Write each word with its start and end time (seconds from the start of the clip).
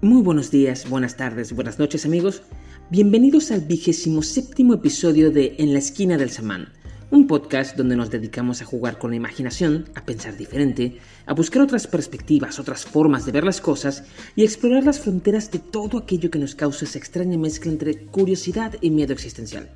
Muy 0.00 0.22
buenos 0.22 0.52
días, 0.52 0.88
buenas 0.88 1.16
tardes, 1.16 1.52
buenas 1.52 1.80
noches 1.80 2.06
amigos. 2.06 2.42
Bienvenidos 2.88 3.50
al 3.50 3.62
vigésimo 3.62 4.22
séptimo 4.22 4.74
episodio 4.74 5.32
de 5.32 5.56
En 5.58 5.72
la 5.72 5.80
esquina 5.80 6.16
del 6.16 6.30
samán, 6.30 6.68
un 7.10 7.26
podcast 7.26 7.76
donde 7.76 7.96
nos 7.96 8.08
dedicamos 8.08 8.62
a 8.62 8.64
jugar 8.64 9.00
con 9.00 9.10
la 9.10 9.16
imaginación, 9.16 9.86
a 9.96 10.04
pensar 10.04 10.36
diferente, 10.36 10.98
a 11.26 11.34
buscar 11.34 11.62
otras 11.62 11.88
perspectivas, 11.88 12.60
otras 12.60 12.84
formas 12.84 13.26
de 13.26 13.32
ver 13.32 13.42
las 13.42 13.60
cosas 13.60 14.04
y 14.36 14.42
a 14.42 14.44
explorar 14.44 14.84
las 14.84 15.00
fronteras 15.00 15.50
de 15.50 15.58
todo 15.58 15.98
aquello 15.98 16.30
que 16.30 16.38
nos 16.38 16.54
causa 16.54 16.84
esa 16.84 16.98
extraña 16.98 17.36
mezcla 17.36 17.72
entre 17.72 18.06
curiosidad 18.06 18.76
y 18.80 18.90
miedo 18.90 19.12
existencial. 19.12 19.68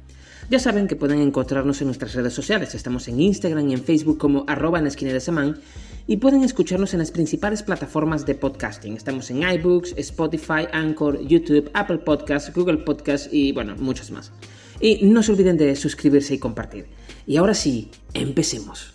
Ya 0.50 0.58
saben 0.58 0.88
que 0.88 0.96
pueden 0.96 1.20
encontrarnos 1.20 1.80
en 1.80 1.86
nuestras 1.86 2.14
redes 2.14 2.34
sociales, 2.34 2.74
estamos 2.74 3.08
en 3.08 3.20
Instagram 3.20 3.68
y 3.68 3.74
en 3.74 3.82
Facebook 3.82 4.18
como 4.18 4.44
arroba 4.48 4.78
en 4.78 4.84
la 4.84 4.90
esquina 4.90 5.12
del 5.12 5.20
samán 5.20 5.60
y 6.06 6.16
pueden 6.16 6.42
escucharnos 6.42 6.92
en 6.92 6.98
las 6.98 7.10
principales 7.10 7.62
plataformas 7.62 8.26
de 8.26 8.34
podcasting. 8.34 8.96
Estamos 8.96 9.30
en 9.30 9.42
iBooks, 9.42 9.94
Spotify, 9.96 10.66
Anchor, 10.72 11.20
YouTube, 11.26 11.70
Apple 11.74 11.98
Podcasts, 11.98 12.52
Google 12.52 12.78
Podcasts 12.78 13.28
y 13.32 13.52
bueno, 13.52 13.76
muchos 13.76 14.10
más. 14.10 14.32
Y 14.80 15.04
no 15.06 15.22
se 15.22 15.32
olviden 15.32 15.56
de 15.56 15.76
suscribirse 15.76 16.34
y 16.34 16.38
compartir. 16.38 16.86
Y 17.26 17.36
ahora 17.36 17.54
sí, 17.54 17.90
empecemos. 18.12 18.94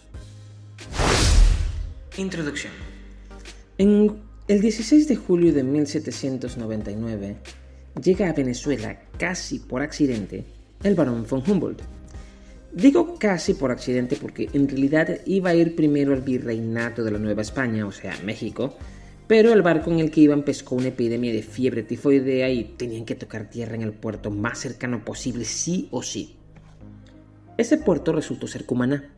Introducción. 2.18 2.74
En 3.78 4.18
el 4.48 4.62
16 4.62 5.08
de 5.08 5.16
julio 5.16 5.54
de 5.54 5.64
1799 5.64 7.38
llega 8.04 8.30
a 8.30 8.34
Venezuela 8.34 9.00
casi 9.18 9.60
por 9.60 9.82
accidente 9.82 10.57
el 10.84 10.96
barón 10.96 11.26
von 11.30 11.44
Humboldt 11.46 11.82
Digo 12.74 13.16
casi 13.18 13.54
por 13.54 13.72
accidente 13.72 14.18
porque 14.22 14.50
en 14.54 14.68
realidad 14.68 15.22
iba 15.26 15.50
a 15.50 15.56
ir 15.56 15.76
primero 15.76 16.14
al 16.14 16.22
virreinato 16.22 17.04
de 17.04 17.12
la 17.12 17.18
Nueva 17.18 17.42
España, 17.42 17.88
o 17.88 17.92
sea, 17.92 18.14
México, 18.24 18.76
pero 19.26 19.52
el 19.52 19.62
barco 19.62 19.90
en 19.90 20.00
el 20.00 20.12
que 20.12 20.22
iban 20.22 20.44
pescó 20.44 20.76
una 20.76 20.90
epidemia 20.90 21.34
de 21.34 21.42
fiebre 21.42 21.84
tifoidea 21.84 22.50
y 22.50 22.64
tenían 22.64 23.06
que 23.06 23.16
tocar 23.16 23.50
tierra 23.50 23.76
en 23.76 23.82
el 23.82 23.94
puerto 23.94 24.32
más 24.32 24.60
cercano 24.60 25.04
posible, 25.04 25.46
sí 25.46 25.88
o 25.92 26.04
sí. 26.04 26.36
Ese 27.58 27.78
puerto 27.78 28.12
resultó 28.12 28.48
ser 28.48 28.66
Cumaná. 28.66 29.10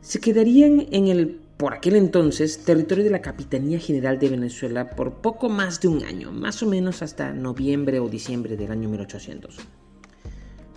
Se 0.00 0.20
quedarían 0.20 0.86
en 0.90 1.08
el, 1.08 1.40
por 1.56 1.74
aquel 1.74 1.96
entonces, 1.96 2.64
territorio 2.64 3.04
de 3.04 3.10
la 3.10 3.20
Capitanía 3.20 3.78
General 3.78 4.18
de 4.18 4.30
Venezuela 4.30 4.90
por 4.90 5.20
poco 5.20 5.48
más 5.48 5.80
de 5.80 5.88
un 5.88 6.04
año, 6.04 6.32
más 6.32 6.62
o 6.62 6.66
menos 6.66 7.02
hasta 7.02 7.32
noviembre 7.32 8.00
o 8.00 8.08
diciembre 8.08 8.56
del 8.56 8.70
año 8.70 8.88
1800. 8.88 9.58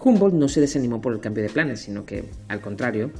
Humboldt 0.03 0.35
no 0.35 0.47
se 0.47 0.61
desanimó 0.61 1.01
por 1.01 1.13
el 1.13 1.19
cambio 1.19 1.43
de 1.43 1.49
planes, 1.49 1.81
sino 1.81 2.05
que, 2.05 2.25
al 2.47 2.61
contrario, 2.61 3.11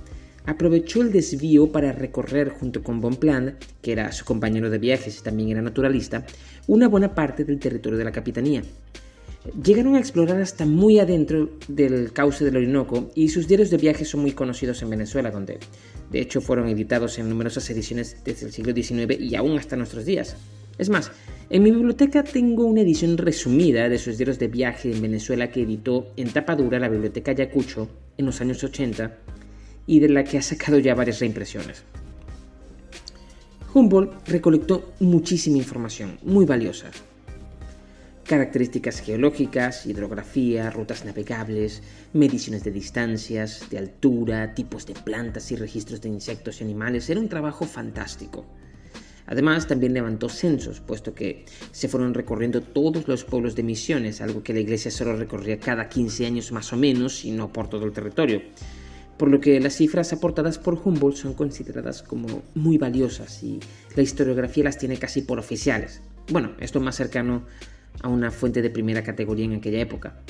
aprovechó 0.46 1.02
el 1.02 1.12
desvío 1.12 1.72
para 1.72 1.92
recorrer 1.92 2.50
junto 2.50 2.84
con 2.84 3.02
Bonpland, 3.02 3.56
que 3.82 3.92
era 3.92 4.12
su 4.12 4.26
compañero 4.26 4.70
de 4.70 4.80
viajes 4.80 5.20
y 5.20 5.24
también 5.24 5.50
era 5.50 5.62
naturalista, 5.62 6.26
una 6.68 6.88
buena 6.88 7.14
parte 7.14 7.44
del 7.44 7.60
territorio 7.60 7.98
de 7.98 8.06
la 8.06 8.12
capitanía. 8.12 8.64
Llegaron 9.64 9.96
a 9.96 10.00
explorar 10.00 10.40
hasta 10.40 10.66
muy 10.66 11.00
adentro 11.00 11.50
del 11.68 12.14
cauce 12.14 12.46
del 12.46 12.58
Orinoco 12.58 13.10
y 13.16 13.30
sus 13.30 13.48
diarios 13.48 13.72
de 13.72 13.78
viaje 13.78 14.06
son 14.06 14.22
muy 14.22 14.34
conocidos 14.34 14.82
en 14.84 14.92
Venezuela, 14.92 15.32
donde 15.32 15.58
de 16.12 16.22
hecho 16.22 16.42
fueron 16.42 16.68
editados 16.68 17.18
en 17.18 17.28
numerosas 17.28 17.68
ediciones 17.72 18.18
desde 18.24 18.46
el 18.46 18.52
siglo 18.52 18.74
XIX 18.74 19.20
y 19.20 19.36
aún 19.36 19.58
hasta 19.58 19.76
nuestros 19.76 20.06
días. 20.06 20.36
Es 20.78 20.90
más, 20.90 21.12
en 21.50 21.64
mi 21.64 21.72
biblioteca 21.72 22.24
tengo 22.24 22.66
una 22.66 22.82
edición 22.82 23.18
resumida 23.18 23.90
de 23.90 23.98
sus 23.98 24.18
diarios 24.18 24.40
de 24.40 24.48
viaje 24.48 24.92
en 24.92 25.02
Venezuela 25.02 25.52
que 25.52 25.64
editó 25.64 26.08
en 26.16 26.32
tapa 26.32 26.56
dura 26.56 26.80
la 26.80 26.90
Biblioteca 26.90 27.32
Ayacucho 27.32 27.90
en 28.18 28.26
los 28.26 28.40
años 28.42 28.64
80 28.64 29.18
y 29.86 30.00
de 30.00 30.10
la 30.10 30.24
que 30.24 30.38
ha 30.38 30.42
sacado 30.42 30.80
ya 30.80 30.96
varias 30.96 31.20
reimpresiones. 31.20 31.84
Humboldt 33.74 34.28
recolectó 34.28 34.94
muchísima 35.00 35.58
información, 35.58 36.18
muy 36.24 36.46
valiosa. 36.46 36.92
Características 38.26 39.02
geológicas, 39.02 39.86
hidrografía, 39.86 40.70
rutas 40.70 41.04
navegables, 41.04 41.82
mediciones 42.14 42.64
de 42.64 42.72
distancias, 42.72 43.70
de 43.70 43.78
altura, 43.78 44.54
tipos 44.54 44.86
de 44.86 44.94
plantas 44.94 45.52
y 45.52 45.56
registros 45.56 46.02
de 46.02 46.10
insectos 46.10 46.62
y 46.62 46.64
animales. 46.64 47.10
Era 47.10 47.20
un 47.20 47.30
trabajo 47.30 47.66
fantástico. 47.66 48.46
Además, 49.32 49.66
también 49.66 49.94
levantó 49.94 50.28
censos, 50.28 50.82
puesto 50.82 51.14
que 51.14 51.46
se 51.72 51.88
fueron 51.88 52.14
recorriendo 52.14 52.60
todos 52.60 53.08
los 53.08 53.24
pueblos 53.24 53.56
de 53.56 53.64
misiones, 53.64 54.20
algo 54.20 54.44
que 54.44 54.54
la 54.54 54.60
iglesia 54.60 54.92
solo 54.92 55.16
recorría 55.16 55.58
cada 55.58 55.88
15 55.88 56.26
años 56.26 56.52
más 56.52 56.74
o 56.74 56.76
menos 56.76 57.24
y 57.24 57.32
no 57.32 57.54
por 57.54 57.70
todo 57.70 57.86
el 57.86 57.94
territorio. 57.94 58.42
Por 59.18 59.30
lo 59.30 59.40
que 59.40 59.62
las 59.62 59.78
cifras 59.78 60.12
aportadas 60.12 60.60
por 60.60 60.82
Humboldt 60.84 61.16
son 61.16 61.34
consideradas 61.34 62.04
como 62.04 62.44
muy 62.56 62.78
valiosas 62.78 63.42
y 63.42 63.62
la 63.96 64.04
historiografía 64.04 64.66
las 64.66 64.78
tiene 64.78 64.98
casi 64.98 65.22
por 65.22 65.40
oficiales. 65.40 66.02
Bueno, 66.30 66.52
esto 66.60 66.82
más 66.82 66.98
cercano 66.98 67.46
a 68.02 68.10
una 68.10 68.32
fuente 68.32 68.62
de 68.62 68.70
primera 68.70 69.02
categoría 69.02 69.46
en 69.46 69.54
aquella 69.54 69.80
época. 69.80 70.22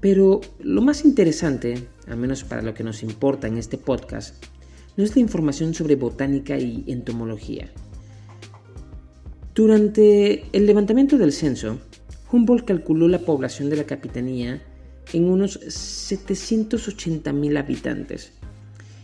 Pero 0.00 0.42
lo 0.60 0.82
más 0.82 1.06
interesante, 1.06 1.88
al 2.06 2.18
menos 2.18 2.44
para 2.44 2.60
lo 2.60 2.74
que 2.74 2.84
nos 2.84 3.02
importa 3.02 3.48
en 3.48 3.56
este 3.56 3.78
podcast, 3.78 4.44
no 4.98 5.04
es 5.04 5.16
la 5.16 5.22
información 5.22 5.72
sobre 5.72 5.96
botánica 5.96 6.58
y 6.58 6.84
entomología, 6.88 7.72
durante 9.54 10.44
el 10.52 10.66
levantamiento 10.66 11.18
del 11.18 11.32
censo, 11.32 11.78
Humboldt 12.30 12.64
calculó 12.64 13.06
la 13.08 13.18
población 13.18 13.68
de 13.68 13.76
la 13.76 13.84
capitanía 13.84 14.62
en 15.12 15.28
unos 15.28 15.60
780.000 15.60 17.58
habitantes 17.58 18.32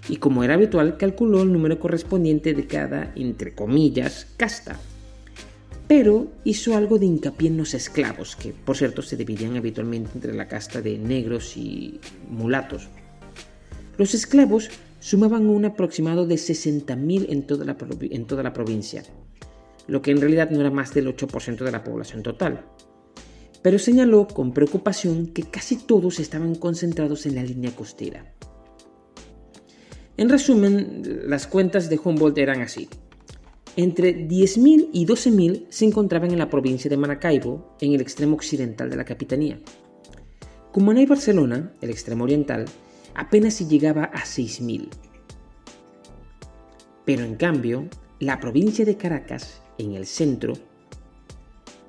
y 0.08 0.16
como 0.16 0.42
era 0.42 0.54
habitual 0.54 0.96
calculó 0.96 1.42
el 1.42 1.52
número 1.52 1.78
correspondiente 1.78 2.54
de 2.54 2.66
cada, 2.66 3.12
entre 3.14 3.54
comillas, 3.54 4.26
casta. 4.38 4.80
Pero 5.86 6.28
hizo 6.44 6.76
algo 6.76 6.98
de 6.98 7.06
hincapié 7.06 7.48
en 7.48 7.58
los 7.58 7.74
esclavos, 7.74 8.36
que 8.36 8.52
por 8.52 8.76
cierto 8.76 9.02
se 9.02 9.16
dividían 9.16 9.56
habitualmente 9.56 10.12
entre 10.14 10.34
la 10.34 10.48
casta 10.48 10.80
de 10.80 10.98
negros 10.98 11.56
y 11.56 12.00
mulatos. 12.30 12.88
Los 13.96 14.14
esclavos 14.14 14.70
sumaban 15.00 15.46
un 15.46 15.64
aproximado 15.64 16.26
de 16.26 16.36
60.000 16.36 17.26
en, 17.28 18.12
en 18.12 18.26
toda 18.26 18.42
la 18.42 18.52
provincia, 18.52 19.02
lo 19.88 20.02
que 20.02 20.12
en 20.12 20.20
realidad 20.20 20.50
no 20.50 20.60
era 20.60 20.70
más 20.70 20.94
del 20.94 21.08
8% 21.08 21.64
de 21.64 21.72
la 21.72 21.82
población 21.82 22.22
total. 22.22 22.66
Pero 23.62 23.78
señaló 23.78 24.28
con 24.28 24.52
preocupación 24.52 25.28
que 25.28 25.42
casi 25.42 25.76
todos 25.76 26.20
estaban 26.20 26.54
concentrados 26.54 27.26
en 27.26 27.34
la 27.34 27.42
línea 27.42 27.74
costera. 27.74 28.32
En 30.16 30.28
resumen, 30.28 31.02
las 31.26 31.46
cuentas 31.46 31.88
de 31.88 31.98
Humboldt 32.02 32.38
eran 32.38 32.60
así. 32.60 32.88
Entre 33.76 34.28
10.000 34.28 34.90
y 34.92 35.06
12.000 35.06 35.66
se 35.70 35.84
encontraban 35.84 36.32
en 36.32 36.38
la 36.38 36.50
provincia 36.50 36.90
de 36.90 36.96
Maracaibo, 36.96 37.76
en 37.80 37.92
el 37.92 38.00
extremo 38.00 38.34
occidental 38.34 38.90
de 38.90 38.96
la 38.96 39.04
capitanía. 39.04 39.60
Cumaná 40.72 41.00
y 41.02 41.06
Barcelona, 41.06 41.72
el 41.80 41.90
extremo 41.90 42.24
oriental, 42.24 42.66
apenas 43.14 43.54
si 43.54 43.66
llegaba 43.66 44.04
a 44.04 44.24
6.000. 44.24 44.88
Pero 47.04 47.24
en 47.24 47.36
cambio, 47.36 47.88
la 48.18 48.40
provincia 48.40 48.84
de 48.84 48.96
Caracas 48.96 49.62
en 49.78 49.94
el 49.94 50.06
centro, 50.06 50.54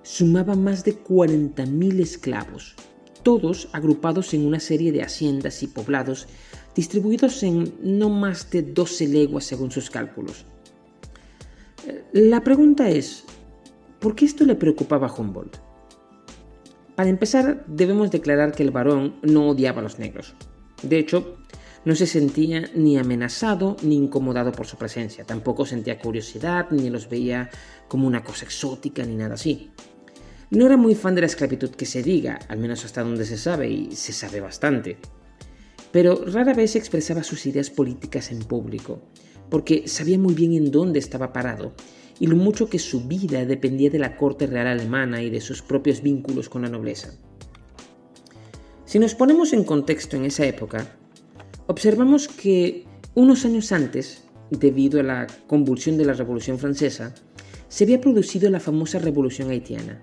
sumaba 0.04 0.56
más 0.56 0.84
de 0.84 1.04
40.000 1.04 2.00
esclavos, 2.00 2.76
todos 3.24 3.70
agrupados 3.74 4.34
en 4.34 4.46
una 4.46 4.60
serie 4.60 4.92
de 4.92 5.04
haciendas 5.04 5.62
y 5.64 5.68
poblados 5.68 6.28
distribuidos 6.76 7.44
en 7.44 7.74
no 7.82 8.10
más 8.10 8.50
de 8.52 8.62
12 8.62 9.08
leguas 9.08 9.44
según 9.44 9.72
sus 9.72 9.90
cálculos. 9.90 10.46
La 12.14 12.44
pregunta 12.44 12.90
es, 12.90 13.26
¿por 14.00 14.16
qué 14.16 14.26
esto 14.26 14.46
le 14.46 14.56
preocupaba 14.56 15.08
a 15.08 15.14
Humboldt? 15.14 15.58
Para 16.96 17.10
empezar, 17.10 17.66
debemos 17.68 18.12
declarar 18.12 18.52
que 18.52 18.64
el 18.64 18.72
varón 18.72 19.16
no 19.22 19.50
odiaba 19.50 19.80
a 19.80 19.84
los 19.84 20.00
negros. 20.00 20.36
De 20.84 21.00
hecho, 21.00 21.38
no 21.86 21.96
se 21.96 22.08
sentía 22.08 22.70
ni 22.76 22.98
amenazado 22.98 23.78
ni 23.82 23.96
incomodado 23.96 24.52
por 24.52 24.68
su 24.68 24.78
presencia, 24.78 25.24
tampoco 25.24 25.66
sentía 25.66 26.00
curiosidad 26.00 26.68
ni 26.72 26.90
los 26.90 27.10
veía 27.10 27.50
como 27.88 28.08
una 28.08 28.24
cosa 28.24 28.46
exótica 28.46 29.04
ni 29.04 29.16
nada 29.16 29.36
así. 29.36 29.72
No 30.52 30.66
era 30.66 30.78
muy 30.78 30.96
fan 30.96 31.16
de 31.16 31.22
la 31.22 31.28
esclavitud 31.28 31.70
que 31.70 31.86
se 31.86 32.02
diga, 32.02 32.40
al 32.48 32.58
menos 32.58 32.84
hasta 32.84 33.04
donde 33.04 33.26
se 33.26 33.38
sabe, 33.38 33.70
y 33.70 33.96
se 33.96 34.14
sabe 34.14 34.42
bastante. 34.42 34.98
Pero 35.92 36.24
rara 36.26 36.54
vez 36.54 36.76
expresaba 36.76 37.24
sus 37.24 37.46
ideas 37.46 37.70
políticas 37.70 38.32
en 38.32 38.40
público, 38.40 39.02
porque 39.50 39.88
sabía 39.88 40.18
muy 40.18 40.34
bien 40.34 40.54
en 40.54 40.72
dónde 40.72 41.00
estaba 41.00 41.34
parado 41.34 41.74
y 42.20 42.28
lo 42.28 42.36
mucho 42.36 42.70
que 42.70 42.80
su 42.80 43.08
vida 43.08 43.46
dependía 43.46 43.90
de 43.90 44.00
la 44.00 44.18
corte 44.18 44.46
real 44.46 44.68
alemana 44.68 45.22
y 45.22 45.30
de 45.30 45.40
sus 45.40 45.62
propios 45.62 46.02
vínculos 46.02 46.50
con 46.50 46.64
la 46.64 46.70
nobleza. 46.70 47.14
Si 48.86 49.00
nos 49.00 49.16
ponemos 49.16 49.54
en 49.54 49.64
contexto 49.64 50.18
en 50.18 50.26
esa 50.26 50.46
época, 50.46 50.99
observamos 51.70 52.28
que 52.28 52.84
unos 53.14 53.46
años 53.46 53.72
antes, 53.72 54.24
debido 54.50 55.00
a 55.00 55.04
la 55.04 55.28
convulsión 55.46 55.98
de 55.98 56.06
la 56.06 56.14
Revolución 56.14 56.58
Francesa, 56.58 57.14
se 57.68 57.84
había 57.84 58.02
producido 58.02 58.50
la 58.50 58.60
famosa 58.60 58.98
Revolución 58.98 59.52
Haitiana. 59.52 60.02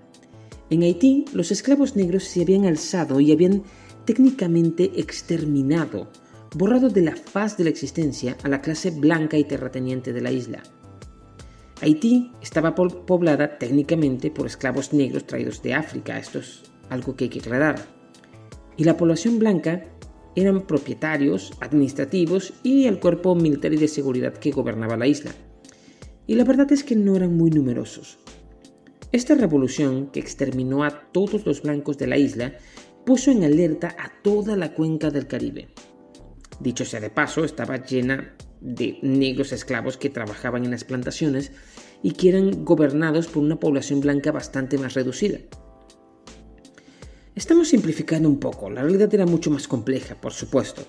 En 0.69 0.83
Haití, 0.83 1.25
los 1.33 1.51
esclavos 1.51 1.97
negros 1.97 2.23
se 2.23 2.41
habían 2.41 2.65
alzado 2.65 3.19
y 3.19 3.33
habían 3.33 3.63
técnicamente 4.05 4.91
exterminado, 4.95 6.09
borrado 6.55 6.87
de 6.89 7.01
la 7.01 7.17
faz 7.17 7.57
de 7.57 7.65
la 7.65 7.69
existencia 7.69 8.37
a 8.43 8.47
la 8.47 8.61
clase 8.61 8.91
blanca 8.91 9.37
y 9.37 9.43
terrateniente 9.43 10.13
de 10.13 10.21
la 10.21 10.31
isla. 10.31 10.63
Haití 11.81 12.31
estaba 12.41 12.75
poblada 12.75 13.57
técnicamente 13.57 14.31
por 14.31 14.47
esclavos 14.47 14.93
negros 14.93 15.27
traídos 15.27 15.61
de 15.61 15.73
África, 15.73 16.17
esto 16.17 16.39
es 16.39 16.63
algo 16.89 17.17
que 17.17 17.25
hay 17.25 17.29
que 17.29 17.39
aclarar. 17.39 17.75
Y 18.77 18.85
la 18.85 18.95
población 18.95 19.37
blanca 19.37 19.83
eran 20.37 20.67
propietarios 20.67 21.51
administrativos 21.61 22.53
y 22.61 22.85
el 22.85 22.99
cuerpo 22.99 23.33
militar 23.33 23.73
y 23.73 23.77
de 23.77 23.87
seguridad 23.87 24.33
que 24.33 24.51
gobernaba 24.51 24.95
la 24.95 25.07
isla. 25.07 25.31
Y 26.27 26.35
la 26.35 26.43
verdad 26.43 26.71
es 26.71 26.83
que 26.83 26.95
no 26.95 27.15
eran 27.15 27.35
muy 27.35 27.49
numerosos. 27.49 28.19
Esta 29.11 29.33
revolución, 29.33 30.11
que 30.11 30.19
exterminó 30.19 30.83
a 30.83 31.11
todos 31.11 31.43
los 31.47 31.63
blancos 31.63 31.97
de 31.97 32.05
la 32.05 32.17
isla, 32.17 32.53
puso 33.03 33.31
en 33.31 33.43
alerta 33.45 33.95
a 33.97 34.11
toda 34.21 34.55
la 34.55 34.75
cuenca 34.75 35.09
del 35.09 35.25
Caribe. 35.25 35.69
Dicho 36.59 36.85
sea 36.85 36.99
de 36.99 37.09
paso, 37.09 37.43
estaba 37.43 37.83
llena 37.83 38.35
de 38.61 38.99
negros 39.01 39.51
esclavos 39.51 39.97
que 39.97 40.11
trabajaban 40.11 40.65
en 40.65 40.71
las 40.71 40.83
plantaciones 40.83 41.51
y 42.03 42.11
que 42.11 42.29
eran 42.29 42.63
gobernados 42.63 43.25
por 43.25 43.41
una 43.41 43.59
población 43.59 44.01
blanca 44.01 44.31
bastante 44.31 44.77
más 44.77 44.93
reducida. 44.93 45.39
Estamos 47.37 47.67
simplificando 47.67 48.27
un 48.27 48.39
poco, 48.39 48.67
la 48.67 48.81
realidad 48.81 49.13
era 49.13 49.27
mucho 49.27 49.51
más 49.51 49.67
compleja, 49.67 50.15
por 50.15 50.33
supuesto. 50.33 50.81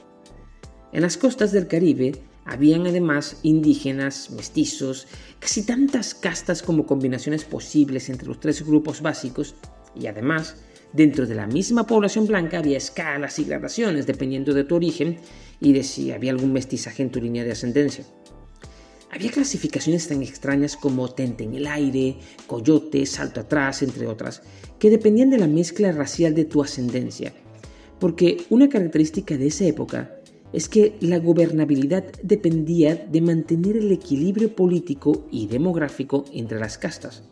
En 0.94 1.02
las 1.02 1.18
costas 1.18 1.52
del 1.52 1.66
Caribe 1.66 2.12
habían 2.46 2.86
además 2.86 3.40
indígenas, 3.42 4.30
mestizos, 4.30 5.08
casi 5.40 5.66
tantas 5.66 6.14
castas 6.14 6.62
como 6.62 6.86
combinaciones 6.86 7.44
posibles 7.44 8.08
entre 8.08 8.28
los 8.28 8.40
tres 8.40 8.64
grupos 8.64 9.02
básicos 9.02 9.56
y 9.94 10.06
además 10.06 10.56
dentro 10.94 11.26
de 11.26 11.34
la 11.34 11.46
misma 11.46 11.86
población 11.86 12.26
blanca 12.26 12.60
había 12.60 12.78
escalas 12.78 13.38
y 13.38 13.44
gradaciones 13.44 14.06
dependiendo 14.06 14.54
de 14.54 14.64
tu 14.64 14.76
origen 14.76 15.18
y 15.60 15.74
de 15.74 15.84
si 15.84 16.12
había 16.12 16.32
algún 16.32 16.54
mestizaje 16.54 17.02
en 17.02 17.10
tu 17.10 17.20
línea 17.20 17.44
de 17.44 17.52
ascendencia. 17.52 18.06
Había 19.10 19.30
clasificaciones 19.30 20.08
tan 20.08 20.22
extrañas 20.22 20.78
como 20.78 21.10
tente 21.10 21.44
en 21.44 21.54
el 21.54 21.66
aire, 21.66 22.16
coyote, 22.46 23.04
salto 23.04 23.40
atrás, 23.40 23.82
entre 23.82 24.06
otras, 24.06 24.42
que 24.78 24.90
dependían 24.90 25.30
de 25.30 25.38
la 25.38 25.48
mezcla 25.48 25.92
racial 25.92 26.34
de 26.34 26.44
tu 26.44 26.62
ascendencia, 26.62 27.32
porque 27.98 28.38
una 28.50 28.68
característica 28.68 29.36
de 29.36 29.48
esa 29.48 29.64
época 29.64 30.14
es 30.52 30.68
que 30.68 30.96
la 31.00 31.18
gobernabilidad 31.18 32.04
dependía 32.22 32.94
de 32.94 33.20
mantener 33.20 33.76
el 33.76 33.92
equilibrio 33.92 34.54
político 34.54 35.26
y 35.30 35.46
demográfico 35.46 36.24
entre 36.32 36.58
las 36.58 36.78
castas, 36.78 37.22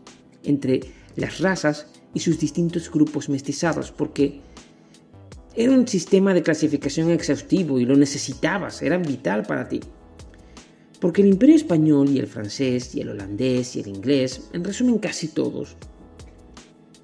entre 0.45 0.81
las 1.17 1.41
razas 1.41 1.87
y 2.13 2.21
sus 2.21 2.39
distintos 2.39 2.91
grupos 2.91 3.29
mestizados, 3.29 3.91
porque 3.91 4.41
era 5.55 5.73
un 5.73 5.89
sistema 5.89 6.35
de 6.35 6.43
clasificación 6.43 7.11
exhaustivo 7.11 7.79
y 7.79 7.87
lo 7.87 7.97
necesitabas, 7.97 8.83
era 8.83 8.99
vital 8.99 9.45
para 9.45 9.69
ti. 9.69 9.81
Porque 11.01 11.23
el 11.23 11.29
imperio 11.29 11.57
español 11.57 12.11
y 12.11 12.19
el 12.19 12.27
francés 12.27 12.95
y 12.95 13.01
el 13.01 13.11
holandés 13.11 13.77
y 13.77 13.81
el 13.81 13.89
inglés, 13.89 14.49
en 14.53 14.65
resumen 14.65 14.99
casi 14.99 15.29
todos, 15.29 15.77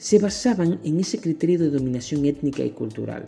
se 0.03 0.19
basaban 0.19 0.81
en 0.85 1.01
ese 1.01 1.19
criterio 1.19 1.59
de 1.59 1.71
dominación 1.71 2.25
étnica 2.25 2.65
y 2.65 2.71
cultural 2.71 3.27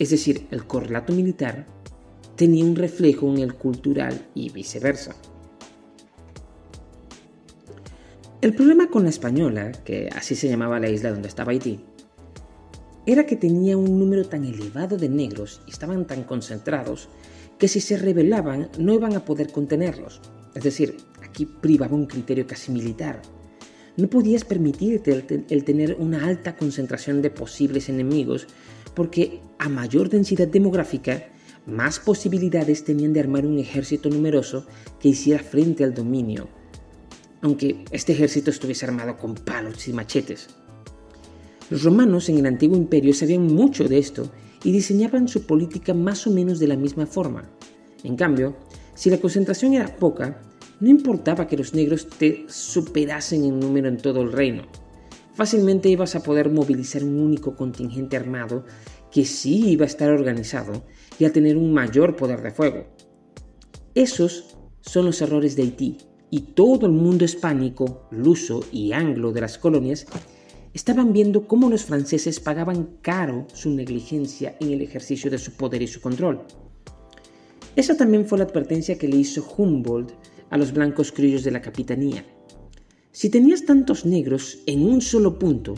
es 0.00 0.08
decir, 0.08 0.46
el 0.50 0.64
correlato 0.64 1.12
militar, 1.12 1.66
tenía 2.34 2.64
un 2.64 2.74
reflejo 2.74 3.28
en 3.28 3.38
el 3.38 3.54
cultural 3.54 4.28
y 4.34 4.48
viceversa. 4.48 5.14
El 8.40 8.54
problema 8.54 8.88
con 8.88 9.04
la 9.04 9.10
española, 9.10 9.72
que 9.84 10.08
así 10.16 10.34
se 10.34 10.48
llamaba 10.48 10.80
la 10.80 10.88
isla 10.88 11.12
donde 11.12 11.28
estaba 11.28 11.52
Haití, 11.52 11.84
era 13.04 13.26
que 13.26 13.36
tenía 13.36 13.76
un 13.76 13.98
número 13.98 14.24
tan 14.24 14.44
elevado 14.44 14.96
de 14.96 15.10
negros 15.10 15.60
y 15.66 15.70
estaban 15.70 16.06
tan 16.06 16.24
concentrados 16.24 17.10
que 17.58 17.68
si 17.68 17.82
se 17.82 17.98
rebelaban 17.98 18.70
no 18.78 18.94
iban 18.94 19.14
a 19.16 19.26
poder 19.26 19.52
contenerlos. 19.52 20.22
Es 20.54 20.64
decir, 20.64 20.96
aquí 21.22 21.44
privaba 21.44 21.94
un 21.94 22.06
criterio 22.06 22.46
casi 22.46 22.72
militar. 22.72 23.20
No 24.00 24.08
podías 24.08 24.44
permitirte 24.44 25.44
el, 25.50 25.64
tener 25.64 25.96
una 25.98 26.24
alta 26.24 26.56
concentración 26.56 27.20
de 27.20 27.28
posibles 27.28 27.90
enemigos 27.90 28.46
porque 28.94 29.42
a 29.58 29.68
mayor 29.68 30.08
densidad 30.08 30.48
demográfica, 30.48 31.28
más 31.66 32.00
posibilidades 32.00 32.82
tenían 32.82 33.12
de 33.12 33.20
armar 33.20 33.44
un 33.44 33.58
ejército 33.58 34.08
numeroso 34.08 34.66
que 34.98 35.08
hiciera 35.08 35.42
frente 35.42 35.84
al 35.84 35.92
dominio, 35.92 36.48
aunque 37.42 37.84
este 37.90 38.12
ejército 38.12 38.48
estuviese 38.48 38.86
armado 38.86 39.18
con 39.18 39.34
palos 39.34 39.86
y 39.86 39.92
machetes. 39.92 40.48
Los 41.68 41.82
romanos 41.82 42.30
en 42.30 42.38
el 42.38 42.46
antiguo 42.46 42.78
imperio 42.78 43.12
sabían 43.12 43.42
mucho 43.42 43.86
de 43.86 43.98
esto 43.98 44.32
y 44.64 44.72
diseñaban 44.72 45.28
su 45.28 45.42
política 45.42 45.92
más 45.92 46.26
o 46.26 46.30
menos 46.30 46.58
de 46.58 46.68
la 46.68 46.76
misma 46.76 47.04
forma. 47.04 47.50
En 48.02 48.16
cambio, 48.16 48.56
si 48.94 49.10
la 49.10 49.18
concentración 49.18 49.74
era 49.74 49.94
poca, 49.94 50.40
no 50.80 50.88
importaba 50.88 51.46
que 51.46 51.56
los 51.56 51.74
negros 51.74 52.08
te 52.08 52.44
superasen 52.48 53.44
en 53.44 53.60
número 53.60 53.88
en 53.88 53.98
todo 53.98 54.22
el 54.22 54.32
reino 54.32 54.64
fácilmente 55.40 55.88
ibas 55.88 56.16
a 56.16 56.22
poder 56.22 56.50
movilizar 56.50 57.02
un 57.02 57.18
único 57.18 57.56
contingente 57.56 58.14
armado 58.14 58.64
que 59.10 59.24
sí 59.24 59.70
iba 59.70 59.84
a 59.84 59.86
estar 59.86 60.10
organizado 60.10 60.84
y 61.18 61.24
a 61.24 61.32
tener 61.32 61.56
un 61.56 61.72
mayor 61.72 62.14
poder 62.14 62.42
de 62.42 62.50
fuego. 62.50 62.84
Esos 63.94 64.58
son 64.82 65.06
los 65.06 65.22
errores 65.22 65.56
de 65.56 65.62
Haití 65.62 65.96
y 66.30 66.40
todo 66.40 66.84
el 66.84 66.92
mundo 66.92 67.24
hispánico, 67.24 68.06
luso 68.10 68.62
y 68.70 68.92
anglo 68.92 69.32
de 69.32 69.40
las 69.40 69.56
colonias 69.56 70.04
estaban 70.74 71.14
viendo 71.14 71.48
cómo 71.48 71.70
los 71.70 71.84
franceses 71.84 72.38
pagaban 72.38 72.98
caro 73.00 73.46
su 73.54 73.70
negligencia 73.70 74.56
en 74.60 74.72
el 74.72 74.82
ejercicio 74.82 75.30
de 75.30 75.38
su 75.38 75.52
poder 75.52 75.80
y 75.80 75.86
su 75.86 76.02
control. 76.02 76.42
Esa 77.76 77.96
también 77.96 78.26
fue 78.26 78.36
la 78.36 78.44
advertencia 78.44 78.98
que 78.98 79.08
le 79.08 79.16
hizo 79.16 79.42
Humboldt 79.56 80.12
a 80.50 80.58
los 80.58 80.72
blancos 80.72 81.12
criollos 81.12 81.44
de 81.44 81.52
la 81.52 81.62
capitanía, 81.62 82.24
si 83.12 83.28
tenías 83.28 83.64
tantos 83.64 84.06
negros 84.06 84.58
en 84.66 84.82
un 84.82 85.00
solo 85.00 85.38
punto, 85.38 85.74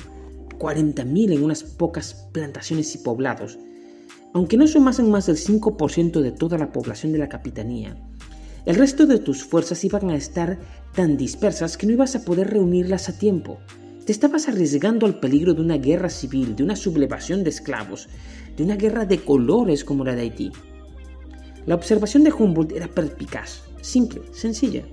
40.000 0.58 1.32
en 1.32 1.42
unas 1.42 1.62
pocas 1.62 2.28
plantaciones 2.32 2.94
y 2.94 2.98
poblados, 2.98 3.58
aunque 4.34 4.56
no 4.56 4.66
sumasen 4.66 5.10
más 5.10 5.26
del 5.26 5.36
5% 5.36 6.20
de 6.20 6.32
toda 6.32 6.58
la 6.58 6.72
población 6.72 7.12
de 7.12 7.18
la 7.18 7.28
capitanía, 7.28 7.96
el 8.64 8.76
resto 8.76 9.06
de 9.06 9.18
tus 9.18 9.42
fuerzas 9.42 9.82
iban 9.82 10.10
a 10.10 10.14
estar 10.14 10.58
tan 10.94 11.16
dispersas 11.16 11.76
que 11.76 11.86
no 11.86 11.94
ibas 11.94 12.14
a 12.14 12.24
poder 12.24 12.50
reunirlas 12.50 13.08
a 13.08 13.18
tiempo. 13.18 13.58
Te 14.06 14.12
estabas 14.12 14.48
arriesgando 14.48 15.04
al 15.06 15.18
peligro 15.18 15.54
de 15.54 15.62
una 15.62 15.78
guerra 15.78 16.10
civil, 16.10 16.54
de 16.54 16.62
una 16.62 16.76
sublevación 16.76 17.42
de 17.42 17.50
esclavos, 17.50 18.08
de 18.56 18.62
una 18.62 18.76
guerra 18.76 19.04
de 19.04 19.18
colores 19.18 19.84
como 19.84 20.04
la 20.04 20.14
de 20.14 20.22
Haití. 20.22 20.52
La 21.66 21.74
observación 21.74 22.22
de 22.22 22.32
Humboldt 22.32 22.72
era 22.72 22.86
perspicaz, 22.86 23.62
simple, 23.82 24.22
sencilla 24.32 24.84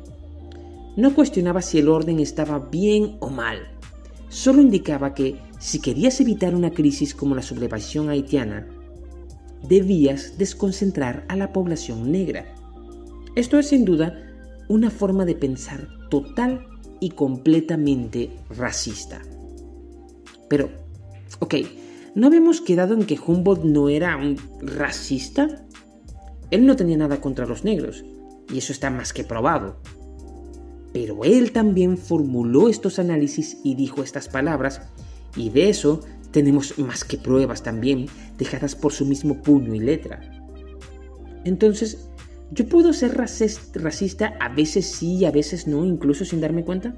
no 0.99 1.15
cuestionaba 1.15 1.61
si 1.61 1.79
el 1.79 1.87
orden 1.87 2.19
estaba 2.19 2.59
bien 2.59 3.15
o 3.21 3.29
mal, 3.29 3.59
solo 4.27 4.61
indicaba 4.61 5.13
que 5.13 5.37
si 5.57 5.79
querías 5.79 6.19
evitar 6.19 6.53
una 6.53 6.71
crisis 6.71 7.15
como 7.15 7.35
la 7.35 7.41
sublevación 7.41 8.09
haitiana, 8.09 8.67
debías 9.67 10.37
desconcentrar 10.37 11.25
a 11.29 11.37
la 11.37 11.53
población 11.53 12.11
negra. 12.11 12.53
Esto 13.35 13.57
es 13.59 13.69
sin 13.69 13.85
duda 13.85 14.13
una 14.67 14.89
forma 14.89 15.23
de 15.23 15.35
pensar 15.35 15.87
total 16.09 16.67
y 16.99 17.11
completamente 17.11 18.31
racista. 18.49 19.21
Pero, 20.49 20.69
ok, 21.39 21.55
¿no 22.13 22.27
habíamos 22.27 22.59
quedado 22.59 22.93
en 22.93 23.05
que 23.05 23.17
Humboldt 23.25 23.63
no 23.63 23.87
era 23.87 24.17
un 24.17 24.37
racista? 24.61 25.65
Él 26.51 26.65
no 26.65 26.75
tenía 26.75 26.97
nada 26.97 27.21
contra 27.21 27.45
los 27.45 27.63
negros, 27.63 28.03
y 28.49 28.57
eso 28.57 28.73
está 28.73 28.89
más 28.89 29.13
que 29.13 29.23
probado. 29.23 29.77
Pero 30.93 31.23
él 31.23 31.51
también 31.51 31.97
formuló 31.97 32.69
estos 32.69 32.99
análisis 32.99 33.57
y 33.63 33.75
dijo 33.75 34.03
estas 34.03 34.27
palabras, 34.27 34.81
y 35.35 35.49
de 35.49 35.69
eso 35.69 36.01
tenemos 36.31 36.77
más 36.79 37.03
que 37.03 37.17
pruebas 37.17 37.63
también, 37.63 38.07
dejadas 38.37 38.75
por 38.75 38.91
su 38.91 39.05
mismo 39.05 39.41
puño 39.41 39.75
y 39.75 39.79
letra. 39.79 40.21
Entonces, 41.45 42.09
¿yo 42.51 42.67
puedo 42.67 42.93
ser 42.93 43.15
racista 43.15 44.33
a 44.39 44.49
veces 44.49 44.85
sí 44.87 45.17
y 45.17 45.25
a 45.25 45.31
veces 45.31 45.67
no, 45.67 45.85
incluso 45.85 46.25
sin 46.25 46.41
darme 46.41 46.63
cuenta? 46.63 46.95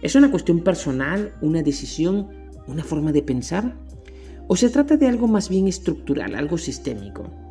¿Es 0.00 0.14
una 0.14 0.30
cuestión 0.30 0.60
personal, 0.64 1.34
una 1.40 1.62
decisión, 1.62 2.28
una 2.66 2.84
forma 2.84 3.12
de 3.12 3.22
pensar? 3.22 3.76
¿O 4.48 4.56
se 4.56 4.68
trata 4.68 4.96
de 4.96 5.06
algo 5.08 5.28
más 5.28 5.48
bien 5.48 5.68
estructural, 5.68 6.34
algo 6.34 6.58
sistémico? 6.58 7.41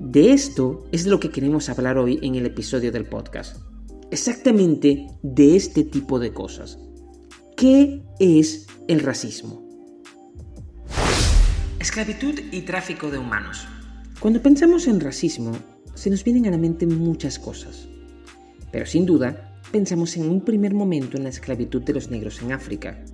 De 0.00 0.32
esto 0.32 0.86
es 0.92 1.06
lo 1.06 1.20
que 1.20 1.30
queremos 1.30 1.68
hablar 1.68 1.98
hoy 1.98 2.18
en 2.22 2.34
el 2.34 2.46
episodio 2.46 2.90
del 2.90 3.04
podcast 3.04 3.58
exactamente 4.10 5.06
de 5.22 5.56
este 5.56 5.84
tipo 5.84 6.18
de 6.18 6.32
cosas. 6.32 6.78
¿Qué 7.56 8.02
es 8.18 8.66
el 8.88 9.00
racismo? 9.00 9.62
Esclavitud 11.78 12.34
y 12.50 12.62
tráfico 12.62 13.10
de 13.10 13.18
humanos. 13.18 13.68
Cuando 14.20 14.42
pensamos 14.42 14.86
en 14.86 15.00
racismo, 15.00 15.52
se 15.94 16.10
nos 16.10 16.24
vienen 16.24 16.46
a 16.46 16.50
la 16.50 16.58
mente 16.58 16.86
muchas 16.86 17.38
cosas. 17.38 17.86
Pero 18.72 18.86
sin 18.86 19.06
duda, 19.06 19.60
pensamos 19.70 20.16
en 20.16 20.28
un 20.28 20.40
primer 20.40 20.74
momento 20.74 21.16
en 21.16 21.24
la 21.24 21.28
esclavitud 21.28 21.82
de 21.82 21.92
los 21.92 22.10
negros 22.10 22.40
en 22.42 22.52
África. 22.52 23.04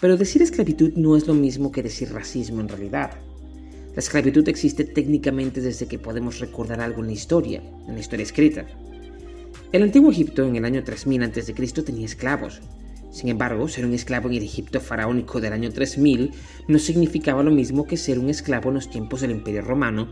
Pero 0.00 0.16
decir 0.16 0.42
esclavitud 0.42 0.92
no 0.96 1.16
es 1.16 1.26
lo 1.26 1.34
mismo 1.34 1.72
que 1.72 1.82
decir 1.82 2.12
racismo 2.12 2.60
en 2.60 2.68
realidad. 2.68 3.12
La 4.00 4.04
esclavitud 4.04 4.48
existe 4.48 4.84
técnicamente 4.84 5.60
desde 5.60 5.86
que 5.86 5.98
podemos 5.98 6.38
recordar 6.38 6.80
algo 6.80 7.02
en 7.02 7.08
la 7.08 7.12
historia, 7.12 7.62
en 7.86 7.92
la 7.92 8.00
historia 8.00 8.22
escrita. 8.22 8.66
El 9.72 9.82
antiguo 9.82 10.10
Egipto 10.10 10.42
en 10.42 10.56
el 10.56 10.64
año 10.64 10.82
3000 10.82 11.24
a.C. 11.24 11.52
tenía 11.84 12.06
esclavos. 12.06 12.62
Sin 13.10 13.28
embargo, 13.28 13.68
ser 13.68 13.84
un 13.84 13.92
esclavo 13.92 14.30
en 14.30 14.36
el 14.36 14.42
Egipto 14.42 14.80
faraónico 14.80 15.38
del 15.38 15.52
año 15.52 15.70
3000 15.70 16.30
no 16.66 16.78
significaba 16.78 17.42
lo 17.42 17.50
mismo 17.50 17.84
que 17.84 17.98
ser 17.98 18.18
un 18.18 18.30
esclavo 18.30 18.70
en 18.70 18.76
los 18.76 18.88
tiempos 18.88 19.20
del 19.20 19.32
Imperio 19.32 19.60
Romano 19.60 20.08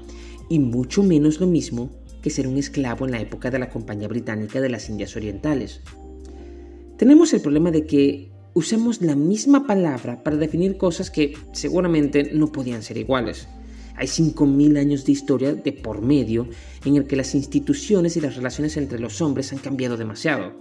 y 0.50 0.58
mucho 0.58 1.02
menos 1.02 1.40
lo 1.40 1.46
mismo 1.46 1.88
que 2.20 2.28
ser 2.28 2.46
un 2.46 2.58
esclavo 2.58 3.06
en 3.06 3.12
la 3.12 3.22
época 3.22 3.50
de 3.50 3.58
la 3.58 3.70
Compañía 3.70 4.08
Británica 4.08 4.60
de 4.60 4.68
las 4.68 4.90
Indias 4.90 5.16
Orientales. 5.16 5.80
Tenemos 6.98 7.32
el 7.32 7.40
problema 7.40 7.70
de 7.70 7.86
que 7.86 8.32
usamos 8.52 9.00
la 9.00 9.16
misma 9.16 9.66
palabra 9.66 10.22
para 10.22 10.36
definir 10.36 10.76
cosas 10.76 11.10
que 11.10 11.32
seguramente 11.52 12.32
no 12.34 12.52
podían 12.52 12.82
ser 12.82 12.98
iguales. 12.98 13.48
Hay 13.98 14.06
5.000 14.06 14.78
años 14.78 15.04
de 15.04 15.12
historia 15.12 15.52
de 15.54 15.72
por 15.72 16.00
medio 16.02 16.48
en 16.84 16.96
el 16.96 17.06
que 17.06 17.16
las 17.16 17.34
instituciones 17.34 18.16
y 18.16 18.20
las 18.20 18.36
relaciones 18.36 18.76
entre 18.76 19.00
los 19.00 19.20
hombres 19.20 19.52
han 19.52 19.58
cambiado 19.58 19.96
demasiado. 19.96 20.52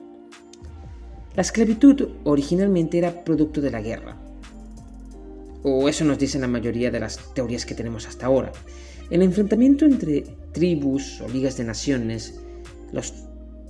La 1.35 1.43
esclavitud 1.43 2.09
originalmente 2.23 2.97
era 2.97 3.23
producto 3.23 3.61
de 3.61 3.69
la 3.69 3.81
guerra. 3.81 4.17
O 5.61 5.87
eso 5.87 6.03
nos 6.03 6.17
dicen 6.17 6.41
la 6.41 6.47
mayoría 6.47 6.89
de 6.89 6.99
las 6.99 7.19
teorías 7.35 7.63
que 7.63 7.75
tenemos 7.75 8.07
hasta 8.07 8.25
ahora. 8.25 8.51
El 9.11 9.21
enfrentamiento 9.21 9.85
entre 9.85 10.23
tribus 10.51 11.21
o 11.21 11.29
ligas 11.29 11.57
de 11.57 11.63
naciones, 11.63 12.39
los 12.91 13.13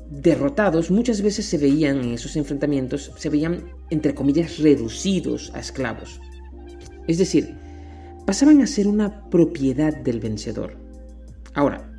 derrotados 0.09 0.89
muchas 0.91 1.21
veces 1.21 1.45
se 1.45 1.57
veían 1.57 1.97
en 1.99 2.13
esos 2.13 2.37
enfrentamientos, 2.37 3.11
se 3.17 3.29
veían 3.29 3.65
entre 3.89 4.15
comillas 4.15 4.59
reducidos 4.59 5.51
a 5.53 5.59
esclavos. 5.59 6.21
Es 7.07 7.17
decir, 7.17 7.66
pasaban 8.27 8.61
a 8.61 8.67
ser 8.67 8.89
una 8.89 9.29
propiedad 9.29 9.95
del 9.95 10.19
vencedor. 10.19 10.75
Ahora, 11.53 11.89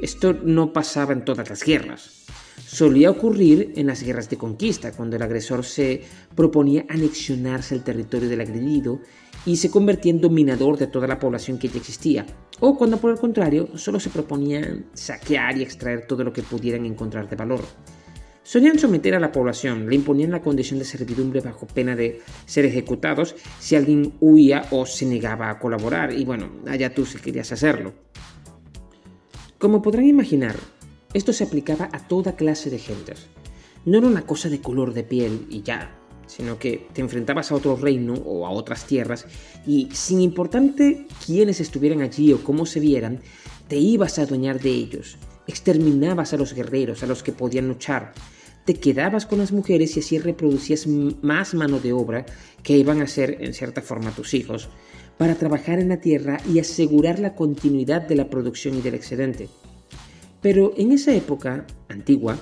esto 0.00 0.32
no 0.32 0.72
pasaba 0.72 1.12
en 1.12 1.24
todas 1.24 1.48
las 1.48 1.62
guerras. 1.62 2.26
Solía 2.66 3.08
ocurrir 3.08 3.72
en 3.76 3.86
las 3.86 4.02
guerras 4.02 4.28
de 4.28 4.36
conquista, 4.36 4.90
cuando 4.90 5.14
el 5.14 5.22
agresor 5.22 5.64
se 5.64 6.02
proponía 6.34 6.84
anexionarse 6.88 7.76
al 7.76 7.84
territorio 7.84 8.28
del 8.28 8.40
agredido 8.40 8.98
y 9.46 9.54
se 9.58 9.70
convertía 9.70 10.10
en 10.10 10.20
dominador 10.20 10.76
de 10.76 10.88
toda 10.88 11.06
la 11.06 11.20
población 11.20 11.56
que 11.58 11.68
ya 11.68 11.78
existía, 11.78 12.26
o 12.58 12.76
cuando 12.76 12.96
por 12.96 13.12
el 13.12 13.20
contrario 13.20 13.78
solo 13.78 14.00
se 14.00 14.10
proponían 14.10 14.86
saquear 14.92 15.56
y 15.56 15.62
extraer 15.62 16.08
todo 16.08 16.24
lo 16.24 16.32
que 16.32 16.42
pudieran 16.42 16.84
encontrar 16.84 17.28
de 17.28 17.36
valor. 17.36 17.62
Solían 18.44 18.78
someter 18.78 19.14
a 19.14 19.20
la 19.20 19.32
población, 19.32 19.88
le 19.88 19.94
imponían 19.94 20.30
la 20.30 20.42
condición 20.42 20.78
de 20.78 20.84
servidumbre 20.84 21.40
bajo 21.40 21.66
pena 21.66 21.96
de 21.96 22.20
ser 22.44 22.66
ejecutados 22.66 23.34
si 23.58 23.74
alguien 23.74 24.12
huía 24.20 24.66
o 24.70 24.84
se 24.84 25.06
negaba 25.06 25.48
a 25.48 25.58
colaborar, 25.58 26.12
y 26.12 26.26
bueno, 26.26 26.50
allá 26.66 26.94
tú 26.94 27.06
si 27.06 27.16
querías 27.18 27.50
hacerlo. 27.52 27.94
Como 29.56 29.80
podrán 29.80 30.04
imaginar, 30.04 30.56
esto 31.14 31.32
se 31.32 31.44
aplicaba 31.44 31.88
a 31.90 32.06
toda 32.06 32.36
clase 32.36 32.68
de 32.68 32.78
gentes. 32.78 33.28
No 33.86 33.96
era 33.96 34.06
una 34.06 34.26
cosa 34.26 34.50
de 34.50 34.60
color 34.60 34.92
de 34.92 35.04
piel 35.04 35.46
y 35.48 35.62
ya, 35.62 35.96
sino 36.26 36.58
que 36.58 36.86
te 36.92 37.00
enfrentabas 37.00 37.50
a 37.50 37.54
otro 37.54 37.76
reino 37.76 38.12
o 38.12 38.46
a 38.46 38.50
otras 38.50 38.86
tierras 38.86 39.26
y 39.66 39.88
sin 39.92 40.20
importarte 40.20 41.06
quiénes 41.24 41.60
estuvieran 41.60 42.02
allí 42.02 42.30
o 42.34 42.44
cómo 42.44 42.66
se 42.66 42.80
vieran, 42.80 43.22
te 43.68 43.76
ibas 43.76 44.18
a 44.18 44.22
adueñar 44.22 44.60
de 44.60 44.70
ellos, 44.70 45.16
exterminabas 45.46 46.34
a 46.34 46.36
los 46.36 46.52
guerreros, 46.52 47.02
a 47.02 47.06
los 47.06 47.22
que 47.22 47.32
podían 47.32 47.68
luchar, 47.68 48.12
te 48.64 48.74
quedabas 48.74 49.26
con 49.26 49.38
las 49.38 49.52
mujeres 49.52 49.96
y 49.96 50.00
así 50.00 50.18
reproducías 50.18 50.86
más 50.86 51.54
mano 51.54 51.80
de 51.80 51.92
obra 51.92 52.24
que 52.62 52.76
iban 52.76 53.02
a 53.02 53.06
ser 53.06 53.38
en 53.40 53.54
cierta 53.54 53.82
forma 53.82 54.14
tus 54.14 54.34
hijos, 54.34 54.68
para 55.18 55.36
trabajar 55.36 55.78
en 55.78 55.88
la 55.88 56.00
tierra 56.00 56.38
y 56.52 56.58
asegurar 56.58 57.18
la 57.18 57.34
continuidad 57.34 58.02
de 58.02 58.16
la 58.16 58.28
producción 58.28 58.76
y 58.76 58.80
del 58.80 58.94
excedente. 58.94 59.48
Pero 60.40 60.72
en 60.76 60.92
esa 60.92 61.14
época 61.14 61.66
antigua, 61.88 62.38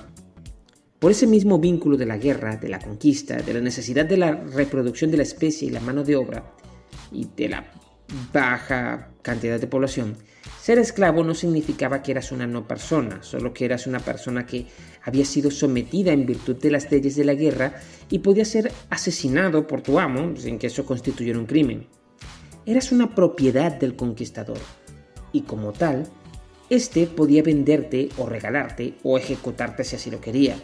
por 0.99 1.11
ese 1.11 1.27
mismo 1.27 1.59
vínculo 1.59 1.97
de 1.97 2.05
la 2.05 2.17
guerra, 2.17 2.55
de 2.55 2.69
la 2.69 2.79
conquista, 2.79 3.37
de 3.37 3.53
la 3.53 3.61
necesidad 3.61 4.05
de 4.05 4.17
la 4.17 4.31
reproducción 4.31 5.11
de 5.11 5.17
la 5.17 5.23
especie 5.23 5.67
y 5.67 5.71
la 5.71 5.81
mano 5.81 6.03
de 6.03 6.15
obra, 6.15 6.51
y 7.11 7.27
de 7.35 7.49
la 7.49 7.71
baja 8.33 9.09
cantidad 9.21 9.59
de 9.59 9.67
población, 9.67 10.17
ser 10.63 10.79
esclavo 10.79 11.25
no 11.25 11.35
significaba 11.35 12.01
que 12.01 12.13
eras 12.13 12.31
una 12.31 12.47
no 12.47 12.65
persona, 12.65 13.21
solo 13.21 13.53
que 13.53 13.65
eras 13.65 13.85
una 13.85 13.99
persona 13.99 14.45
que 14.45 14.65
había 15.03 15.25
sido 15.25 15.51
sometida 15.51 16.13
en 16.13 16.25
virtud 16.25 16.55
de 16.55 16.71
las 16.71 16.89
leyes 16.89 17.17
de 17.17 17.25
la 17.25 17.33
guerra 17.33 17.81
y 18.09 18.19
podía 18.19 18.45
ser 18.45 18.71
asesinado 18.89 19.67
por 19.67 19.81
tu 19.81 19.99
amo 19.99 20.37
sin 20.37 20.57
que 20.57 20.67
eso 20.67 20.85
constituyera 20.85 21.37
un 21.37 21.47
crimen. 21.47 21.87
Eras 22.65 22.93
una 22.93 23.13
propiedad 23.13 23.73
del 23.73 23.97
conquistador 23.97 24.57
y 25.33 25.41
como 25.41 25.73
tal, 25.73 26.07
éste 26.69 27.07
podía 27.07 27.43
venderte 27.43 28.07
o 28.17 28.25
regalarte 28.25 28.93
o 29.03 29.17
ejecutarte 29.17 29.83
si 29.83 29.97
así 29.97 30.09
lo 30.09 30.21
quería. 30.21 30.55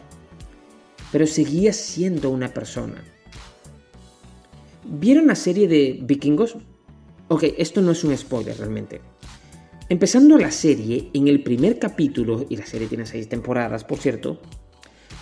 Pero 1.12 1.28
seguías 1.28 1.76
siendo 1.76 2.30
una 2.30 2.54
persona. 2.54 3.04
¿Vieron 4.86 5.28
la 5.28 5.36
serie 5.36 5.68
de 5.68 6.00
vikingos? 6.02 6.56
Ok, 7.28 7.44
esto 7.58 7.82
no 7.82 7.92
es 7.92 8.06
un 8.06 8.18
spoiler 8.18 8.58
realmente. 8.58 9.02
Empezando 9.92 10.38
la 10.38 10.52
serie, 10.52 11.10
en 11.16 11.28
el 11.28 11.42
primer 11.42 11.80
capítulo, 11.80 12.46
y 12.48 12.58
la 12.58 12.68
serie 12.68 12.88
tiene 12.88 13.08
seis 13.08 13.28
temporadas, 13.28 13.84
por 13.84 13.98
cierto, 13.98 14.40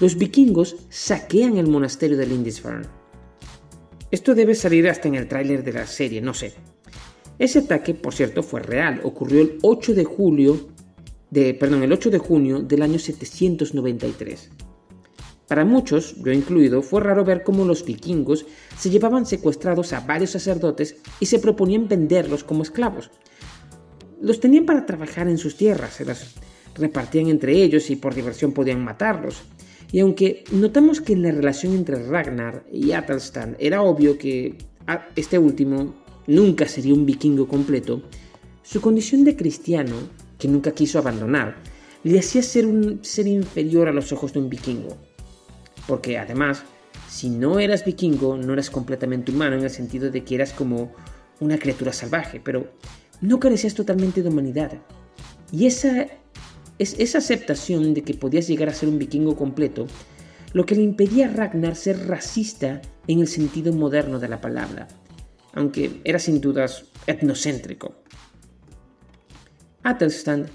los 0.02 0.18
vikingos 0.18 0.76
saquean 0.90 1.56
el 1.56 1.68
monasterio 1.68 2.18
de 2.18 2.28
Lindisfarne. 2.28 2.86
Esto 4.12 4.36
debe 4.36 4.56
salir 4.56 4.90
hasta 4.90 5.08
en 5.08 5.16
el 5.16 5.30
tráiler 5.30 5.64
de 5.64 5.72
la 5.72 5.88
serie, 5.88 6.20
no 6.20 6.34
sé. 6.34 6.54
Ese 7.40 7.60
ataque, 7.60 7.94
por 7.94 8.14
cierto, 8.14 8.44
fue 8.44 8.60
real. 8.60 9.00
Ocurrió 9.06 9.40
el 9.40 9.58
8 9.62 9.94
de 9.94 10.04
julio 10.04 10.68
de, 11.30 11.54
perdón, 11.54 11.84
el 11.84 11.94
8 11.94 12.10
de 12.10 12.18
junio 12.18 12.60
del 12.60 12.82
año 12.82 13.00
793. 13.00 14.50
Para 15.48 15.64
muchos, 15.64 16.18
yo 16.18 16.34
incluido, 16.34 16.82
fue 16.82 17.00
raro 17.00 17.24
ver 17.24 17.44
cómo 17.44 17.64
los 17.64 17.86
vikingos 17.86 18.46
se 18.78 18.90
llevaban 18.90 19.26
secuestrados 19.26 19.94
a 19.94 20.02
varios 20.02 20.32
sacerdotes 20.32 20.98
y 21.22 21.28
se 21.28 21.40
proponían 21.40 21.88
venderlos 21.88 22.44
como 22.44 22.64
esclavos, 22.64 23.12
los 24.22 24.40
tenían 24.40 24.66
para 24.66 24.86
trabajar 24.86 25.28
en 25.28 25.38
sus 25.38 25.56
tierras, 25.56 25.94
se 25.94 26.06
las 26.06 26.36
repartían 26.76 27.28
entre 27.28 27.54
ellos 27.54 27.90
y 27.90 27.96
por 27.96 28.16
diversión 28.16 28.52
podían 28.52 28.84
matarlos. 28.84 29.42
Y 29.92 30.00
aunque 30.00 30.44
notamos 30.52 31.02
que 31.02 31.14
en 31.14 31.24
la 31.24 31.32
relación 31.32 31.74
entre 31.74 32.04
Ragnar 32.08 32.66
y 32.72 32.92
Athelstan 32.92 33.56
era 33.60 33.82
obvio 33.82 34.18
que 34.18 34.58
este 35.16 35.38
último 35.38 35.96
nunca 36.28 36.68
sería 36.68 36.94
un 36.94 37.06
vikingo 37.06 37.48
completo, 37.48 38.02
su 38.64 38.82
condición 38.82 39.24
de 39.24 39.36
cristiano, 39.36 39.96
que 40.38 40.50
nunca 40.50 40.72
quiso 40.72 41.00
abandonar, 41.00 41.56
le 42.04 42.20
hacía 42.20 42.44
ser 42.44 42.66
un 42.66 43.00
ser 43.04 43.28
inferior 43.28 43.88
a 43.88 43.94
los 43.94 44.12
ojos 44.12 44.34
de 44.34 44.40
un 44.40 44.50
vikingo. 44.50 44.98
Porque 45.88 46.18
además, 46.18 46.64
si 47.10 47.30
no 47.30 47.60
eras 47.60 47.86
vikingo, 47.86 48.38
no 48.38 48.54
eras 48.54 48.70
completamente 48.70 49.32
humano 49.32 49.56
en 49.56 49.64
el 49.64 49.70
sentido 49.70 50.12
de 50.12 50.24
que 50.24 50.36
eras 50.36 50.52
como 50.52 50.92
una 51.40 51.58
criatura 51.58 51.94
salvaje, 51.94 52.42
pero 52.44 52.68
no 53.22 53.40
carecías 53.40 53.74
totalmente 53.74 54.22
de 54.22 54.30
humanidad. 54.30 54.72
Y 55.52 55.66
esa, 55.66 56.08
es, 56.78 56.96
esa 57.00 57.18
aceptación 57.20 57.94
de 57.94 58.04
que 58.04 58.14
podías 58.14 58.48
llegar 58.48 58.70
a 58.70 58.74
ser 58.74 58.90
un 58.90 59.00
vikingo 59.00 59.36
completo, 59.36 59.88
lo 60.54 60.66
que 60.66 60.76
le 60.76 60.82
impedía 60.82 61.28
a 61.28 61.32
Ragnar 61.32 61.76
ser 61.76 62.08
racista 62.08 62.82
en 63.08 63.20
el 63.20 63.28
sentido 63.28 63.74
moderno 63.74 64.20
de 64.20 64.30
la 64.30 64.42
palabra, 64.42 64.88
aunque 65.54 66.02
era 66.04 66.20
sin 66.20 66.42
dudas 66.42 66.86
etnocéntrico. 67.06 67.96
Athelstan 69.84 70.48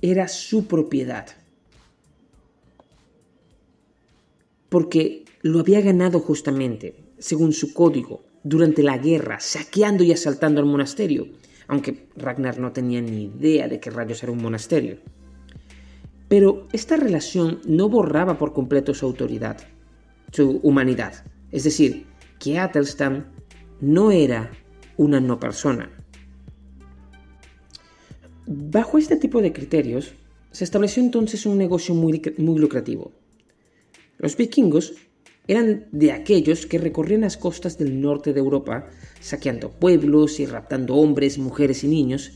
era 0.00 0.28
su 0.28 0.66
propiedad, 0.66 1.26
porque 4.68 5.24
lo 5.42 5.60
había 5.60 5.80
ganado 5.80 6.20
justamente, 6.20 6.96
según 7.18 7.52
su 7.52 7.72
código, 7.72 8.24
durante 8.44 8.82
la 8.82 8.98
guerra, 8.98 9.40
saqueando 9.40 10.04
y 10.04 10.12
asaltando 10.12 10.60
el 10.60 10.66
monasterio, 10.66 11.26
aunque 11.68 12.08
Ragnar 12.16 12.58
no 12.58 12.72
tenía 12.72 13.00
ni 13.00 13.24
idea 13.24 13.68
de 13.68 13.78
qué 13.78 13.90
rayos 13.90 14.22
era 14.22 14.32
un 14.32 14.42
monasterio. 14.42 14.98
Pero 16.28 16.66
esta 16.72 16.96
relación 16.96 17.60
no 17.66 17.88
borraba 17.88 18.38
por 18.38 18.52
completo 18.52 18.94
su 18.94 19.06
autoridad, 19.06 19.58
su 20.32 20.60
humanidad. 20.62 21.24
Es 21.52 21.64
decir, 21.64 22.06
que 22.38 22.58
Athelstan 22.58 23.32
no 23.80 24.10
era 24.10 24.50
una 24.96 25.20
no 25.20 25.38
persona. 25.38 25.90
Bajo 28.46 28.98
este 28.98 29.16
tipo 29.16 29.40
de 29.42 29.52
criterios, 29.52 30.14
se 30.50 30.64
estableció 30.64 31.02
entonces 31.02 31.44
un 31.46 31.58
negocio 31.58 31.94
muy, 31.94 32.22
muy 32.38 32.58
lucrativo. 32.58 33.12
Los 34.18 34.36
vikingos 34.36 34.94
eran 35.48 35.86
de 35.92 36.12
aquellos 36.12 36.66
que 36.66 36.78
recorrían 36.78 37.22
las 37.22 37.38
costas 37.38 37.78
del 37.78 38.00
norte 38.00 38.34
de 38.34 38.40
Europa, 38.40 38.86
saqueando 39.20 39.70
pueblos 39.70 40.38
y 40.40 40.46
raptando 40.46 40.94
hombres, 40.94 41.38
mujeres 41.38 41.82
y 41.84 41.88
niños, 41.88 42.32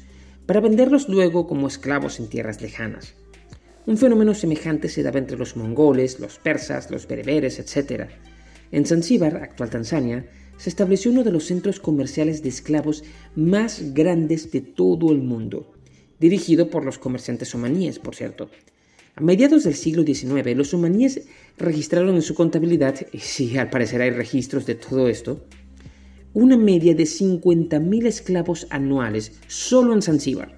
para 0.47 0.61
venderlos 0.61 1.09
luego 1.09 1.47
como 1.47 1.69
esclavos 1.69 2.19
en 2.19 2.29
tierras 2.29 2.63
lejanas. 2.63 3.15
Un 3.85 3.99
fenómeno 3.99 4.33
semejante 4.33 4.89
se 4.89 5.03
daba 5.03 5.19
entre 5.19 5.37
los 5.37 5.57
mongoles, 5.57 6.21
los 6.21 6.39
persas, 6.39 6.91
los 6.91 7.07
bereberes, 7.07 7.59
etc. 7.59 8.09
En 8.71 8.87
Zanzíbar, 8.87 9.37
actual 9.37 9.71
Tanzania, 9.71 10.27
se 10.57 10.71
estableció 10.71 11.11
uno 11.11 11.23
de 11.23 11.33
los 11.33 11.45
centros 11.45 11.81
comerciales 11.81 12.43
de 12.43 12.49
esclavos 12.49 13.05
más 13.35 13.93
grandes 13.93 14.53
de 14.53 14.61
todo 14.61 15.13
el 15.13 15.19
mundo, 15.19 15.75
dirigido 16.19 16.71
por 16.71 16.85
los 16.85 16.99
comerciantes 16.99 17.55
omaníes, 17.55 17.99
por 17.99 18.15
cierto. 18.15 18.49
A 19.15 19.21
mediados 19.21 19.65
del 19.65 19.75
siglo 19.75 20.05
XIX, 20.05 20.57
los 20.57 20.73
humaníes 20.73 21.23
registraron 21.59 22.15
en 22.15 22.23
su 22.23 22.35
contabilidad, 22.35 22.95
y 23.13 23.19
sí, 23.19 23.59
al 23.59 23.69
parecer 23.69 24.01
hay 24.01 24.11
registros 24.11 24.65
de 24.65 24.75
todo 24.75 25.09
esto, 25.09 25.45
una 26.33 26.57
media 26.57 26.95
de 26.95 27.05
50.000 27.05 28.07
esclavos 28.07 28.67
anuales 28.71 29.39
solo 29.49 29.93
en 29.93 30.01
Zanzíbar. 30.01 30.57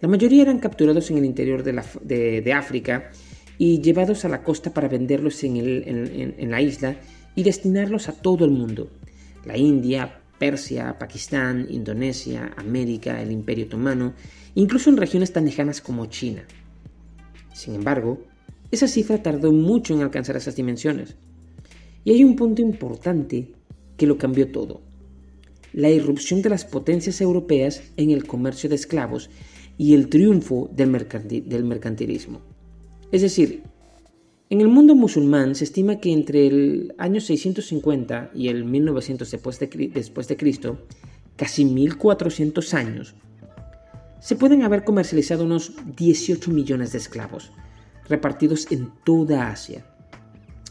La 0.00 0.08
mayoría 0.08 0.42
eran 0.42 0.58
capturados 0.58 1.10
en 1.10 1.18
el 1.18 1.24
interior 1.26 1.62
de, 1.62 2.52
África 2.52 3.10
y 3.58 3.80
llevados 3.82 4.24
a 4.24 4.28
la 4.28 4.42
costa 4.42 4.72
para 4.72 4.88
venderlos 4.88 5.44
en 5.44 6.50
la 6.50 6.60
isla 6.62 6.96
y 7.34 7.42
destinarlos 7.42 8.08
a 8.08 8.12
todo 8.12 8.44
el 8.44 8.50
mundo. 8.50 8.90
La 9.44 9.56
India, 9.56 10.20
Persia, 10.38 10.98
Pakistán, 10.98 11.66
Indonesia, 11.70 12.52
América, 12.56 13.22
el 13.22 13.32
Imperio 13.32 13.66
Otomano, 13.66 14.14
incluso 14.54 14.90
en 14.90 14.96
regiones 14.96 15.32
tan 15.32 15.44
lejanas 15.44 15.80
como 15.80 16.06
China. 16.06 16.44
Sin 17.52 17.74
embargo, 17.74 18.20
esa 18.70 18.88
cifra 18.88 19.22
tardó 19.22 19.52
mucho 19.52 19.94
en 19.94 20.02
alcanzar 20.02 20.36
esas 20.36 20.56
dimensiones. 20.56 21.16
Y 22.04 22.12
hay 22.12 22.24
un 22.24 22.36
punto 22.36 22.60
importante 22.60 23.52
que 23.96 24.06
lo 24.06 24.18
cambió 24.18 24.50
todo. 24.50 24.80
La 25.72 25.90
irrupción 25.90 26.42
de 26.42 26.50
las 26.50 26.64
potencias 26.64 27.20
europeas 27.20 27.82
en 27.96 28.10
el 28.10 28.26
comercio 28.26 28.68
de 28.68 28.76
esclavos 28.76 29.30
y 29.78 29.94
el 29.94 30.08
triunfo 30.08 30.70
del, 30.72 30.90
mercantilismo. 30.90 32.40
Es 33.10 33.22
decir, 33.22 33.62
en 34.50 34.60
el 34.60 34.68
mundo 34.68 34.94
musulmán 34.94 35.54
se 35.54 35.64
estima 35.64 35.98
que 35.98 36.12
entre 36.12 36.46
el 36.46 36.94
año 36.98 37.20
650 37.20 38.30
y 38.34 38.48
el 38.48 38.64
1900 38.64 39.30
después 39.30 39.58
de, 39.58 39.66
después 39.92 40.28
de 40.28 40.36
Cristo, 40.36 40.78
casi 41.36 41.64
1400 41.64 42.74
años, 42.74 43.14
se 44.24 44.36
pueden 44.36 44.62
haber 44.62 44.84
comercializado 44.84 45.44
unos 45.44 45.74
18 45.96 46.50
millones 46.50 46.92
de 46.92 46.98
esclavos, 46.98 47.50
repartidos 48.08 48.72
en 48.72 48.90
toda 49.04 49.50
Asia. 49.50 49.84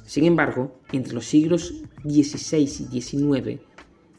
Sin 0.07 0.25
embargo, 0.25 0.79
entre 0.91 1.13
los 1.13 1.27
siglos 1.27 1.83
XVI 2.03 2.63
y 2.63 3.01
XIX, 3.01 3.61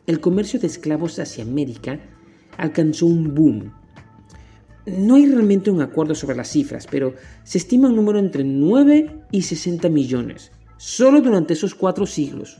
el 0.07 0.21
comercio 0.21 0.61
de 0.61 0.69
esclavos 0.69 1.19
hacia 1.19 1.43
América 1.43 1.99
alcanzó 2.59 3.07
un 3.07 3.35
boom 3.35 3.73
no 4.87 5.15
hay 5.15 5.27
realmente 5.27 5.71
un 5.71 5.81
acuerdo 5.81 6.15
sobre 6.15 6.37
las 6.37 6.51
cifras, 6.51 6.87
pero 6.87 7.15
se 7.43 7.59
estima 7.59 7.89
un 7.89 7.97
número 7.97 8.19
entre 8.19 8.45
9 8.45 9.23
y 9.33 9.43
60 9.43 9.89
millones, 9.89 10.53
solo 10.77 11.23
durante 11.23 11.55
esos 11.55 11.75
cuatro 11.75 12.07
siglos. 12.07 12.59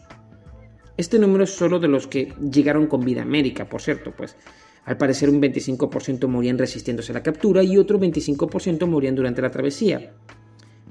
Este 0.97 1.19
número 1.19 1.45
es 1.45 1.51
solo 1.51 1.79
de 1.79 1.89
los 1.89 2.07
que 2.07 2.33
llegaron 2.51 2.87
con 2.87 3.05
vida 3.05 3.21
a 3.21 3.25
América, 3.25 3.69
por 3.69 3.83
cierto, 3.83 4.15
pues 4.17 4.37
al 4.85 4.97
parecer 4.97 5.31
un 5.31 5.41
25% 5.41 6.27
morían 6.29 6.59
resistiéndose 6.59 7.13
a 7.13 7.15
la 7.15 7.23
captura 7.23 7.63
y 7.63 7.79
otro 7.79 7.99
25% 7.99 8.87
morían 8.87 9.15
durante 9.15 9.43
la 9.43 9.51
travesía. 9.51 10.13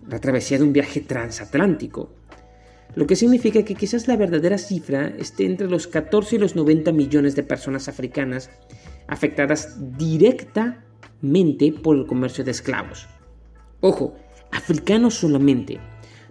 La 0.10 0.20
travesía 0.20 0.58
de 0.58 0.64
un 0.64 0.74
viaje 0.74 1.02
transatlántico. 1.02 2.10
Lo 2.96 3.08
que 3.08 3.16
significa 3.16 3.64
que 3.64 3.76
quizás 3.76 4.08
la 4.08 4.18
verdadera 4.18 4.58
cifra 4.58 5.08
esté 5.08 5.46
entre 5.46 5.68
los 5.68 5.88
14 5.88 6.36
y 6.36 6.40
los 6.40 6.56
90 6.56 6.92
millones 6.92 7.36
de 7.36 7.44
personas 7.44 7.88
africanas 7.88 8.50
afectadas 9.08 9.78
directa 9.98 10.84
por 11.82 11.96
el 11.96 12.06
comercio 12.06 12.44
de 12.44 12.52
esclavos. 12.52 13.08
Ojo, 13.80 14.16
africanos 14.52 15.16
solamente. 15.16 15.80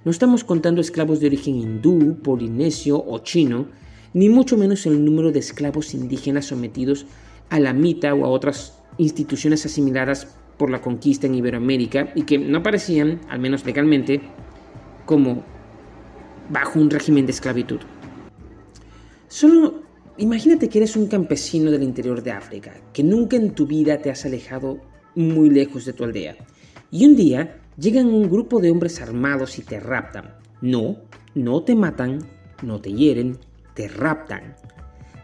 No 0.04 0.10
estamos 0.10 0.44
contando 0.44 0.80
esclavos 0.80 1.18
de 1.20 1.28
origen 1.28 1.54
hindú, 1.54 2.18
polinesio 2.22 3.02
o 3.02 3.18
chino, 3.20 3.68
ni 4.12 4.28
mucho 4.28 4.58
menos 4.58 4.84
el 4.84 5.02
número 5.02 5.32
de 5.32 5.38
esclavos 5.38 5.94
indígenas 5.94 6.46
sometidos 6.46 7.06
a 7.52 7.60
la 7.60 7.72
mita 7.72 8.14
o 8.14 8.24
a 8.24 8.28
otras 8.28 8.82
instituciones 8.98 9.64
asimiladas 9.66 10.26
por 10.56 10.70
la 10.70 10.80
conquista 10.80 11.26
en 11.26 11.34
Iberoamérica 11.34 12.12
y 12.14 12.22
que 12.22 12.38
no 12.38 12.58
aparecían, 12.58 13.20
al 13.28 13.40
menos 13.40 13.64
legalmente, 13.64 14.20
como 15.06 15.44
bajo 16.48 16.80
un 16.80 16.90
régimen 16.90 17.26
de 17.26 17.32
esclavitud. 17.32 17.80
Solo 19.28 19.82
Imagínate 20.18 20.68
que 20.68 20.78
eres 20.78 20.94
un 20.94 21.06
campesino 21.06 21.70
del 21.70 21.82
interior 21.82 22.22
de 22.22 22.32
África, 22.32 22.74
que 22.92 23.02
nunca 23.02 23.36
en 23.36 23.54
tu 23.54 23.66
vida 23.66 23.96
te 23.96 24.10
has 24.10 24.26
alejado 24.26 24.78
muy 25.14 25.48
lejos 25.48 25.86
de 25.86 25.94
tu 25.94 26.04
aldea. 26.04 26.36
Y 26.90 27.06
un 27.06 27.16
día 27.16 27.56
llegan 27.78 28.08
un 28.08 28.28
grupo 28.28 28.60
de 28.60 28.70
hombres 28.70 29.00
armados 29.00 29.58
y 29.58 29.62
te 29.62 29.80
raptan. 29.80 30.34
No, 30.60 30.98
no 31.34 31.62
te 31.62 31.74
matan, 31.74 32.18
no 32.62 32.78
te 32.78 32.92
hieren, 32.92 33.38
te 33.72 33.88
raptan. 33.88 34.54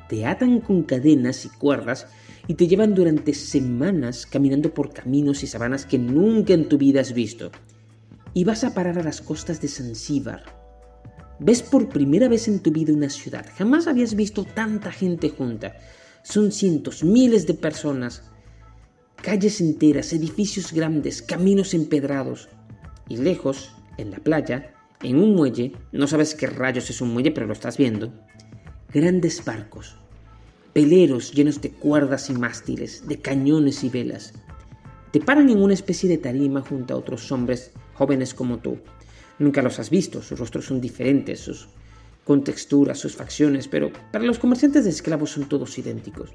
Te 0.08 0.26
atan 0.26 0.60
con 0.60 0.82
cadenas 0.82 1.44
y 1.44 1.48
cuerdas 1.48 2.06
y 2.46 2.54
te 2.54 2.66
llevan 2.66 2.94
durante 2.94 3.34
semanas 3.34 4.26
caminando 4.26 4.72
por 4.72 4.92
caminos 4.92 5.42
y 5.42 5.46
sabanas 5.46 5.84
que 5.84 5.98
nunca 5.98 6.54
en 6.54 6.68
tu 6.68 6.78
vida 6.78 7.00
has 7.00 7.12
visto. 7.12 7.50
Y 8.34 8.44
vas 8.44 8.64
a 8.64 8.74
parar 8.74 8.98
a 8.98 9.02
las 9.02 9.20
costas 9.20 9.60
de 9.60 9.68
Zanzíbar, 9.68 10.58
Ves 11.40 11.62
por 11.62 11.88
primera 11.88 12.28
vez 12.28 12.48
en 12.48 12.58
tu 12.58 12.72
vida 12.72 12.92
una 12.92 13.08
ciudad. 13.08 13.46
Jamás 13.56 13.86
habías 13.86 14.16
visto 14.16 14.44
tanta 14.44 14.90
gente 14.90 15.30
junta. 15.30 15.76
Son 16.24 16.50
cientos, 16.50 17.04
miles 17.04 17.46
de 17.46 17.54
personas. 17.54 18.24
Calles 19.22 19.60
enteras, 19.60 20.12
edificios 20.12 20.72
grandes, 20.72 21.22
caminos 21.22 21.74
empedrados. 21.74 22.48
Y 23.08 23.18
lejos, 23.18 23.70
en 23.98 24.10
la 24.10 24.18
playa, 24.18 24.74
en 25.02 25.16
un 25.16 25.36
muelle, 25.36 25.72
no 25.92 26.08
sabes 26.08 26.34
qué 26.34 26.48
rayos 26.48 26.90
es 26.90 27.00
un 27.00 27.12
muelle, 27.12 27.30
pero 27.30 27.46
lo 27.46 27.52
estás 27.52 27.76
viendo. 27.76 28.12
Grandes 28.92 29.44
barcos, 29.44 29.96
peleros 30.72 31.32
llenos 31.32 31.60
de 31.60 31.70
cuerdas 31.70 32.30
y 32.30 32.34
mástiles, 32.34 33.06
de 33.06 33.20
cañones 33.20 33.84
y 33.84 33.88
velas. 33.88 34.32
Te 35.12 35.20
paran 35.20 35.50
en 35.50 35.62
una 35.62 35.74
especie 35.74 36.08
de 36.08 36.18
tarima 36.18 36.60
junto 36.62 36.94
a 36.94 36.96
otros 36.96 37.30
hombres 37.32 37.72
jóvenes 37.94 38.34
como 38.34 38.58
tú 38.58 38.78
Nunca 39.38 39.62
los 39.62 39.78
has 39.78 39.90
visto, 39.90 40.20
sus 40.20 40.38
rostros 40.38 40.66
son 40.66 40.80
diferentes, 40.80 41.40
sus 41.40 41.68
contexturas, 42.24 42.98
sus 42.98 43.14
facciones, 43.14 43.68
pero 43.68 43.92
para 44.12 44.24
los 44.24 44.38
comerciantes 44.38 44.84
de 44.84 44.90
esclavos 44.90 45.30
son 45.30 45.48
todos 45.48 45.78
idénticos. 45.78 46.30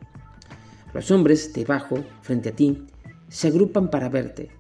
Los 0.94 1.12
hombres, 1.12 1.54
debajo, 1.54 2.04
frente 2.22 2.50
a 2.50 2.56
ti, 2.56 2.84
se 3.28 3.50
agrupan 3.50 3.90
para 3.90 4.10
verte. 4.10 4.52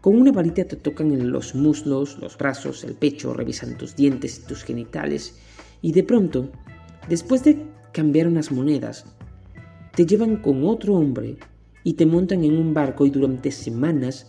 Con 0.00 0.16
una 0.16 0.30
varita 0.30 0.64
te 0.64 0.76
tocan 0.76 1.10
en 1.10 1.30
los 1.30 1.54
muslos, 1.54 2.18
los 2.18 2.38
brazos, 2.38 2.84
el 2.84 2.94
pecho, 2.94 3.34
revisan 3.34 3.76
tus 3.76 3.96
dientes 3.96 4.38
y 4.38 4.46
tus 4.46 4.62
genitales, 4.62 5.34
y 5.82 5.92
de 5.92 6.04
pronto, 6.04 6.50
después 7.08 7.44
de 7.44 7.66
cambiar 7.92 8.28
unas 8.28 8.52
monedas, 8.52 9.04
te 9.94 10.06
llevan 10.06 10.36
con 10.36 10.64
otro 10.64 10.94
hombre 10.94 11.36
y 11.84 11.94
te 11.94 12.06
montan 12.06 12.44
en 12.44 12.56
un 12.56 12.74
barco 12.74 13.06
y 13.06 13.10
durante 13.10 13.50
semanas 13.50 14.26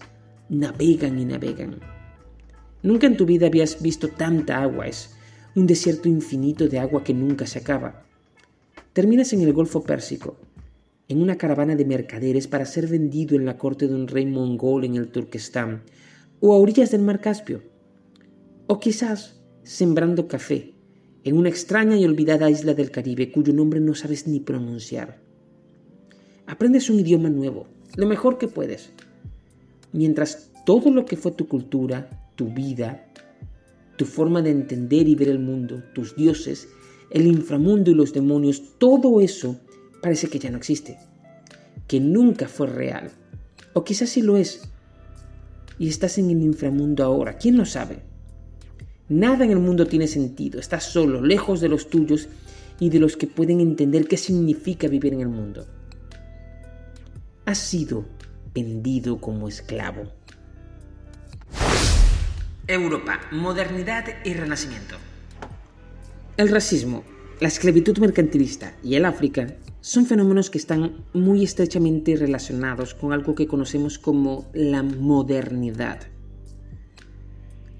navegan 0.49 1.19
y 1.19 1.25
navegan. 1.25 1.79
Nunca 2.83 3.07
en 3.07 3.17
tu 3.17 3.25
vida 3.25 3.47
habías 3.47 3.81
visto 3.81 4.07
tanta 4.07 4.61
agua, 4.61 4.87
es 4.87 5.11
un 5.55 5.67
desierto 5.67 6.09
infinito 6.09 6.67
de 6.67 6.79
agua 6.79 7.03
que 7.03 7.13
nunca 7.13 7.45
se 7.45 7.59
acaba. 7.59 8.03
Terminas 8.93 9.33
en 9.33 9.41
el 9.41 9.53
Golfo 9.53 9.83
Pérsico, 9.83 10.37
en 11.07 11.21
una 11.21 11.37
caravana 11.37 11.75
de 11.75 11.85
mercaderes 11.85 12.47
para 12.47 12.65
ser 12.65 12.87
vendido 12.87 13.35
en 13.35 13.45
la 13.45 13.57
corte 13.57 13.87
de 13.87 13.93
un 13.93 14.07
rey 14.07 14.25
mongol 14.25 14.85
en 14.85 14.95
el 14.95 15.09
Turquestán, 15.09 15.83
o 16.39 16.53
a 16.53 16.57
orillas 16.57 16.91
del 16.91 17.01
mar 17.01 17.21
Caspio, 17.21 17.61
o 18.67 18.79
quizás 18.79 19.41
sembrando 19.63 20.27
café 20.27 20.73
en 21.23 21.37
una 21.37 21.49
extraña 21.49 21.97
y 21.97 22.05
olvidada 22.05 22.49
isla 22.49 22.73
del 22.73 22.91
Caribe 22.91 23.31
cuyo 23.31 23.53
nombre 23.53 23.79
no 23.79 23.93
sabes 23.95 24.27
ni 24.27 24.39
pronunciar. 24.39 25.21
Aprendes 26.47 26.89
un 26.89 26.99
idioma 26.99 27.29
nuevo, 27.29 27.67
lo 27.95 28.07
mejor 28.07 28.37
que 28.37 28.47
puedes, 28.47 28.91
mientras 29.93 30.51
todo 30.65 30.91
lo 30.91 31.05
que 31.05 31.17
fue 31.17 31.31
tu 31.31 31.47
cultura, 31.47 32.31
tu 32.35 32.47
vida, 32.53 33.07
tu 33.97 34.05
forma 34.05 34.41
de 34.41 34.51
entender 34.51 35.07
y 35.07 35.15
ver 35.15 35.29
el 35.29 35.39
mundo, 35.39 35.83
tus 35.93 36.15
dioses, 36.15 36.67
el 37.11 37.27
inframundo 37.27 37.91
y 37.91 37.95
los 37.95 38.13
demonios, 38.13 38.77
todo 38.77 39.21
eso 39.21 39.59
parece 40.01 40.27
que 40.27 40.39
ya 40.39 40.49
no 40.49 40.57
existe, 40.57 40.97
que 41.87 41.99
nunca 41.99 42.47
fue 42.47 42.67
real, 42.67 43.11
o 43.73 43.83
quizás 43.83 44.09
sí 44.09 44.21
lo 44.21 44.37
es, 44.37 44.67
y 45.77 45.87
estás 45.87 46.17
en 46.17 46.29
el 46.31 46.41
inframundo 46.41 47.03
ahora, 47.03 47.37
¿quién 47.37 47.57
lo 47.57 47.65
sabe? 47.65 48.10
Nada 49.11 49.43
en 49.43 49.51
el 49.51 49.59
mundo 49.59 49.87
tiene 49.87 50.07
sentido, 50.07 50.57
estás 50.57 50.85
solo, 50.85 51.21
lejos 51.21 51.59
de 51.59 51.67
los 51.67 51.89
tuyos 51.89 52.29
y 52.79 52.89
de 52.89 52.99
los 53.01 53.17
que 53.17 53.27
pueden 53.27 53.59
entender 53.59 54.07
qué 54.07 54.15
significa 54.15 54.87
vivir 54.87 55.13
en 55.13 55.19
el 55.19 55.27
mundo. 55.27 55.67
Has 57.43 57.57
sido 57.57 58.05
vendido 58.55 59.19
como 59.19 59.49
esclavo. 59.49 60.03
Europa, 62.67 63.19
modernidad 63.33 64.05
y 64.23 64.33
renacimiento. 64.33 64.95
El 66.37 66.47
racismo, 66.47 67.03
la 67.41 67.49
esclavitud 67.49 67.97
mercantilista 67.97 68.77
y 68.81 68.95
el 68.95 69.03
África 69.03 69.57
son 69.81 70.05
fenómenos 70.05 70.49
que 70.49 70.57
están 70.57 71.03
muy 71.11 71.43
estrechamente 71.43 72.15
relacionados 72.15 72.93
con 72.93 73.11
algo 73.11 73.35
que 73.35 73.45
conocemos 73.45 73.99
como 73.99 74.49
la 74.53 74.83
modernidad. 74.83 75.99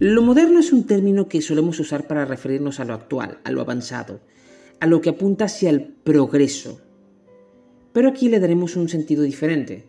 Lo 0.04 0.24
moderno 0.24 0.60
es 0.60 0.74
un 0.74 0.86
término 0.88 1.28
que 1.28 1.44
solemos 1.44 1.80
usar 1.80 2.08
para 2.08 2.26
referirnos 2.26 2.80
a 2.80 2.86
lo 2.86 2.96
actual, 2.96 3.38
a 3.44 3.52
lo 3.52 3.62
avanzado, 3.62 4.20
a 4.80 4.88
lo 4.88 5.00
que 5.00 5.12
apunta 5.12 5.46
hacia 5.46 5.70
el 5.70 5.84
progreso. 5.84 6.82
Pero 7.94 8.10
aquí 8.10 8.28
le 8.28 8.40
daremos 8.40 8.76
un 8.76 8.90
sentido 8.90 9.22
diferente. 9.22 9.86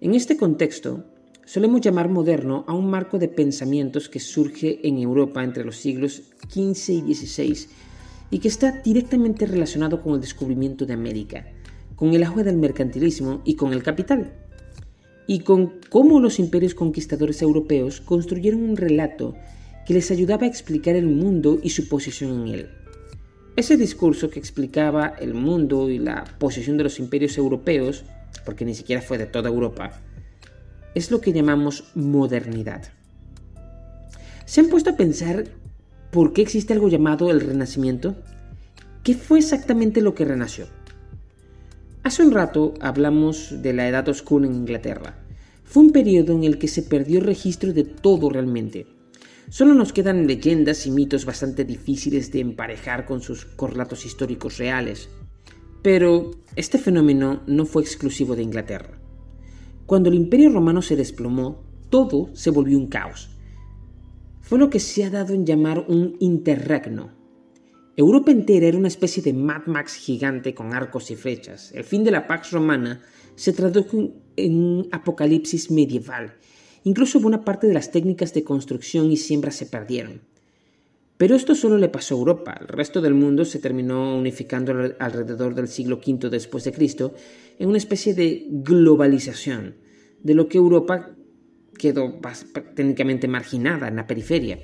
En 0.00 0.14
este 0.14 0.38
contexto, 0.38 1.04
solemos 1.44 1.82
llamar 1.82 2.08
moderno 2.08 2.64
a 2.66 2.72
un 2.72 2.88
marco 2.88 3.18
de 3.18 3.28
pensamientos 3.28 4.08
que 4.08 4.20
surge 4.20 4.80
en 4.88 4.96
Europa 4.96 5.44
entre 5.44 5.66
los 5.66 5.76
siglos 5.76 6.22
XV 6.50 7.04
y 7.06 7.14
XVI 7.14 7.68
y 8.30 8.38
que 8.38 8.48
está 8.48 8.80
directamente 8.82 9.44
relacionado 9.44 10.00
con 10.00 10.14
el 10.14 10.22
descubrimiento 10.22 10.86
de 10.86 10.94
América, 10.94 11.44
con 11.94 12.14
el 12.14 12.24
auge 12.24 12.42
del 12.42 12.56
mercantilismo 12.56 13.42
y 13.44 13.56
con 13.56 13.74
el 13.74 13.82
capital, 13.82 14.32
y 15.32 15.38
con 15.40 15.72
cómo 15.88 16.20
los 16.20 16.38
imperios 16.38 16.74
conquistadores 16.74 17.40
europeos 17.40 18.02
construyeron 18.02 18.62
un 18.62 18.76
relato 18.76 19.34
que 19.86 19.94
les 19.94 20.10
ayudaba 20.10 20.44
a 20.44 20.46
explicar 20.46 20.94
el 20.94 21.06
mundo 21.06 21.58
y 21.62 21.70
su 21.70 21.88
posición 21.88 22.42
en 22.42 22.54
él. 22.54 22.68
Ese 23.56 23.78
discurso 23.78 24.28
que 24.28 24.38
explicaba 24.38 25.06
el 25.06 25.32
mundo 25.32 25.88
y 25.88 25.98
la 25.98 26.24
posición 26.38 26.76
de 26.76 26.84
los 26.84 26.98
imperios 26.98 27.38
europeos, 27.38 28.04
porque 28.44 28.66
ni 28.66 28.74
siquiera 28.74 29.00
fue 29.00 29.16
de 29.16 29.24
toda 29.24 29.48
Europa, 29.48 30.02
es 30.94 31.10
lo 31.10 31.22
que 31.22 31.32
llamamos 31.32 31.84
modernidad. 31.94 32.92
¿Se 34.44 34.60
han 34.60 34.68
puesto 34.68 34.90
a 34.90 34.96
pensar 34.98 35.46
por 36.10 36.34
qué 36.34 36.42
existe 36.42 36.74
algo 36.74 36.90
llamado 36.90 37.30
el 37.30 37.40
Renacimiento? 37.40 38.16
¿Qué 39.02 39.14
fue 39.14 39.38
exactamente 39.38 40.02
lo 40.02 40.14
que 40.14 40.26
renació? 40.26 40.66
Hace 42.02 42.22
un 42.22 42.32
rato 42.32 42.74
hablamos 42.82 43.62
de 43.62 43.72
la 43.72 43.88
Edad 43.88 44.06
Oscura 44.10 44.44
en 44.44 44.54
Inglaterra. 44.54 45.21
Fue 45.72 45.84
un 45.84 45.90
periodo 45.90 46.34
en 46.34 46.44
el 46.44 46.58
que 46.58 46.68
se 46.68 46.82
perdió 46.82 47.22
registro 47.22 47.72
de 47.72 47.84
todo 47.84 48.28
realmente. 48.28 48.86
Solo 49.48 49.72
nos 49.72 49.94
quedan 49.94 50.26
leyendas 50.26 50.86
y 50.86 50.90
mitos 50.90 51.24
bastante 51.24 51.64
difíciles 51.64 52.30
de 52.30 52.40
emparejar 52.40 53.06
con 53.06 53.22
sus 53.22 53.46
correlatos 53.46 54.04
históricos 54.04 54.58
reales. 54.58 55.08
Pero 55.80 56.32
este 56.56 56.76
fenómeno 56.76 57.40
no 57.46 57.64
fue 57.64 57.80
exclusivo 57.80 58.36
de 58.36 58.42
Inglaterra. 58.42 59.00
Cuando 59.86 60.10
el 60.10 60.16
imperio 60.16 60.50
romano 60.50 60.82
se 60.82 60.94
desplomó, 60.94 61.62
todo 61.88 62.28
se 62.34 62.50
volvió 62.50 62.76
un 62.76 62.88
caos. 62.88 63.30
Fue 64.42 64.58
lo 64.58 64.68
que 64.68 64.78
se 64.78 65.04
ha 65.04 65.10
dado 65.10 65.32
en 65.32 65.46
llamar 65.46 65.86
un 65.88 66.16
interregno. 66.20 67.21
Europa 67.94 68.30
entera 68.30 68.66
era 68.66 68.78
una 68.78 68.88
especie 68.88 69.22
de 69.22 69.34
Mad 69.34 69.66
Max 69.66 69.94
gigante 69.94 70.54
con 70.54 70.72
arcos 70.72 71.10
y 71.10 71.16
flechas. 71.16 71.72
El 71.72 71.84
fin 71.84 72.04
de 72.04 72.10
la 72.10 72.26
Pax 72.26 72.52
Romana 72.52 73.02
se 73.34 73.52
tradujo 73.52 74.14
en 74.36 74.54
un 74.54 74.88
apocalipsis 74.92 75.70
medieval. 75.70 76.34
Incluso 76.84 77.20
buena 77.20 77.44
parte 77.44 77.66
de 77.66 77.74
las 77.74 77.90
técnicas 77.90 78.32
de 78.32 78.44
construcción 78.44 79.12
y 79.12 79.18
siembra 79.18 79.50
se 79.50 79.66
perdieron. 79.66 80.22
Pero 81.18 81.36
esto 81.36 81.54
solo 81.54 81.76
le 81.76 81.90
pasó 81.90 82.14
a 82.14 82.18
Europa. 82.18 82.56
El 82.60 82.68
resto 82.68 83.00
del 83.00 83.14
mundo 83.14 83.44
se 83.44 83.58
terminó 83.58 84.16
unificando 84.16 84.72
alrededor 84.98 85.54
del 85.54 85.68
siglo 85.68 86.00
V 86.04 86.30
después 86.30 86.64
de 86.64 86.72
Cristo 86.72 87.14
en 87.58 87.68
una 87.68 87.78
especie 87.78 88.14
de 88.14 88.46
globalización 88.48 89.76
de 90.22 90.34
lo 90.34 90.48
que 90.48 90.58
Europa 90.58 91.10
quedó 91.78 92.18
técnicamente 92.74 93.28
marginada 93.28 93.88
en 93.88 93.96
la 93.96 94.06
periferia. 94.06 94.58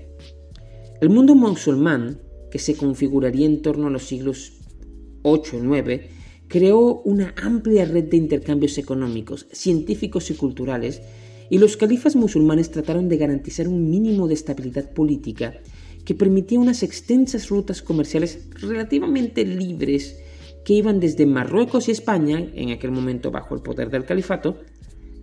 El 1.01 1.11
mundo 1.11 1.35
musulmán, 1.35 2.21
que 2.50 2.58
se 2.58 2.76
configuraría 2.76 3.46
en 3.46 3.62
torno 3.62 3.87
a 3.87 3.90
los 3.90 4.04
siglos 4.04 4.52
8 5.22 5.58
y 5.58 5.61
9, 5.61 6.11
creó 6.48 7.02
una 7.02 7.34
amplia 7.42 7.84
red 7.84 8.04
de 8.04 8.16
intercambios 8.16 8.78
económicos, 8.78 9.46
científicos 9.52 10.30
y 10.30 10.34
culturales, 10.34 11.02
y 11.50 11.58
los 11.58 11.76
califas 11.76 12.16
musulmanes 12.16 12.70
trataron 12.70 13.08
de 13.08 13.16
garantizar 13.16 13.68
un 13.68 13.88
mínimo 13.90 14.28
de 14.28 14.34
estabilidad 14.34 14.92
política 14.92 15.54
que 16.04 16.14
permitía 16.14 16.58
unas 16.58 16.82
extensas 16.82 17.48
rutas 17.48 17.82
comerciales 17.82 18.48
relativamente 18.61 19.44
libres 19.44 20.16
que 20.64 20.74
iban 20.74 21.00
desde 21.00 21.26
Marruecos 21.26 21.88
y 21.88 21.92
España, 21.92 22.46
en 22.54 22.70
aquel 22.70 22.90
momento 22.90 23.30
bajo 23.30 23.54
el 23.54 23.62
poder 23.62 23.90
del 23.90 24.04
califato, 24.04 24.58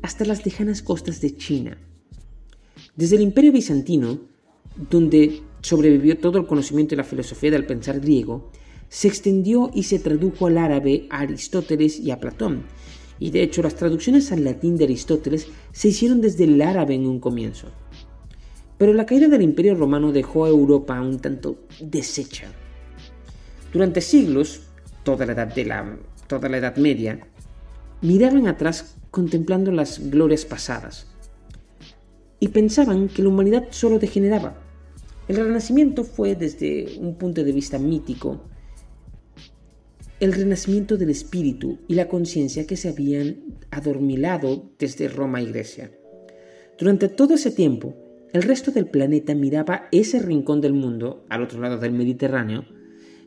hasta 0.02 0.26
las 0.26 0.46
lejanas 0.46 0.82
costas 0.82 1.22
de 1.22 1.36
China. 1.36 1.78
Desde 2.96 3.16
el 3.16 3.24
imperio 3.24 3.52
bizantino, 3.52 4.20
donde 4.90 5.42
sobrevivió 5.66 6.18
todo 6.20 6.38
el 6.38 6.46
conocimiento 6.46 6.94
y 6.94 6.98
la 6.98 7.04
filosofía 7.04 7.50
del 7.50 7.66
pensar 7.66 8.00
griego, 8.00 8.52
se 8.88 9.08
extendió 9.08 9.72
y 9.74 9.84
se 9.84 9.98
tradujo 9.98 10.46
al 10.46 10.60
árabe 10.60 11.08
a 11.10 11.22
Aristóteles 11.22 12.00
y 12.00 12.12
a 12.12 12.20
Platón, 12.20 12.66
y 13.20 13.32
de 13.32 13.42
hecho 13.42 13.64
las 13.64 13.76
traducciones 13.76 14.32
al 14.32 14.44
latín 14.44 14.78
de 14.78 14.84
Aristóteles 14.84 15.48
se 15.72 15.88
hicieron 15.88 16.22
desde 16.22 16.44
el 16.44 16.62
árabe 16.62 16.94
en 16.94 17.08
un 17.08 17.20
comienzo. 17.20 17.68
Pero 18.78 18.94
la 18.94 19.08
caída 19.08 19.28
del 19.28 19.42
imperio 19.42 19.74
romano 19.74 20.12
dejó 20.12 20.46
a 20.46 20.50
Europa 20.50 21.02
un 21.02 21.18
tanto 21.18 21.58
deshecha. 21.82 22.48
Durante 23.74 24.02
siglos, 24.02 24.62
toda 25.04 25.26
la 25.26 25.34
edad, 25.34 25.48
de 25.48 25.66
la, 25.66 25.98
toda 26.28 26.48
la 26.48 26.58
edad 26.58 26.76
media, 26.78 27.28
miraban 28.02 28.48
atrás 28.48 28.98
contemplando 29.10 29.72
las 29.72 30.12
glorias 30.12 30.46
pasadas 30.46 31.08
y 32.40 32.50
pensaban 32.50 33.08
que 33.08 33.24
la 33.24 33.30
humanidad 33.30 33.66
solo 33.72 33.98
degeneraba. 33.98 34.65
El 35.28 35.38
renacimiento 35.38 36.04
fue, 36.04 36.36
desde 36.36 37.00
un 37.00 37.16
punto 37.16 37.44
de 37.44 37.52
vista 37.52 37.80
mítico, 37.80 38.44
el 40.20 40.34
renacimiento 40.34 40.98
del 40.98 41.10
espíritu 41.10 41.80
y 41.88 41.96
la 41.96 42.08
conciencia 42.08 42.68
que 42.68 42.78
se 42.78 42.90
habían 42.90 43.58
adormilado 43.72 44.72
desde 44.78 45.08
Roma 45.08 45.42
y 45.42 45.48
Grecia. 45.48 45.92
Durante 46.78 47.10
todo 47.10 47.34
ese 47.34 47.52
tiempo, 47.52 47.96
el 48.34 48.44
resto 48.44 48.72
del 48.72 48.88
planeta 48.88 49.34
miraba 49.34 49.88
ese 49.92 50.20
rincón 50.20 50.62
del 50.62 50.74
mundo, 50.74 51.26
al 51.30 51.42
otro 51.42 51.60
lado 51.60 51.78
del 51.78 51.92
Mediterráneo, 51.92 52.66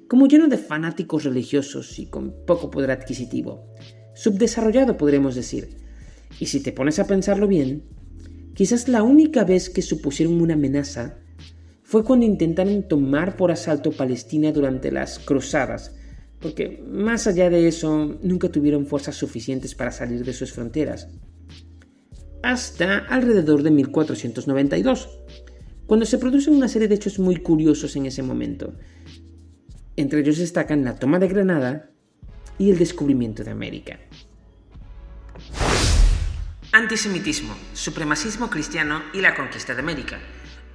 como 0.06 0.28
lleno 0.28 0.48
de 0.48 0.56
fanáticos 0.56 1.24
religiosos 1.24 1.98
y 1.98 2.06
con 2.06 2.32
poco 2.46 2.70
poder 2.70 2.90
adquisitivo, 2.92 3.74
subdesarrollado 4.14 4.96
podremos 4.96 5.34
decir. 5.34 5.68
Y 6.38 6.46
si 6.46 6.62
te 6.62 6.72
pones 6.72 6.98
a 6.98 7.06
pensarlo 7.06 7.48
bien, 7.48 7.82
quizás 8.54 8.88
la 8.88 9.02
única 9.02 9.44
vez 9.44 9.68
que 9.68 9.82
supusieron 9.82 10.40
una 10.40 10.54
amenaza 10.54 11.18
fue 11.88 12.04
cuando 12.04 12.26
intentaron 12.26 12.86
tomar 12.86 13.34
por 13.34 13.50
asalto 13.50 13.92
Palestina 13.92 14.52
durante 14.52 14.92
las 14.92 15.18
cruzadas, 15.18 15.94
porque 16.38 16.84
más 16.86 17.26
allá 17.26 17.48
de 17.48 17.66
eso 17.66 18.18
nunca 18.22 18.50
tuvieron 18.50 18.84
fuerzas 18.84 19.16
suficientes 19.16 19.74
para 19.74 19.90
salir 19.90 20.22
de 20.22 20.34
sus 20.34 20.52
fronteras. 20.52 21.08
Hasta 22.42 22.98
alrededor 22.98 23.62
de 23.62 23.70
1492, 23.70 25.08
cuando 25.86 26.04
se 26.04 26.18
producen 26.18 26.56
una 26.56 26.68
serie 26.68 26.88
de 26.88 26.96
hechos 26.96 27.18
muy 27.18 27.36
curiosos 27.36 27.96
en 27.96 28.04
ese 28.04 28.22
momento. 28.22 28.74
Entre 29.96 30.20
ellos 30.20 30.36
destacan 30.36 30.84
la 30.84 30.96
toma 30.96 31.18
de 31.18 31.28
Granada 31.28 31.90
y 32.58 32.70
el 32.70 32.76
descubrimiento 32.76 33.44
de 33.44 33.50
América. 33.50 33.98
Antisemitismo, 36.70 37.54
supremacismo 37.72 38.50
cristiano 38.50 39.00
y 39.14 39.22
la 39.22 39.34
conquista 39.34 39.74
de 39.74 39.80
América. 39.80 40.18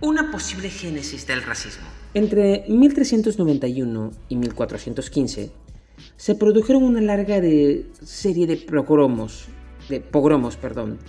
Una 0.02 0.32
posible 0.32 0.70
génesis 0.70 1.26
del 1.28 1.44
racismo. 1.44 1.86
Entre 2.14 2.66
1391 2.68 4.12
y 4.30 4.36
1415 4.36 5.52
se 6.18 6.36
produjeron 6.36 6.84
una 6.84 7.02
larga 7.02 7.42
serie 8.04 8.48
de 8.48 8.58
pogromos, 8.58 9.46
de 9.90 10.02
pogromos, 10.02 10.58
perdón, 10.58 11.00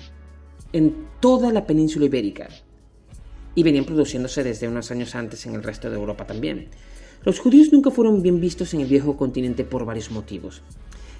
en 0.73 1.07
toda 1.20 1.53
la 1.53 1.66
península 1.66 2.07
ibérica 2.07 2.49
y 3.55 3.62
venían 3.62 3.85
produciéndose 3.85 4.42
desde 4.42 4.68
unos 4.68 4.90
años 4.90 5.14
antes 5.14 5.47
en 5.47 5.55
el 5.55 5.62
resto 5.62 5.90
de 5.90 5.97
Europa 5.97 6.27
también. 6.27 6.68
Los 7.25 7.40
judíos 7.40 7.73
nunca 7.73 7.90
fueron 7.90 8.23
bien 8.23 8.40
vistos 8.40 8.75
en 8.75 8.81
el 8.81 8.88
viejo 8.88 9.16
continente 9.16 9.64
por 9.64 9.85
varios 9.85 10.11
motivos. 10.11 10.62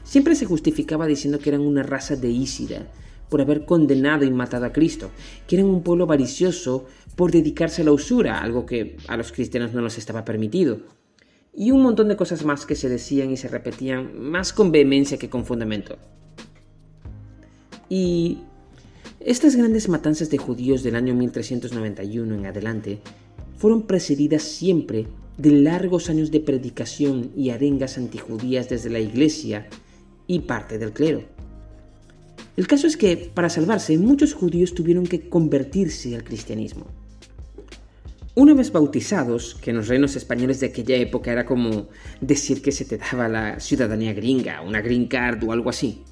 Siempre 0.03 0.35
se 0.35 0.45
justificaba 0.45 1.07
diciendo 1.07 1.39
que 1.39 1.49
eran 1.49 1.63
una 1.63 1.83
raza 1.83 2.17
de 2.17 2.29
Ísida 2.31 2.87
por 3.31 3.41
haber 3.41 3.65
condenado 3.65 4.25
y 4.25 4.31
matado 4.31 4.67
a 4.67 4.73
Cristo, 4.73 5.11
que 5.47 5.57
eran 5.57 5.69
un 5.69 5.83
pueblo 5.83 6.05
avaricioso 6.05 6.87
por 7.17 7.31
dedicarse 7.31 7.83
a 7.83 7.85
la 7.85 7.93
usura, 7.93 8.41
algo 8.41 8.67
que 8.67 8.97
a 9.09 9.17
los 9.17 9.33
cristianos 9.33 9.73
no 9.73 9.83
les 9.83 9.99
estaba 9.99 10.25
permitido, 10.25 10.81
y 11.57 11.71
un 11.71 11.83
montón 11.83 12.09
de 12.09 12.17
cosas 12.17 12.45
más 12.45 12.67
que 12.67 12.75
se 12.75 12.89
decían 12.89 13.31
y 13.31 13.37
se 13.37 13.49
repetían 13.49 14.19
más 14.21 14.53
con 14.53 14.73
vehemencia 14.73 15.19
que 15.19 15.31
con 15.31 15.45
fundamento. 15.45 15.99
Y 17.89 18.39
estas 19.21 19.55
grandes 19.55 19.89
matanzas 19.89 20.31
de 20.31 20.39
judíos 20.39 20.83
del 20.83 20.97
año 20.97 21.15
1391 21.15 22.35
en 22.35 22.47
adelante 22.47 22.99
fueron 23.57 23.83
precedidas 23.83 24.43
siempre 24.43 25.07
de 25.39 25.51
largos 25.51 26.11
años 26.11 26.31
de 26.31 26.41
predicación 26.41 27.31
y 27.37 27.51
arengas 27.51 27.99
antijudías 27.99 28.69
desde 28.69 28.91
la 28.91 29.01
iglesia 29.01 29.69
y 30.27 30.41
parte 30.41 30.79
del 30.79 30.93
clero. 30.93 31.23
El 32.57 32.67
caso 32.67 32.87
es 32.87 32.97
que, 32.97 33.31
para 33.35 33.49
salvarse, 33.49 33.99
muchos 33.99 34.33
judíos 34.33 34.75
tuvieron 34.75 35.07
que 35.07 35.29
convertirse 35.29 36.15
al 36.15 36.23
cristianismo. 36.23 36.87
Una 38.37 38.53
vez 38.53 38.73
bautizados, 38.73 39.55
que 39.55 39.71
en 39.71 39.77
los 39.77 39.87
reinos 39.87 40.17
españoles 40.17 40.59
de 40.59 40.67
aquella 40.67 40.97
época 40.97 41.31
era 41.31 41.47
como 41.47 41.87
decir 42.21 42.63
que 42.63 42.73
se 42.73 42.85
te 42.85 42.99
daba 42.99 43.29
la 43.29 43.61
ciudadanía 43.61 44.13
gringa, 44.13 44.61
una 44.61 44.81
green 44.81 45.07
card 45.07 45.45
o 45.45 45.53
algo 45.53 45.71
así, 45.71 46.03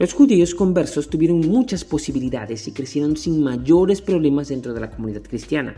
los 0.00 0.14
judíos 0.14 0.56
conversos 0.56 1.08
tuvieron 1.08 1.38
muchas 1.40 1.84
posibilidades 1.84 2.66
y 2.66 2.72
crecieron 2.72 3.16
sin 3.16 3.40
mayores 3.40 4.02
problemas 4.02 4.48
dentro 4.48 4.74
de 4.74 4.80
la 4.80 4.90
comunidad 4.90 5.22
cristiana. 5.22 5.76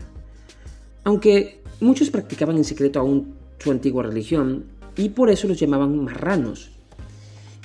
Aunque 1.03 1.61
muchos 1.79 2.09
practicaban 2.09 2.57
en 2.57 2.63
secreto 2.63 2.99
aún 2.99 3.35
su 3.59 3.69
antigua 3.69 4.01
religión 4.01 4.65
y 4.95 5.09
por 5.09 5.29
eso 5.29 5.47
los 5.47 5.59
llamaban 5.59 6.03
marranos, 6.03 6.71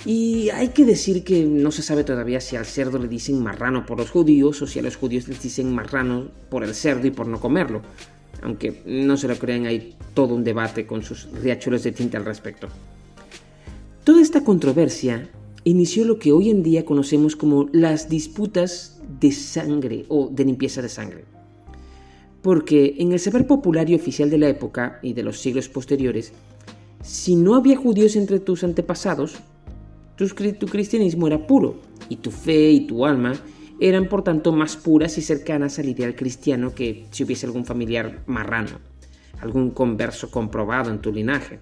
Y 0.05 0.51
hay 0.51 0.69
que 0.69 0.85
decir 0.85 1.25
que 1.25 1.45
no 1.45 1.71
se 1.71 1.83
sabe 1.83 2.05
todavía 2.05 2.41
si 2.41 2.55
al 2.57 2.67
cerdo 2.67 2.99
le 2.99 3.09
dicen 3.09 3.43
marrano 3.43 3.87
por 3.87 3.99
los 3.99 4.11
judíos 4.11 4.61
o 4.63 4.67
si 4.67 4.79
a 4.79 4.83
los 4.83 4.97
judíos 4.97 5.27
les 5.27 5.43
dicen 5.43 5.75
marrano 5.75 6.29
por 6.51 6.63
el 6.63 6.75
cerdo 6.75 7.07
y 7.07 7.11
por 7.11 7.27
no 7.27 7.41
comerlo. 7.41 7.83
Aunque 8.43 8.83
no 8.87 9.17
se 9.17 9.29
lo 9.29 9.37
crean, 9.37 9.67
hay 9.67 9.97
todo 10.15 10.35
un 10.35 10.45
debate 10.45 10.87
con 10.87 11.03
sus 11.03 11.29
riachuelos 11.33 11.83
de 11.83 11.93
tinta 11.93 12.19
al 12.19 12.25
respecto. 12.25 12.69
Toda 14.05 14.21
esta 14.21 14.45
controversia 14.45 15.29
inició 15.65 16.05
lo 16.05 16.19
que 16.19 16.31
hoy 16.31 16.51
en 16.51 16.63
día 16.63 16.85
conocemos 16.85 17.35
como 17.35 17.69
las 17.73 18.09
disputas 18.09 19.01
de 19.21 19.33
sangre 19.33 20.05
o 20.09 20.29
de 20.31 20.45
limpieza 20.45 20.83
de 20.83 20.89
sangre. 20.89 21.25
Porque 22.43 22.95
en 22.99 23.11
el 23.11 23.19
saber 23.19 23.49
popular 23.49 23.91
y 23.91 23.97
oficial 23.97 24.31
de 24.31 24.39
la 24.39 24.49
época 24.49 25.01
y 25.03 25.15
de 25.15 25.25
los 25.25 25.41
siglos 25.41 25.69
posteriores, 25.69 26.33
si 27.03 27.35
no 27.35 27.57
había 27.57 27.77
judíos 27.77 28.15
entre 28.15 28.39
tus 28.39 28.63
antepasados, 28.63 29.39
tu, 30.17 30.67
cristianismo 30.67 31.27
era 31.27 31.47
puro 31.47 31.81
y 32.09 32.17
tu 32.17 32.31
fe 32.31 32.71
y 32.71 32.87
tu 32.87 33.05
alma 33.05 33.35
eran 33.79 34.09
por 34.09 34.23
tanto 34.23 34.53
más 34.53 34.77
puras 34.77 35.19
y 35.19 35.23
cercanas 35.23 35.79
al 35.79 35.89
ideal 35.89 36.15
cristiano 36.17 36.75
que 36.75 37.07
si 37.11 37.25
hubiese 37.25 37.47
algún 37.47 37.67
familiar 37.67 38.23
marrano, 38.27 38.79
algún 39.41 39.71
converso 39.71 40.31
comprobado 40.31 40.91
en 40.91 41.01
tu 41.01 41.13
linaje. 41.13 41.61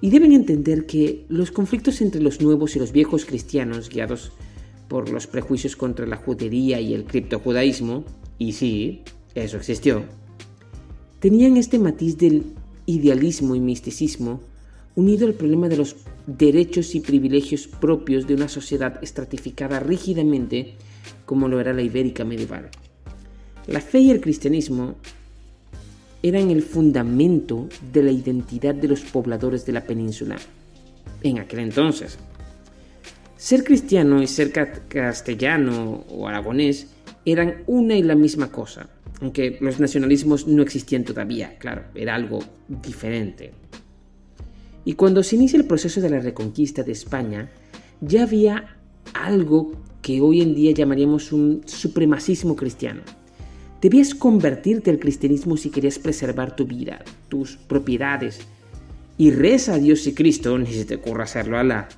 Y 0.00 0.10
deben 0.10 0.32
entender 0.32 0.86
que 0.86 1.24
los 1.28 1.52
conflictos 1.52 2.00
entre 2.00 2.20
los 2.20 2.40
nuevos 2.40 2.74
y 2.74 2.80
los 2.80 2.90
viejos 2.90 3.24
cristianos, 3.24 3.88
guiados 3.88 4.32
por 4.88 5.08
los 5.08 5.28
prejuicios 5.28 5.76
contra 5.76 6.06
la 6.06 6.16
judería 6.16 6.80
y 6.80 6.92
el 6.92 7.04
criptojudaísmo, 7.04 8.04
y 8.38 8.52
sí, 8.52 9.02
eso 9.36 9.56
existió, 9.56 10.02
tenían 11.20 11.56
este 11.56 11.78
matiz 11.78 12.18
del 12.18 12.42
idealismo 12.86 13.54
y 13.54 13.60
misticismo 13.60 14.40
unido 14.96 15.26
al 15.28 15.34
problema 15.34 15.68
de 15.68 15.76
los 15.76 15.94
derechos 16.26 16.94
y 16.94 17.00
privilegios 17.00 17.66
propios 17.66 18.26
de 18.26 18.34
una 18.34 18.48
sociedad 18.48 19.02
estratificada 19.02 19.80
rígidamente 19.80 20.74
como 21.26 21.48
lo 21.48 21.60
era 21.60 21.72
la 21.72 21.82
ibérica 21.82 22.24
medieval. 22.24 22.70
La 23.66 23.80
fe 23.80 24.00
y 24.00 24.10
el 24.10 24.20
cristianismo 24.20 24.96
eran 26.22 26.50
el 26.50 26.62
fundamento 26.62 27.68
de 27.92 28.02
la 28.02 28.10
identidad 28.10 28.74
de 28.74 28.88
los 28.88 29.00
pobladores 29.00 29.66
de 29.66 29.72
la 29.72 29.84
península 29.84 30.36
en 31.22 31.38
aquel 31.38 31.60
entonces. 31.60 32.18
Ser 33.36 33.64
cristiano 33.64 34.22
y 34.22 34.26
ser 34.28 34.52
castellano 34.88 36.04
o 36.08 36.28
aragonés 36.28 36.88
eran 37.24 37.64
una 37.66 37.96
y 37.96 38.02
la 38.02 38.14
misma 38.14 38.50
cosa, 38.50 38.88
aunque 39.20 39.58
los 39.60 39.80
nacionalismos 39.80 40.46
no 40.46 40.62
existían 40.62 41.04
todavía, 41.04 41.58
claro, 41.58 41.84
era 41.94 42.14
algo 42.14 42.40
diferente. 42.68 43.52
Y 44.84 44.94
cuando 44.94 45.22
se 45.22 45.36
inicia 45.36 45.58
el 45.58 45.66
proceso 45.66 46.00
de 46.00 46.10
la 46.10 46.20
reconquista 46.20 46.82
de 46.82 46.92
España, 46.92 47.50
ya 48.00 48.24
había 48.24 48.76
algo 49.14 49.72
que 50.02 50.20
hoy 50.20 50.40
en 50.40 50.54
día 50.54 50.72
llamaríamos 50.72 51.32
un 51.32 51.62
supremacismo 51.66 52.56
cristiano. 52.56 53.02
Debías 53.80 54.14
convertirte 54.14 54.90
al 54.90 54.98
cristianismo 54.98 55.56
si 55.56 55.70
querías 55.70 55.98
preservar 55.98 56.54
tu 56.56 56.66
vida, 56.66 57.04
tus 57.28 57.56
propiedades. 57.56 58.40
Y 59.18 59.30
reza 59.30 59.74
a 59.74 59.78
Dios 59.78 60.06
y 60.06 60.14
Cristo, 60.14 60.58
ni 60.58 60.66
se 60.66 60.84
te 60.84 60.96
ocurra 60.96 61.24
hacerlo 61.24 61.58
a 61.58 61.64
la, 61.64 61.88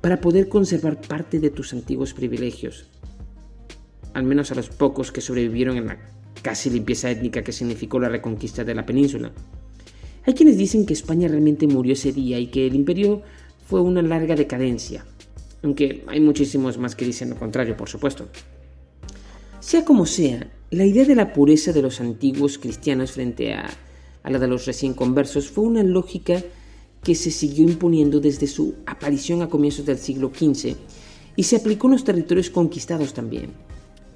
para 0.00 0.20
poder 0.20 0.48
conservar 0.48 1.00
parte 1.00 1.38
de 1.38 1.50
tus 1.50 1.72
antiguos 1.72 2.12
privilegios. 2.12 2.86
Al 4.12 4.24
menos 4.24 4.50
a 4.52 4.54
los 4.54 4.68
pocos 4.68 5.12
que 5.12 5.20
sobrevivieron 5.20 5.76
en 5.76 5.86
la 5.86 5.98
casi 6.42 6.68
limpieza 6.68 7.10
étnica 7.10 7.42
que 7.42 7.52
significó 7.52 7.98
la 8.00 8.08
reconquista 8.08 8.64
de 8.64 8.74
la 8.74 8.84
península. 8.84 9.32
Hay 10.24 10.34
quienes 10.34 10.56
dicen 10.56 10.86
que 10.86 10.92
España 10.92 11.28
realmente 11.28 11.66
murió 11.66 11.94
ese 11.94 12.12
día 12.12 12.38
y 12.38 12.46
que 12.46 12.66
el 12.66 12.74
imperio 12.74 13.22
fue 13.66 13.80
una 13.80 14.02
larga 14.02 14.36
decadencia, 14.36 15.04
aunque 15.62 16.04
hay 16.06 16.20
muchísimos 16.20 16.78
más 16.78 16.94
que 16.94 17.04
dicen 17.04 17.30
lo 17.30 17.36
contrario, 17.36 17.76
por 17.76 17.88
supuesto. 17.88 18.28
Sea 19.60 19.84
como 19.84 20.06
sea, 20.06 20.48
la 20.70 20.84
idea 20.84 21.04
de 21.04 21.14
la 21.14 21.32
pureza 21.32 21.72
de 21.72 21.82
los 21.82 22.00
antiguos 22.00 22.58
cristianos 22.58 23.12
frente 23.12 23.54
a, 23.54 23.68
la 24.24 24.38
de 24.38 24.48
los 24.48 24.66
recién 24.66 24.94
conversos 24.94 25.48
fue 25.48 25.64
una 25.64 25.82
lógica 25.82 26.42
que 27.02 27.14
se 27.14 27.30
siguió 27.30 27.64
imponiendo 27.64 28.20
desde 28.20 28.46
su 28.46 28.76
aparición 28.86 29.42
a 29.42 29.48
comienzos 29.48 29.86
del 29.86 29.98
siglo 29.98 30.30
XV 30.34 30.76
y 31.34 31.42
se 31.42 31.56
aplicó 31.56 31.88
en 31.88 31.94
los 31.94 32.04
territorios 32.04 32.48
conquistados 32.50 33.12
también. 33.12 33.50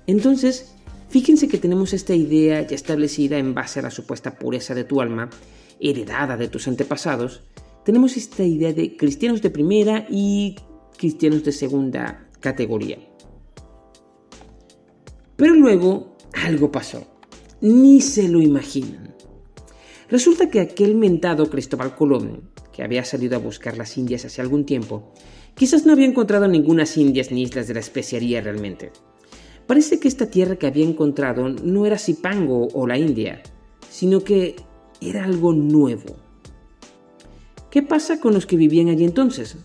Entonces, 0.06 0.72
fíjense 1.08 1.48
que 1.48 1.58
tenemos 1.58 1.92
esta 1.92 2.14
idea 2.14 2.64
ya 2.64 2.76
establecida 2.76 3.38
en 3.38 3.54
base 3.54 3.80
a 3.80 3.82
la 3.82 3.90
supuesta 3.90 4.38
pureza 4.38 4.74
de 4.74 4.84
tu 4.84 5.00
alma 5.00 5.30
heredada 5.80 6.36
de 6.36 6.48
tus 6.48 6.68
antepasados, 6.68 7.42
tenemos 7.84 8.16
esta 8.16 8.42
idea 8.42 8.72
de 8.72 8.96
cristianos 8.96 9.42
de 9.42 9.50
primera 9.50 10.06
y 10.10 10.56
cristianos 10.96 11.44
de 11.44 11.52
segunda 11.52 12.28
categoría. 12.40 12.98
Pero 15.36 15.54
luego 15.54 16.16
algo 16.32 16.72
pasó. 16.72 17.06
Ni 17.60 18.00
se 18.00 18.28
lo 18.28 18.40
imaginan. 18.40 19.14
Resulta 20.08 20.50
que 20.50 20.60
aquel 20.60 20.94
mentado 20.94 21.50
Cristóbal 21.50 21.94
Colón, 21.96 22.50
que 22.72 22.82
había 22.82 23.04
salido 23.04 23.36
a 23.36 23.40
buscar 23.40 23.76
las 23.76 23.96
Indias 23.96 24.24
hace 24.24 24.40
algún 24.40 24.64
tiempo, 24.64 25.12
quizás 25.54 25.84
no 25.84 25.92
había 25.92 26.06
encontrado 26.06 26.46
ningunas 26.46 26.96
Indias 26.96 27.30
ni 27.30 27.42
islas 27.42 27.66
de 27.66 27.74
la 27.74 27.80
especiaría 27.80 28.40
realmente. 28.40 28.92
Parece 29.66 29.98
que 29.98 30.08
esta 30.08 30.26
tierra 30.26 30.56
que 30.56 30.66
había 30.66 30.84
encontrado 30.84 31.48
no 31.48 31.86
era 31.86 31.98
Zipango 31.98 32.68
o 32.72 32.86
la 32.86 32.98
India, 32.98 33.42
sino 33.90 34.22
que 34.22 34.56
era 35.00 35.24
algo 35.24 35.52
nuevo. 35.52 36.16
¿Qué 37.70 37.82
pasa 37.82 38.20
con 38.20 38.34
los 38.34 38.46
que 38.46 38.56
vivían 38.56 38.88
allí 38.88 39.04
entonces? 39.04 39.56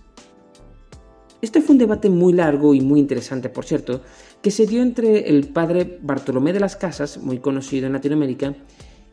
Este 1.42 1.62
fue 1.62 1.74
un 1.74 1.80
debate 1.80 2.10
muy 2.10 2.34
largo 2.34 2.74
y 2.74 2.82
muy 2.82 3.00
interesante, 3.00 3.50
por 3.50 3.66
cierto, 3.66 4.02
que 4.42 4.52
se 4.52 4.68
dio 4.68 4.82
entre 4.82 5.30
el 5.30 5.48
padre 5.48 6.00
Bartolomé 6.02 6.54
de 6.54 6.60
las 6.60 6.76
Casas, 6.76 7.18
muy 7.18 7.40
conocido 7.40 7.88
en 7.88 7.94
Latinoamérica, 7.94 8.56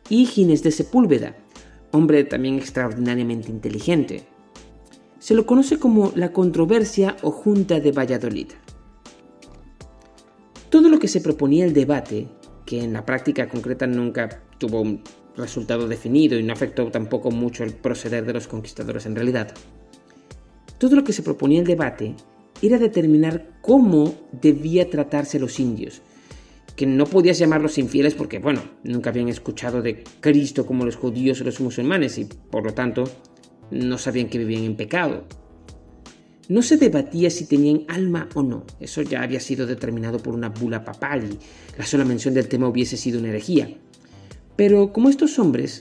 y 0.09 0.25
Ginés 0.25 0.61
de 0.63 0.71
Sepúlveda, 0.71 1.37
hombre 1.91 2.23
también 2.23 2.55
extraordinariamente 2.55 3.49
inteligente. 3.49 4.23
Se 5.17 5.33
lo 5.33 5.45
conoce 5.45 5.79
como 5.79 6.11
la 6.15 6.31
controversia 6.31 7.17
o 7.23 7.31
Junta 7.31 7.79
de 7.79 7.91
Valladolid. 7.91 8.47
Todo 10.69 10.89
lo 10.89 10.99
que 10.99 11.07
se 11.07 11.21
proponía 11.21 11.65
el 11.65 11.73
debate, 11.73 12.27
que 12.65 12.83
en 12.83 12.93
la 12.93 13.05
práctica 13.05 13.49
concreta 13.49 13.87
nunca 13.87 14.43
tuvo 14.59 14.81
un 14.81 15.01
resultado 15.37 15.87
definido 15.87 16.37
y 16.37 16.43
no 16.43 16.53
afectó 16.53 16.89
tampoco 16.91 17.31
mucho 17.31 17.63
el 17.63 17.73
proceder 17.73 18.25
de 18.25 18.33
los 18.33 18.47
conquistadores 18.47 19.05
en 19.05 19.15
realidad. 19.15 19.53
Todo 20.77 20.95
lo 20.95 21.03
que 21.03 21.13
se 21.13 21.23
proponía 21.23 21.59
el 21.59 21.67
debate 21.67 22.15
era 22.61 22.77
determinar 22.77 23.59
cómo 23.61 24.13
debía 24.31 24.89
tratarse 24.89 25.39
los 25.39 25.59
indios, 25.59 26.01
que 26.75 26.85
no 26.85 27.05
podías 27.05 27.39
llamarlos 27.39 27.77
infieles 27.77 28.15
porque, 28.15 28.39
bueno, 28.39 28.61
nunca 28.83 29.09
habían 29.09 29.29
escuchado 29.29 29.81
de 29.81 30.03
Cristo 30.19 30.65
como 30.65 30.85
los 30.85 30.95
judíos 30.95 31.41
o 31.41 31.43
los 31.43 31.59
musulmanes 31.59 32.17
y, 32.17 32.25
por 32.25 32.65
lo 32.65 32.73
tanto, 32.73 33.03
no 33.71 33.97
sabían 33.97 34.29
que 34.29 34.37
vivían 34.37 34.63
en 34.63 34.75
pecado. 34.75 35.25
No 36.47 36.63
se 36.63 36.77
debatía 36.77 37.29
si 37.29 37.45
tenían 37.45 37.83
alma 37.87 38.27
o 38.33 38.41
no, 38.41 38.65
eso 38.79 39.01
ya 39.03 39.21
había 39.21 39.39
sido 39.39 39.67
determinado 39.67 40.17
por 40.17 40.33
una 40.33 40.49
bula 40.49 40.83
papal 40.83 41.25
y 41.25 41.77
la 41.77 41.85
sola 41.85 42.05
mención 42.05 42.33
del 42.33 42.47
tema 42.47 42.67
hubiese 42.67 42.97
sido 42.97 43.19
una 43.19 43.29
herejía. 43.29 43.69
Pero 44.59 44.91
como 44.91 45.07
estos 45.07 45.39
hombres, 45.39 45.79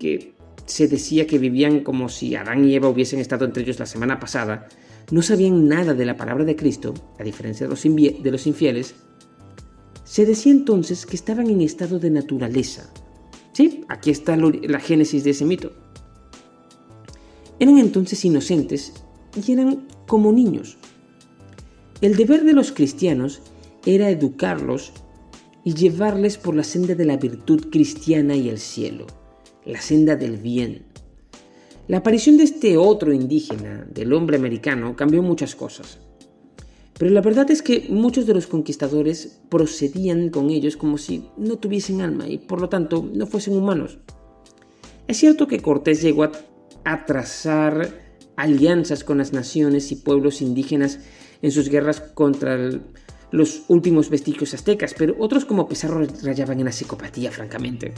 que 0.00 0.34
se 0.64 0.88
decía 0.88 1.28
que 1.28 1.38
vivían 1.38 1.84
como 1.84 2.08
si 2.08 2.34
Adán 2.34 2.64
y 2.64 2.74
Eva 2.74 2.88
hubiesen 2.88 3.20
estado 3.20 3.44
entre 3.44 3.62
ellos 3.62 3.78
la 3.78 3.86
semana 3.86 4.18
pasada, 4.18 4.66
no 5.12 5.22
sabían 5.22 5.68
nada 5.68 5.94
de 5.94 6.04
la 6.04 6.16
palabra 6.16 6.44
de 6.44 6.56
Cristo, 6.56 6.94
a 7.16 7.22
diferencia 7.22 7.64
de 7.64 7.70
los, 7.70 8.46
infieles, 8.48 8.96
se 10.02 10.26
decía 10.26 10.50
entonces 10.50 11.06
que 11.06 11.14
estaban 11.14 11.48
en 11.48 11.60
estado 11.60 12.00
de 12.00 12.10
naturaleza. 12.10 12.92
Sí, 13.52 13.84
aquí 13.88 14.10
está 14.10 14.36
la 14.36 14.80
génesis 14.80 15.22
de 15.22 15.30
ese 15.30 15.44
mito. 15.44 15.70
Eran 17.60 17.78
entonces 17.78 18.24
inocentes 18.24 18.94
y 19.46 19.52
eran 19.52 19.86
como 20.08 20.32
niños. 20.32 20.76
El 22.00 22.16
deber 22.16 22.42
de 22.42 22.52
los 22.52 22.72
cristianos 22.72 23.42
era 23.84 24.10
educarlos 24.10 24.92
y 25.66 25.74
llevarles 25.74 26.38
por 26.38 26.54
la 26.54 26.62
senda 26.62 26.94
de 26.94 27.04
la 27.04 27.16
virtud 27.16 27.70
cristiana 27.72 28.36
y 28.36 28.48
el 28.48 28.60
cielo, 28.60 29.04
la 29.64 29.80
senda 29.80 30.14
del 30.14 30.36
bien. 30.36 30.84
La 31.88 31.96
aparición 31.96 32.36
de 32.36 32.44
este 32.44 32.76
otro 32.76 33.12
indígena, 33.12 33.84
del 33.92 34.12
hombre 34.12 34.36
americano, 34.36 34.94
cambió 34.94 35.24
muchas 35.24 35.56
cosas. 35.56 35.98
Pero 36.96 37.10
la 37.10 37.20
verdad 37.20 37.50
es 37.50 37.62
que 37.62 37.88
muchos 37.90 38.26
de 38.26 38.34
los 38.34 38.46
conquistadores 38.46 39.40
procedían 39.48 40.28
con 40.28 40.50
ellos 40.50 40.76
como 40.76 40.98
si 40.98 41.24
no 41.36 41.56
tuviesen 41.56 42.00
alma 42.00 42.28
y 42.28 42.38
por 42.38 42.60
lo 42.60 42.68
tanto 42.68 43.04
no 43.12 43.26
fuesen 43.26 43.56
humanos. 43.56 43.98
Es 45.08 45.16
cierto 45.16 45.48
que 45.48 45.58
Cortés 45.58 46.00
llegó 46.00 46.30
a, 46.84 47.06
trazar 47.06 47.90
alianzas 48.36 49.02
con 49.02 49.18
las 49.18 49.32
naciones 49.32 49.90
y 49.90 49.96
pueblos 49.96 50.42
indígenas 50.42 51.00
en 51.42 51.50
sus 51.50 51.70
guerras 51.70 52.00
contra 52.00 52.54
el, 52.54 52.82
los 53.30 53.62
últimos 53.68 54.10
vestigios 54.10 54.54
aztecas, 54.54 54.94
pero 54.96 55.16
otros 55.18 55.44
como 55.44 55.68
Pizarro 55.68 56.06
rayaban 56.22 56.58
en 56.58 56.66
la 56.66 56.72
psicopatía, 56.72 57.30
francamente. 57.30 57.92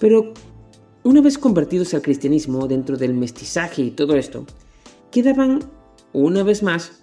Pero 0.00 0.32
una 1.04 1.20
vez 1.20 1.38
convertidos 1.38 1.94
al 1.94 2.02
cristianismo 2.02 2.66
dentro 2.66 2.96
del 2.96 3.14
mestizaje 3.14 3.82
y 3.82 3.90
todo 3.90 4.14
esto, 4.16 4.46
quedaban, 5.10 5.60
una 6.12 6.42
vez 6.42 6.62
más, 6.62 7.02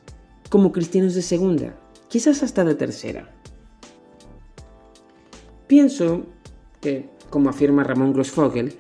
como 0.49 0.71
cristianos 0.71 1.15
de 1.15 1.21
segunda, 1.21 1.79
quizás 2.07 2.43
hasta 2.43 2.63
de 2.63 2.75
tercera. 2.75 3.33
Pienso 5.67 6.25
que, 6.81 7.09
como 7.29 7.49
afirma 7.49 7.83
Ramón 7.83 8.13
Grossfogel, 8.13 8.75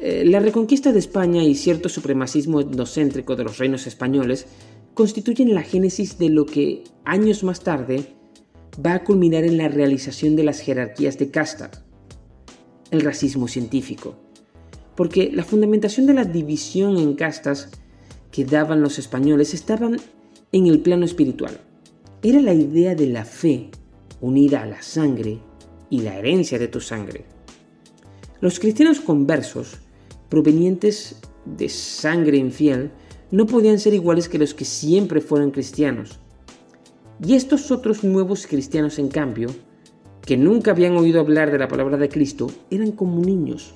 eh, 0.00 0.24
la 0.24 0.40
reconquista 0.40 0.92
de 0.92 0.98
España 0.98 1.42
y 1.42 1.54
cierto 1.54 1.88
supremacismo 1.88 2.60
etnocéntrico 2.60 3.36
de 3.36 3.44
los 3.44 3.58
reinos 3.58 3.86
españoles 3.86 4.46
constituyen 4.94 5.54
la 5.54 5.62
génesis 5.62 6.18
de 6.18 6.28
lo 6.28 6.46
que, 6.46 6.84
años 7.04 7.44
más 7.44 7.60
tarde, 7.60 8.14
va 8.84 8.94
a 8.94 9.04
culminar 9.04 9.44
en 9.44 9.56
la 9.56 9.68
realización 9.68 10.36
de 10.36 10.44
las 10.44 10.60
jerarquías 10.60 11.18
de 11.18 11.30
castas, 11.30 11.82
el 12.90 13.00
racismo 13.02 13.48
científico. 13.48 14.16
Porque 14.96 15.30
la 15.32 15.44
fundamentación 15.44 16.06
de 16.06 16.14
la 16.14 16.24
división 16.24 16.98
en 16.98 17.14
castas 17.14 17.70
que 18.30 18.44
daban 18.44 18.82
los 18.82 18.98
españoles 18.98 19.54
estaban 19.54 19.96
en 20.52 20.66
el 20.66 20.80
plano 20.80 21.04
espiritual. 21.04 21.60
Era 22.22 22.40
la 22.40 22.54
idea 22.54 22.94
de 22.94 23.06
la 23.06 23.24
fe 23.24 23.70
unida 24.20 24.62
a 24.62 24.66
la 24.66 24.82
sangre 24.82 25.38
y 25.88 26.02
la 26.02 26.18
herencia 26.18 26.58
de 26.58 26.68
tu 26.68 26.80
sangre. 26.80 27.24
Los 28.40 28.60
cristianos 28.60 29.00
conversos, 29.00 29.78
provenientes 30.28 31.16
de 31.44 31.68
sangre 31.68 32.36
infiel, 32.36 32.90
no 33.30 33.46
podían 33.46 33.78
ser 33.78 33.94
iguales 33.94 34.28
que 34.28 34.38
los 34.38 34.54
que 34.54 34.64
siempre 34.64 35.20
fueron 35.20 35.50
cristianos. 35.50 36.18
Y 37.24 37.34
estos 37.34 37.70
otros 37.70 38.02
nuevos 38.02 38.46
cristianos, 38.46 38.98
en 38.98 39.08
cambio, 39.08 39.48
que 40.22 40.36
nunca 40.36 40.70
habían 40.70 40.96
oído 40.96 41.20
hablar 41.20 41.50
de 41.50 41.58
la 41.58 41.68
palabra 41.68 41.96
de 41.96 42.08
Cristo, 42.08 42.50
eran 42.70 42.92
como 42.92 43.20
niños. 43.20 43.74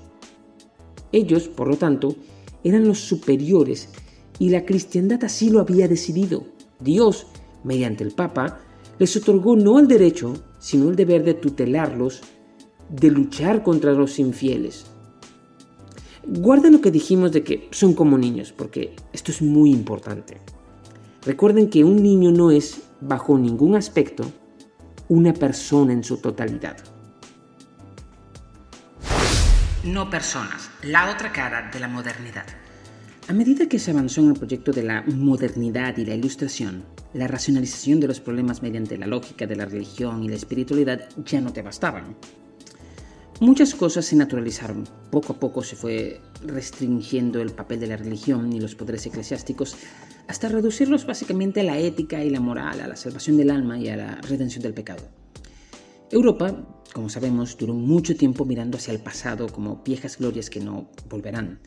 Ellos, 1.12 1.48
por 1.48 1.68
lo 1.68 1.76
tanto, 1.76 2.16
eran 2.64 2.88
los 2.88 2.98
superiores 3.00 3.90
y 4.38 4.50
la 4.50 4.64
cristiandad 4.64 5.22
así 5.24 5.50
lo 5.50 5.60
había 5.60 5.88
decidido. 5.88 6.44
Dios, 6.80 7.26
mediante 7.62 8.02
el 8.02 8.12
Papa, 8.12 8.60
les 8.98 9.16
otorgó 9.16 9.56
no 9.56 9.78
el 9.78 9.88
derecho, 9.88 10.34
sino 10.58 10.88
el 10.88 10.96
deber 10.96 11.24
de 11.24 11.34
tutelarlos, 11.34 12.22
de 12.88 13.10
luchar 13.10 13.62
contra 13.62 13.92
los 13.92 14.18
infieles. 14.18 14.86
Guarden 16.26 16.72
lo 16.72 16.80
que 16.80 16.90
dijimos 16.90 17.32
de 17.32 17.44
que 17.44 17.68
son 17.70 17.94
como 17.94 18.16
niños, 18.16 18.52
porque 18.52 18.94
esto 19.12 19.30
es 19.30 19.42
muy 19.42 19.70
importante. 19.70 20.40
Recuerden 21.24 21.68
que 21.68 21.84
un 21.84 22.02
niño 22.02 22.30
no 22.32 22.50
es, 22.50 22.82
bajo 23.00 23.38
ningún 23.38 23.76
aspecto, 23.76 24.24
una 25.08 25.34
persona 25.34 25.92
en 25.92 26.04
su 26.04 26.18
totalidad. 26.18 26.76
No 29.84 30.08
personas, 30.08 30.70
la 30.82 31.10
otra 31.10 31.30
cara 31.30 31.70
de 31.70 31.78
la 31.78 31.88
modernidad. 31.88 32.46
A 33.28 33.32
medida 33.32 33.68
que 33.68 33.78
se 33.78 33.90
avanzó 33.90 34.22
en 34.22 34.28
el 34.28 34.34
proyecto 34.34 34.72
de 34.72 34.82
la 34.82 35.02
modernidad 35.02 35.96
y 35.98 36.04
la 36.04 36.14
ilustración, 36.14 36.84
la 37.14 37.28
racionalización 37.28 38.00
de 38.00 38.08
los 38.08 38.20
problemas 38.20 38.62
mediante 38.62 38.98
la 38.98 39.06
lógica 39.06 39.46
de 39.46 39.56
la 39.56 39.66
religión 39.66 40.22
y 40.22 40.28
la 40.28 40.36
espiritualidad 40.36 41.08
ya 41.24 41.40
no 41.40 41.52
te 41.52 41.62
bastaban. 41.62 42.16
Muchas 43.40 43.74
cosas 43.74 44.04
se 44.06 44.14
naturalizaron. 44.14 44.84
Poco 45.10 45.32
a 45.32 45.40
poco 45.40 45.62
se 45.64 45.74
fue 45.74 46.20
restringiendo 46.46 47.40
el 47.40 47.50
papel 47.50 47.80
de 47.80 47.88
la 47.88 47.96
religión 47.96 48.52
y 48.52 48.60
los 48.60 48.76
poderes 48.76 49.04
eclesiásticos 49.06 49.76
hasta 50.28 50.48
reducirlos 50.48 51.04
básicamente 51.04 51.60
a 51.60 51.64
la 51.64 51.78
ética 51.78 52.22
y 52.22 52.30
la 52.30 52.40
moral, 52.40 52.80
a 52.80 52.86
la 52.86 52.96
salvación 52.96 53.36
del 53.36 53.50
alma 53.50 53.78
y 53.78 53.88
a 53.88 53.96
la 53.96 54.20
redención 54.20 54.62
del 54.62 54.72
pecado. 54.72 55.02
Europa, 56.12 56.64
como 56.92 57.08
sabemos, 57.08 57.56
duró 57.58 57.74
mucho 57.74 58.16
tiempo 58.16 58.44
mirando 58.44 58.78
hacia 58.78 58.92
el 58.94 59.00
pasado 59.00 59.48
como 59.48 59.82
viejas 59.84 60.16
glorias 60.16 60.48
que 60.48 60.60
no 60.60 60.86
volverán. 61.10 61.58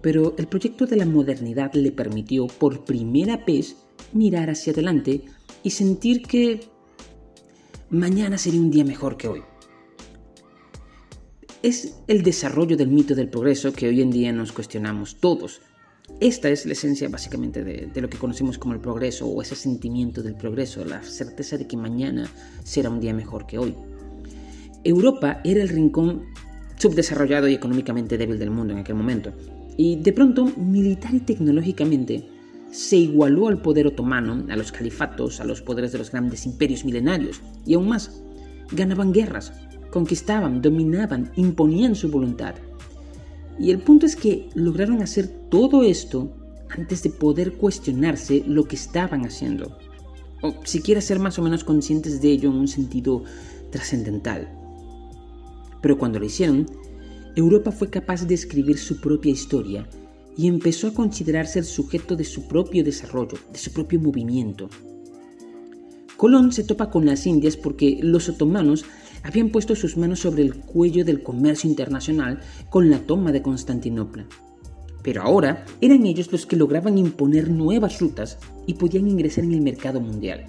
Pero 0.00 0.34
el 0.38 0.46
proyecto 0.46 0.86
de 0.86 0.96
la 0.96 1.06
modernidad 1.06 1.74
le 1.74 1.90
permitió 1.90 2.46
por 2.46 2.84
primera 2.84 3.36
vez 3.38 3.76
mirar 4.12 4.48
hacia 4.48 4.72
adelante 4.72 5.24
y 5.64 5.70
sentir 5.70 6.22
que 6.22 6.60
mañana 7.90 8.38
sería 8.38 8.60
un 8.60 8.70
día 8.70 8.84
mejor 8.84 9.16
que 9.16 9.28
hoy 9.28 9.42
es 11.62 12.00
el 12.06 12.22
desarrollo 12.22 12.76
del 12.76 12.88
mito 12.88 13.14
del 13.14 13.28
progreso 13.28 13.72
que 13.72 13.88
hoy 13.88 14.00
en 14.00 14.10
día 14.10 14.32
nos 14.32 14.52
cuestionamos 14.52 15.16
todos. 15.16 15.60
Esta 16.18 16.48
es 16.48 16.66
la 16.66 16.72
esencia 16.72 17.08
básicamente 17.08 17.62
de, 17.62 18.00
lo 18.00 18.08
que 18.08 18.18
conocemos 18.18 18.58
como 18.58 18.74
el 18.74 18.80
progreso 18.80 19.26
o 19.26 19.42
ese 19.42 19.54
sentimiento 19.54 20.22
del 20.22 20.34
progreso, 20.34 20.84
la 20.84 21.02
certeza 21.02 21.56
de 21.56 21.66
que 21.66 21.76
mañana 21.76 22.28
será 22.64 22.90
un 22.90 23.00
día 23.00 23.14
mejor 23.14 23.46
que 23.46 23.58
hoy. 23.58 23.74
Europa 24.82 25.40
era 25.44 25.62
el 25.62 25.68
rincón 25.68 26.24
subdesarrollado 26.76 27.46
y 27.48 27.54
económicamente 27.54 28.16
débil 28.16 28.38
del 28.38 28.50
mundo 28.50 28.72
en 28.72 28.80
aquel 28.80 28.94
momento, 28.94 29.32
y 29.76 29.96
de 29.96 30.12
pronto, 30.12 30.46
militar 30.56 31.14
y 31.14 31.20
tecnológicamente, 31.20 32.26
se 32.70 32.96
igualó 32.96 33.48
al 33.48 33.60
poder 33.60 33.86
otomano, 33.86 34.46
a 34.48 34.56
los 34.56 34.72
califatos, 34.72 35.40
a 35.40 35.44
los 35.44 35.60
poderes 35.60 35.92
de 35.92 35.98
los 35.98 36.10
grandes 36.10 36.46
imperios 36.46 36.84
milenarios, 36.84 37.40
y 37.66 37.74
aún 37.74 37.88
más, 37.88 38.22
ganaban 38.72 39.12
guerras, 39.12 39.52
conquistaban, 39.90 40.62
dominaban, 40.62 41.32
imponían 41.36 41.94
su 41.94 42.10
voluntad. 42.10 42.54
Y 43.58 43.70
el 43.70 43.78
punto 43.78 44.06
es 44.06 44.16
que 44.16 44.48
lograron 44.54 45.02
hacer 45.02 45.28
todo 45.50 45.82
esto 45.82 46.32
antes 46.70 47.02
de 47.02 47.10
poder 47.10 47.54
cuestionarse 47.54 48.42
lo 48.46 48.64
que 48.64 48.76
estaban 48.76 49.24
haciendo, 49.26 49.76
o 50.40 50.54
siquiera 50.64 51.00
ser 51.00 51.18
más 51.18 51.38
o 51.38 51.42
menos 51.42 51.64
conscientes 51.64 52.22
de 52.22 52.30
ello 52.30 52.50
en 52.50 52.56
un 52.56 52.68
sentido 52.68 53.24
trascendental. 53.70 54.48
Pero 55.80 55.98
cuando 55.98 56.18
lo 56.18 56.26
hicieron, 56.26 56.66
Europa 57.36 57.72
fue 57.72 57.90
capaz 57.90 58.26
de 58.26 58.34
escribir 58.34 58.78
su 58.78 59.00
propia 59.00 59.32
historia 59.32 59.86
y 60.36 60.46
empezó 60.46 60.88
a 60.88 60.94
considerarse 60.94 61.58
el 61.58 61.64
sujeto 61.64 62.16
de 62.16 62.24
su 62.24 62.48
propio 62.48 62.84
desarrollo, 62.84 63.38
de 63.52 63.58
su 63.58 63.72
propio 63.72 64.00
movimiento. 64.00 64.68
Colón 66.16 66.52
se 66.52 66.64
topa 66.64 66.90
con 66.90 67.06
las 67.06 67.26
Indias 67.26 67.56
porque 67.56 67.98
los 68.02 68.28
otomanos 68.28 68.84
habían 69.22 69.50
puesto 69.50 69.74
sus 69.76 69.96
manos 69.96 70.20
sobre 70.20 70.42
el 70.42 70.54
cuello 70.54 71.04
del 71.04 71.22
comercio 71.22 71.68
internacional 71.68 72.40
con 72.68 72.90
la 72.90 73.00
toma 73.00 73.32
de 73.32 73.42
Constantinopla. 73.42 74.26
Pero 75.02 75.22
ahora 75.22 75.64
eran 75.80 76.06
ellos 76.06 76.30
los 76.30 76.46
que 76.46 76.56
lograban 76.56 76.98
imponer 76.98 77.50
nuevas 77.50 78.00
rutas 78.00 78.38
y 78.66 78.74
podían 78.74 79.08
ingresar 79.08 79.44
en 79.44 79.52
el 79.52 79.62
mercado 79.62 80.00
mundial. 80.00 80.46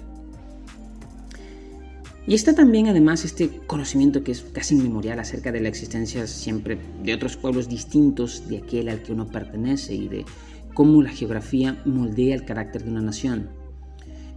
Y 2.26 2.34
está 2.34 2.54
también 2.54 2.86
además 2.86 3.24
este 3.24 3.48
conocimiento 3.66 4.22
que 4.22 4.30
es 4.30 4.42
casi 4.42 4.76
inmemorial 4.76 5.18
acerca 5.18 5.50
de 5.50 5.60
la 5.60 5.68
existencia 5.68 6.26
siempre 6.28 6.78
de 7.02 7.14
otros 7.14 7.36
pueblos 7.36 7.68
distintos 7.68 8.48
de 8.48 8.58
aquel 8.58 8.88
al 8.88 9.02
que 9.02 9.12
uno 9.12 9.26
pertenece 9.26 9.94
y 9.94 10.06
de 10.06 10.24
cómo 10.72 11.02
la 11.02 11.10
geografía 11.10 11.82
moldea 11.84 12.36
el 12.36 12.44
carácter 12.44 12.84
de 12.84 12.90
una 12.90 13.02
nación. 13.02 13.50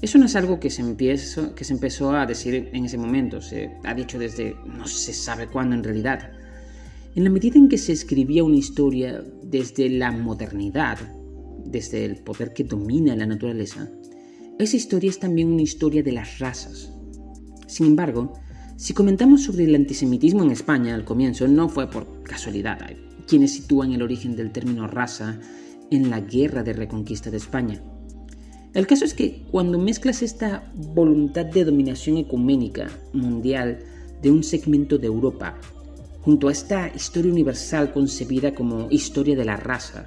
Eso 0.02 0.18
no 0.18 0.26
es 0.26 0.36
algo 0.36 0.60
que 0.60 0.70
se, 0.70 0.82
empezó, 0.82 1.56
que 1.56 1.64
se 1.64 1.74
empezó 1.74 2.12
a 2.12 2.26
decir 2.26 2.70
en 2.74 2.86
ese 2.86 2.98
momento, 2.98 3.42
se 3.42 3.72
ha 3.84 3.94
dicho 3.94 4.20
desde 4.20 4.56
no 4.66 4.88
se 4.88 5.14
sabe 5.14 5.48
cuándo 5.48 5.76
en 5.76 5.84
realidad. 5.84 6.32
En 7.16 7.24
la 7.24 7.30
medida 7.30 7.58
en 7.58 7.70
que 7.70 7.78
se 7.78 7.94
escribía 7.94 8.44
una 8.44 8.58
historia 8.58 9.24
desde 9.42 9.90
la 9.90 10.12
modernidad, 10.12 10.98
desde 11.66 12.04
el 12.04 12.18
poder 12.18 12.54
que 12.54 12.66
domina 12.66 13.16
la 13.16 13.26
naturaleza, 13.26 13.90
esa 14.60 14.76
historia 14.76 15.10
es 15.10 15.20
también 15.20 15.52
una 15.52 15.62
historia 15.62 16.04
de 16.04 16.12
las 16.12 16.40
razas. 16.40 16.92
Sin 17.68 17.88
embargo, 17.88 18.34
si 18.78 18.94
comentamos 18.94 19.44
sobre 19.44 19.64
el 19.64 19.76
antisemitismo 19.76 20.44
en 20.44 20.52
España 20.52 20.94
al 20.94 21.06
comienzo, 21.06 21.48
no 21.48 21.70
fue 21.70 21.90
por 21.90 22.22
casualidad. 22.24 22.82
Hay 22.84 22.98
quienes 23.28 23.54
sitúan 23.54 23.94
el 23.94 24.02
origen 24.02 24.36
del 24.36 24.52
término 24.52 24.88
raza 24.88 25.40
en 25.90 26.10
la 26.10 26.20
guerra 26.20 26.64
de 26.64 26.74
reconquista 26.74 27.32
de 27.32 27.38
España. 27.38 27.82
El 28.76 28.88
caso 28.88 29.06
es 29.06 29.14
que 29.14 29.42
cuando 29.52 29.80
mezclas 29.80 30.22
esta 30.22 30.70
voluntad 30.76 31.46
de 31.46 31.64
dominación 31.64 32.18
ecuménica 32.18 32.90
mundial 33.14 33.80
de 34.22 34.30
un 34.30 34.44
segmento 34.44 34.98
de 34.98 35.08
Europa 35.08 35.58
junto 36.24 36.50
a 36.50 36.52
esta 36.52 36.92
historia 36.94 37.32
universal 37.32 37.94
concebida 37.94 38.54
como 38.54 38.92
historia 38.92 39.38
de 39.38 39.46
la 39.46 39.56
raza, 39.56 40.06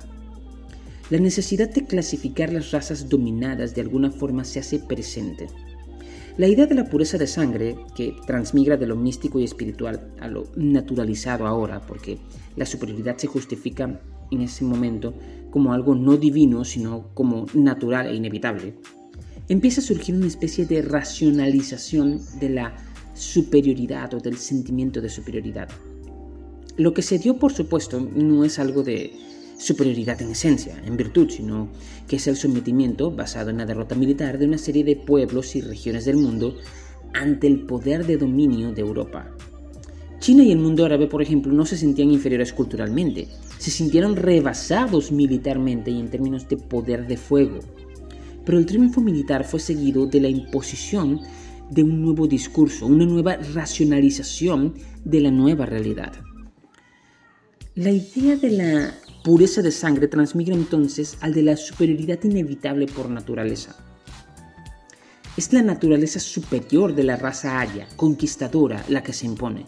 la 1.08 1.18
necesidad 1.18 1.70
de 1.70 1.86
clasificar 1.86 2.52
las 2.52 2.70
razas 2.70 3.08
dominadas 3.08 3.74
de 3.74 3.80
alguna 3.80 4.10
forma 4.10 4.44
se 4.44 4.60
hace 4.60 4.80
presente. 4.80 5.46
La 6.36 6.46
idea 6.46 6.66
de 6.66 6.74
la 6.74 6.90
pureza 6.90 7.16
de 7.16 7.26
sangre, 7.26 7.74
que 7.96 8.14
transmigra 8.26 8.76
de 8.76 8.86
lo 8.86 8.96
místico 8.96 9.40
y 9.40 9.44
espiritual 9.44 10.12
a 10.20 10.28
lo 10.28 10.46
naturalizado 10.56 11.46
ahora, 11.46 11.80
porque 11.80 12.18
la 12.54 12.66
superioridad 12.66 13.16
se 13.16 13.28
justifica 13.28 13.98
en 14.30 14.42
ese 14.42 14.64
momento 14.64 15.14
como 15.50 15.72
algo 15.72 15.94
no 15.94 16.16
divino, 16.16 16.64
sino 16.64 17.08
como 17.14 17.46
natural 17.54 18.06
e 18.06 18.14
inevitable, 18.14 18.74
empieza 19.48 19.80
a 19.80 19.84
surgir 19.84 20.14
una 20.14 20.26
especie 20.26 20.66
de 20.66 20.82
racionalización 20.82 22.20
de 22.38 22.50
la 22.50 22.76
superioridad 23.14 24.12
o 24.14 24.20
del 24.20 24.36
sentimiento 24.36 25.00
de 25.00 25.08
superioridad. 25.08 25.68
Lo 26.76 26.94
que 26.94 27.02
se 27.02 27.18
dio, 27.18 27.38
por 27.38 27.52
supuesto, 27.52 28.00
no 28.00 28.44
es 28.44 28.58
algo 28.58 28.82
de 28.82 29.12
superioridad 29.58 30.22
en 30.22 30.30
esencia, 30.30 30.80
en 30.84 30.96
virtud, 30.96 31.28
sino 31.30 31.68
que 32.06 32.16
es 32.16 32.28
el 32.28 32.36
sometimiento 32.36 33.10
basado 33.10 33.50
en 33.50 33.58
la 33.58 33.66
derrota 33.66 33.96
militar 33.96 34.38
de 34.38 34.46
una 34.46 34.58
serie 34.58 34.84
de 34.84 34.94
pueblos 34.94 35.56
y 35.56 35.60
regiones 35.60 36.04
del 36.04 36.16
mundo 36.16 36.56
ante 37.12 37.48
el 37.48 37.62
poder 37.66 38.06
de 38.06 38.18
dominio 38.18 38.72
de 38.72 38.82
Europa. 38.82 39.34
China 40.20 40.44
y 40.44 40.52
el 40.52 40.58
mundo 40.58 40.84
árabe, 40.84 41.08
por 41.08 41.22
ejemplo, 41.22 41.52
no 41.52 41.66
se 41.66 41.76
sentían 41.76 42.10
inferiores 42.10 42.52
culturalmente, 42.52 43.28
se 43.58 43.70
sintieron 43.70 44.16
rebasados 44.16 45.12
militarmente 45.12 45.90
y 45.90 46.00
en 46.00 46.08
términos 46.08 46.48
de 46.48 46.56
poder 46.56 47.06
de 47.06 47.16
fuego. 47.16 47.60
Pero 48.44 48.58
el 48.58 48.66
triunfo 48.66 49.00
militar 49.00 49.44
fue 49.44 49.60
seguido 49.60 50.06
de 50.06 50.20
la 50.20 50.28
imposición 50.28 51.20
de 51.70 51.82
un 51.82 52.00
nuevo 52.00 52.26
discurso, 52.26 52.86
una 52.86 53.04
nueva 53.04 53.36
racionalización 53.36 54.74
de 55.04 55.20
la 55.20 55.30
nueva 55.30 55.66
realidad. 55.66 56.12
La 57.74 57.90
idea 57.90 58.36
de 58.36 58.50
la 58.50 58.94
pureza 59.22 59.60
de 59.60 59.70
sangre 59.70 60.08
transmigra 60.08 60.54
entonces 60.54 61.18
al 61.20 61.34
de 61.34 61.42
la 61.42 61.56
superioridad 61.56 62.22
inevitable 62.24 62.86
por 62.86 63.10
naturaleza. 63.10 63.76
Es 65.36 65.52
la 65.52 65.62
naturaleza 65.62 66.18
superior 66.18 66.94
de 66.94 67.04
la 67.04 67.16
raza 67.16 67.60
aria, 67.60 67.86
conquistadora, 67.96 68.84
la 68.88 69.02
que 69.02 69.12
se 69.12 69.26
impone. 69.26 69.66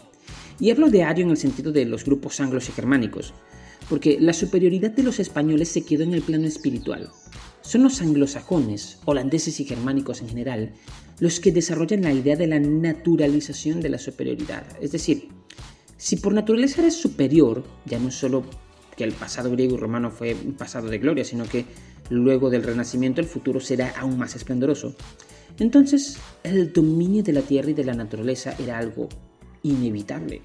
Y 0.59 0.69
hablo 0.69 0.89
de 0.89 1.03
ario 1.03 1.23
en 1.23 1.31
el 1.31 1.37
sentido 1.37 1.71
de 1.71 1.85
los 1.85 2.03
grupos 2.03 2.39
anglos 2.41 2.67
y 2.67 2.73
germánicos, 2.73 3.33
porque 3.91 4.17
la 4.21 4.31
superioridad 4.31 4.91
de 4.91 5.03
los 5.03 5.19
españoles 5.19 5.67
se 5.67 5.83
quedó 5.83 6.03
en 6.03 6.13
el 6.13 6.21
plano 6.21 6.47
espiritual. 6.47 7.09
Son 7.59 7.83
los 7.83 8.01
anglosajones, 8.01 8.99
holandeses 9.03 9.59
y 9.59 9.65
germánicos 9.65 10.21
en 10.21 10.29
general, 10.29 10.71
los 11.19 11.41
que 11.41 11.51
desarrollan 11.51 12.03
la 12.03 12.13
idea 12.13 12.37
de 12.37 12.47
la 12.47 12.57
naturalización 12.57 13.81
de 13.81 13.89
la 13.89 13.97
superioridad. 13.97 14.63
Es 14.79 14.93
decir, 14.93 15.27
si 15.97 16.15
por 16.15 16.33
naturaleza 16.33 16.79
eres 16.79 16.93
superior, 16.93 17.65
ya 17.83 17.99
no 17.99 18.11
solo 18.11 18.45
que 18.95 19.03
el 19.03 19.11
pasado 19.11 19.51
griego 19.51 19.75
y 19.75 19.79
romano 19.79 20.09
fue 20.09 20.35
un 20.35 20.53
pasado 20.53 20.87
de 20.87 20.97
gloria, 20.97 21.25
sino 21.25 21.43
que 21.43 21.65
luego 22.09 22.49
del 22.49 22.63
renacimiento 22.63 23.19
el 23.19 23.27
futuro 23.27 23.59
será 23.59 23.93
aún 23.99 24.17
más 24.17 24.37
esplendoroso, 24.37 24.95
entonces 25.59 26.15
el 26.45 26.71
dominio 26.71 27.23
de 27.23 27.33
la 27.33 27.41
tierra 27.41 27.71
y 27.71 27.73
de 27.73 27.83
la 27.83 27.93
naturaleza 27.93 28.55
era 28.57 28.77
algo 28.77 29.09
inevitable. 29.63 30.43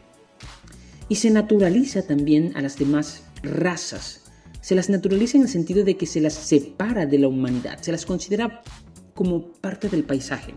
Y 1.08 1.14
se 1.14 1.30
naturaliza 1.30 2.04
también 2.04 2.50
a 2.56 2.60
las 2.60 2.76
demás 2.76 3.22
razas. 3.46 4.22
Se 4.60 4.74
las 4.74 4.90
naturaliza 4.90 5.36
en 5.36 5.44
el 5.44 5.48
sentido 5.48 5.84
de 5.84 5.96
que 5.96 6.06
se 6.06 6.20
las 6.20 6.34
separa 6.34 7.06
de 7.06 7.18
la 7.18 7.28
humanidad, 7.28 7.80
se 7.80 7.92
las 7.92 8.04
considera 8.04 8.62
como 9.14 9.52
parte 9.52 9.88
del 9.88 10.04
paisaje. 10.04 10.54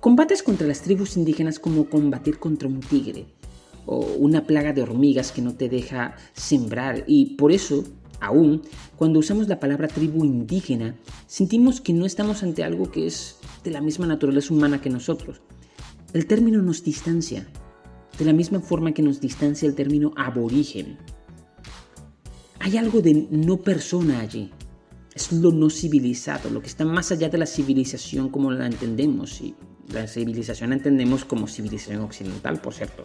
Combates 0.00 0.42
contra 0.42 0.66
las 0.66 0.82
tribus 0.82 1.16
indígenas 1.16 1.58
como 1.58 1.88
combatir 1.88 2.38
contra 2.38 2.68
un 2.68 2.80
tigre 2.80 3.26
o 3.86 4.00
una 4.18 4.44
plaga 4.44 4.72
de 4.72 4.82
hormigas 4.82 5.32
que 5.32 5.42
no 5.42 5.54
te 5.54 5.68
deja 5.68 6.16
sembrar 6.32 7.04
y 7.06 7.36
por 7.36 7.52
eso, 7.52 7.84
aún, 8.20 8.62
cuando 8.96 9.20
usamos 9.20 9.48
la 9.48 9.60
palabra 9.60 9.88
tribu 9.88 10.24
indígena, 10.24 10.96
sentimos 11.26 11.80
que 11.80 11.92
no 11.92 12.04
estamos 12.04 12.42
ante 12.42 12.64
algo 12.64 12.90
que 12.90 13.06
es 13.06 13.36
de 13.64 13.70
la 13.70 13.80
misma 13.80 14.06
naturaleza 14.06 14.52
humana 14.52 14.80
que 14.80 14.90
nosotros. 14.90 15.40
El 16.12 16.26
término 16.26 16.62
nos 16.62 16.82
distancia, 16.82 17.46
de 18.18 18.24
la 18.24 18.32
misma 18.32 18.60
forma 18.60 18.92
que 18.92 19.02
nos 19.02 19.20
distancia 19.20 19.68
el 19.68 19.74
término 19.74 20.12
aborigen. 20.16 20.98
Hay 22.66 22.78
algo 22.78 23.00
de 23.00 23.28
no 23.30 23.58
persona 23.58 24.18
allí. 24.18 24.50
Es 25.14 25.30
lo 25.30 25.52
no 25.52 25.70
civilizado, 25.70 26.50
lo 26.50 26.60
que 26.60 26.66
está 26.66 26.84
más 26.84 27.12
allá 27.12 27.28
de 27.28 27.38
la 27.38 27.46
civilización 27.46 28.28
como 28.28 28.50
la 28.50 28.66
entendemos. 28.66 29.40
Y 29.40 29.54
la 29.92 30.08
civilización 30.08 30.70
la 30.70 30.76
entendemos 30.76 31.24
como 31.24 31.46
civilización 31.46 32.00
occidental, 32.00 32.60
por 32.60 32.74
cierto. 32.74 33.04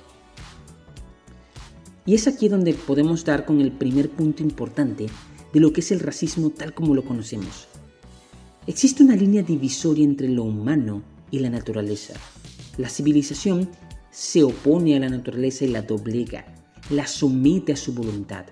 Y 2.08 2.16
es 2.16 2.28
aquí 2.28 2.50
donde 2.50 2.74
podemos 2.74 3.24
dar 3.24 3.46
con 3.46 3.62
el 3.62 3.72
primer 3.72 4.10
punto 4.10 4.42
importante 4.42 5.06
de 5.54 5.60
lo 5.60 5.72
que 5.72 5.82
es 5.82 5.92
el 5.92 6.00
racismo 6.00 6.50
tal 6.50 6.74
como 6.74 6.96
lo 6.96 7.06
conocemos. 7.06 7.68
Existe 8.66 9.04
una 9.04 9.16
línea 9.16 9.44
divisoria 9.44 10.06
entre 10.06 10.28
lo 10.28 10.42
humano 10.42 11.04
y 11.30 11.38
la 11.38 11.52
naturaleza. 11.52 12.16
La 12.80 12.90
civilización 12.90 13.70
se 14.10 14.42
opone 14.42 14.96
a 14.96 15.00
la 15.00 15.10
naturaleza 15.10 15.66
y 15.66 15.68
la 15.68 15.84
doblega, 15.84 16.48
la 16.90 17.06
somete 17.06 17.74
a 17.74 17.78
su 17.78 17.94
voluntad. 17.94 18.46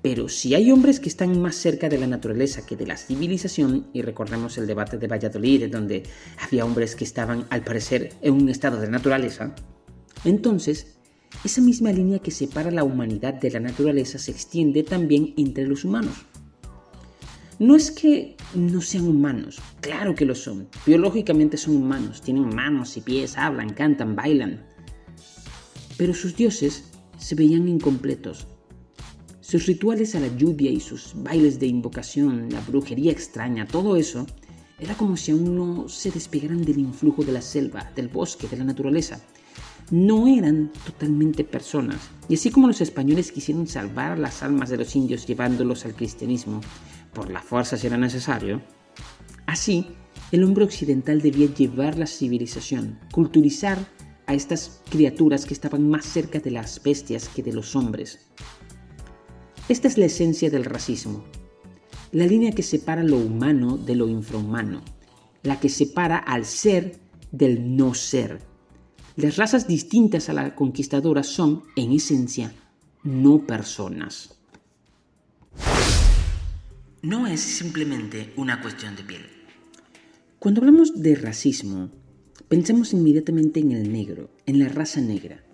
Pero 0.00 0.28
si 0.28 0.54
hay 0.54 0.70
hombres 0.70 1.00
que 1.00 1.08
están 1.08 1.40
más 1.40 1.56
cerca 1.56 1.88
de 1.88 1.98
la 1.98 2.06
naturaleza 2.06 2.64
que 2.64 2.76
de 2.76 2.86
la 2.86 2.96
civilización, 2.96 3.88
y 3.92 4.02
recordemos 4.02 4.56
el 4.58 4.66
debate 4.66 4.96
de 4.96 5.08
Valladolid, 5.08 5.70
donde 5.70 6.04
había 6.40 6.64
hombres 6.64 6.94
que 6.94 7.04
estaban, 7.04 7.46
al 7.50 7.64
parecer, 7.64 8.12
en 8.22 8.34
un 8.34 8.48
estado 8.48 8.80
de 8.80 8.88
naturaleza, 8.88 9.54
entonces 10.24 10.98
esa 11.44 11.60
misma 11.60 11.92
línea 11.92 12.20
que 12.20 12.30
separa 12.30 12.70
la 12.70 12.84
humanidad 12.84 13.34
de 13.34 13.50
la 13.50 13.60
naturaleza 13.60 14.18
se 14.18 14.30
extiende 14.30 14.82
también 14.82 15.34
entre 15.36 15.66
los 15.66 15.84
humanos. 15.84 16.14
No 17.58 17.74
es 17.74 17.90
que 17.90 18.36
no 18.54 18.80
sean 18.80 19.08
humanos, 19.08 19.58
claro 19.80 20.14
que 20.14 20.24
lo 20.24 20.36
son, 20.36 20.68
biológicamente 20.86 21.56
son 21.56 21.76
humanos, 21.76 22.22
tienen 22.22 22.54
manos 22.54 22.96
y 22.96 23.00
pies, 23.00 23.36
hablan, 23.36 23.70
cantan, 23.70 24.14
bailan, 24.14 24.64
pero 25.96 26.14
sus 26.14 26.36
dioses 26.36 26.84
se 27.18 27.34
veían 27.34 27.66
incompletos, 27.66 28.46
sus 29.48 29.64
rituales 29.64 30.14
a 30.14 30.20
la 30.20 30.28
lluvia 30.36 30.70
y 30.70 30.78
sus 30.78 31.14
bailes 31.14 31.58
de 31.58 31.66
invocación, 31.66 32.50
la 32.50 32.60
brujería 32.60 33.10
extraña, 33.10 33.66
todo 33.66 33.96
eso, 33.96 34.26
era 34.78 34.94
como 34.94 35.16
si 35.16 35.30
aún 35.30 35.56
no 35.56 35.88
se 35.88 36.10
despegaran 36.10 36.62
del 36.62 36.78
influjo 36.78 37.24
de 37.24 37.32
la 37.32 37.40
selva, 37.40 37.90
del 37.96 38.08
bosque, 38.08 38.46
de 38.46 38.58
la 38.58 38.64
naturaleza. 38.64 39.22
No 39.90 40.28
eran 40.28 40.70
totalmente 40.84 41.44
personas. 41.44 42.10
Y 42.28 42.34
así 42.34 42.50
como 42.50 42.66
los 42.66 42.82
españoles 42.82 43.32
quisieron 43.32 43.66
salvar 43.66 44.18
las 44.18 44.42
almas 44.42 44.68
de 44.68 44.76
los 44.76 44.94
indios 44.94 45.26
llevándolos 45.26 45.86
al 45.86 45.94
cristianismo, 45.94 46.60
por 47.14 47.30
la 47.30 47.40
fuerza 47.40 47.78
si 47.78 47.86
era 47.86 47.96
necesario, 47.96 48.60
así 49.46 49.86
el 50.30 50.44
hombre 50.44 50.64
occidental 50.64 51.22
debía 51.22 51.46
llevar 51.54 51.96
la 51.96 52.06
civilización, 52.06 52.98
culturizar 53.12 53.78
a 54.26 54.34
estas 54.34 54.82
criaturas 54.90 55.46
que 55.46 55.54
estaban 55.54 55.88
más 55.88 56.04
cerca 56.04 56.38
de 56.38 56.50
las 56.50 56.82
bestias 56.82 57.30
que 57.30 57.42
de 57.42 57.54
los 57.54 57.74
hombres. 57.74 58.28
Esta 59.68 59.86
es 59.86 59.98
la 59.98 60.06
esencia 60.06 60.48
del 60.48 60.64
racismo, 60.64 61.24
la 62.12 62.26
línea 62.26 62.52
que 62.52 62.62
separa 62.62 63.02
lo 63.02 63.18
humano 63.18 63.76
de 63.76 63.96
lo 63.96 64.08
infrahumano, 64.08 64.80
la 65.42 65.60
que 65.60 65.68
separa 65.68 66.16
al 66.16 66.46
ser 66.46 66.98
del 67.32 67.76
no 67.76 67.92
ser. 67.92 68.40
Las 69.16 69.36
razas 69.36 69.68
distintas 69.68 70.30
a 70.30 70.32
la 70.32 70.54
conquistadora 70.54 71.22
son, 71.22 71.64
en 71.76 71.92
esencia, 71.92 72.54
no 73.02 73.46
personas. 73.46 74.38
No 77.02 77.26
es 77.26 77.40
simplemente 77.40 78.32
una 78.36 78.62
cuestión 78.62 78.96
de 78.96 79.02
piel. 79.02 79.26
Cuando 80.38 80.62
hablamos 80.62 81.02
de 81.02 81.14
racismo, 81.14 81.90
pensamos 82.48 82.94
inmediatamente 82.94 83.60
en 83.60 83.72
el 83.72 83.92
negro, 83.92 84.30
en 84.46 84.60
la 84.60 84.70
raza 84.70 85.02
negra. 85.02 85.44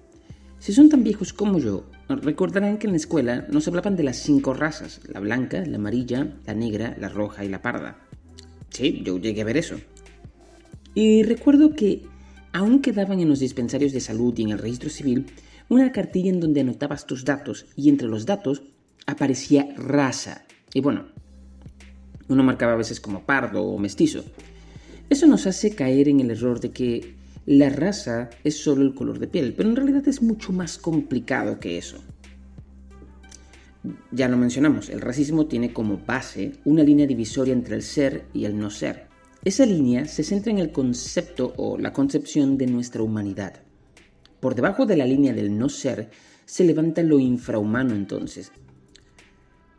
Si 0.61 0.73
son 0.73 0.89
tan 0.89 1.03
viejos 1.03 1.33
como 1.33 1.59
yo, 1.59 1.91
Recordarán 2.09 2.79
que 2.79 2.87
en 2.87 2.93
la 2.93 2.99
escuela 2.99 3.47
nos 3.51 3.67
hablaban 3.67 3.97
de 3.97 4.03
las 4.03 4.19
cinco 4.19 4.53
razas, 4.53 5.01
la 5.09 5.21
blanca, 5.21 5.65
la 5.65 5.77
amarilla, 5.77 6.37
la 6.47 6.55
negra, 6.55 6.95
la 6.99 7.09
roja 7.09 7.45
y 7.45 7.49
la 7.49 7.63
parda. 7.63 7.97
Sí, 8.69 9.03
yo 9.05 9.19
llegué 9.19 9.41
a 9.41 9.45
ver 9.45 9.57
eso. 9.57 9.77
Y 10.95 11.23
recuerdo 11.23 11.75
que 11.75 12.03
aún 12.53 12.83
quedaban 12.83 13.21
en 13.21 13.29
los 13.29 13.41
dispensarios 13.41 13.93
de 13.93 14.01
salud 14.01 14.35
y 14.37 14.43
en 14.43 14.51
el 14.51 14.59
registro 14.59 14.91
civil 14.91 15.27
una 15.69 15.93
cartilla 15.93 16.31
en 16.31 16.41
donde 16.41 16.61
anotabas 16.61 17.07
tus 17.07 17.25
datos 17.25 17.67
y 17.75 17.89
entre 17.89 18.09
los 18.09 18.27
datos 18.27 18.63
aparecía 19.07 19.75
raza. 19.77 20.45
Y 20.75 20.81
bueno, 20.81 21.07
uno 22.29 22.43
marcaba 22.43 22.73
a 22.73 22.77
veces 22.77 23.01
como 23.01 23.25
pardo 23.25 23.63
o 23.63 23.79
mestizo. 23.79 24.25
Eso 25.09 25.27
nos 25.27 25.47
hace 25.47 25.75
caer 25.75 26.09
en 26.09 26.21
el 26.21 26.31
error 26.31 26.61
de 26.61 26.71
que 26.71 27.14
la 27.47 27.69
raza 27.69 28.31
es 28.43 28.59
solo 28.59 28.83
el 28.83 28.95
color 28.95 29.19
de 29.19 29.27
piel, 29.27 29.55
pero 29.55 29.69
en 29.69 29.77
realidad 29.77 30.07
es 30.09 30.23
mucho 30.23 30.53
más 30.53 30.79
complicado 30.79 31.61
que 31.61 31.77
eso. 31.77 31.99
Ya 34.13 34.29
lo 34.29 34.39
mencionamos, 34.39 34.89
el 34.89 35.03
racismo 35.03 35.47
tiene 35.47 35.73
como 35.73 35.99
base 35.99 36.53
una 36.65 36.83
línea 36.83 37.07
divisoria 37.07 37.53
entre 37.53 37.77
el 37.77 37.83
ser 37.83 38.25
y 38.33 38.47
el 38.47 38.59
no 38.59 38.71
ser. 38.71 39.09
Esa 39.45 39.67
línea 39.67 40.07
se 40.07 40.25
centra 40.25 40.53
en 40.53 40.59
el 40.59 40.73
concepto 40.73 41.53
o 41.59 41.77
la 41.77 41.93
concepción 41.93 42.57
de 42.57 42.67
nuestra 42.67 43.03
humanidad. 43.03 43.61
Por 44.41 44.55
debajo 44.55 44.87
de 44.87 44.97
la 44.97 45.05
línea 45.05 45.35
del 45.35 45.59
no 45.59 45.69
ser 45.69 46.11
se 46.47 46.65
levanta 46.65 47.03
lo 47.03 47.19
infrahumano 47.19 47.95
entonces. 47.95 48.53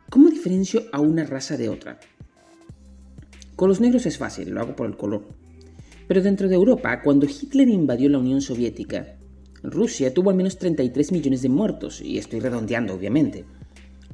¿Cómo 0.08 0.30
diferencio 0.30 0.84
a 0.92 1.00
una 1.00 1.24
raza 1.24 1.56
de 1.56 1.68
otra? 1.68 1.98
Con 3.56 3.68
los 3.68 3.80
negros 3.80 4.06
es 4.06 4.18
fácil, 4.18 4.50
lo 4.50 4.60
hago 4.60 4.76
por 4.76 4.86
el 4.86 4.96
color. 4.96 5.26
Pero 6.06 6.22
dentro 6.22 6.48
de 6.48 6.54
Europa, 6.54 7.02
cuando 7.02 7.26
Hitler 7.26 7.68
invadió 7.68 8.08
la 8.08 8.18
Unión 8.18 8.40
Soviética, 8.40 9.16
Rusia 9.62 10.14
tuvo 10.14 10.30
al 10.30 10.36
menos 10.36 10.58
33 10.58 11.12
millones 11.12 11.42
de 11.42 11.48
muertos, 11.48 12.00
y 12.00 12.18
estoy 12.18 12.40
redondeando 12.40 12.94
obviamente. 12.94 13.44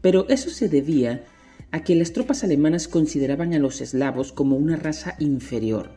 Pero 0.00 0.26
eso 0.28 0.50
se 0.50 0.68
debía 0.68 1.24
a 1.70 1.84
que 1.84 1.94
las 1.94 2.12
tropas 2.12 2.44
alemanas 2.44 2.88
consideraban 2.88 3.54
a 3.54 3.58
los 3.58 3.80
eslavos 3.80 4.32
como 4.32 4.56
una 4.56 4.76
raza 4.76 5.16
inferior. 5.18 5.90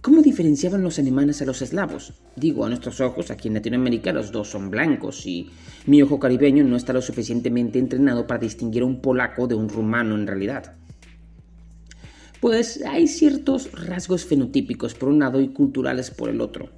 ¿Cómo 0.00 0.22
diferenciaban 0.22 0.82
los 0.82 0.98
alemanes 0.98 1.42
a 1.42 1.44
los 1.44 1.60
eslavos? 1.60 2.14
Digo, 2.36 2.64
a 2.64 2.68
nuestros 2.68 3.00
ojos, 3.00 3.30
aquí 3.30 3.48
en 3.48 3.54
Latinoamérica 3.54 4.12
los 4.12 4.30
dos 4.30 4.48
son 4.48 4.70
blancos 4.70 5.26
y 5.26 5.50
mi 5.86 6.00
ojo 6.02 6.20
caribeño 6.20 6.62
no 6.62 6.76
está 6.76 6.92
lo 6.92 7.02
suficientemente 7.02 7.80
entrenado 7.80 8.26
para 8.26 8.40
distinguir 8.40 8.82
a 8.82 8.86
un 8.86 9.00
polaco 9.00 9.48
de 9.48 9.56
un 9.56 9.68
rumano 9.68 10.14
en 10.14 10.26
realidad. 10.26 10.77
Pues 12.40 12.84
hay 12.86 13.08
ciertos 13.08 13.72
rasgos 13.72 14.24
fenotípicos 14.24 14.94
por 14.94 15.08
un 15.08 15.18
lado 15.18 15.40
y 15.40 15.48
culturales 15.48 16.10
por 16.12 16.28
el 16.28 16.40
otro. 16.40 16.70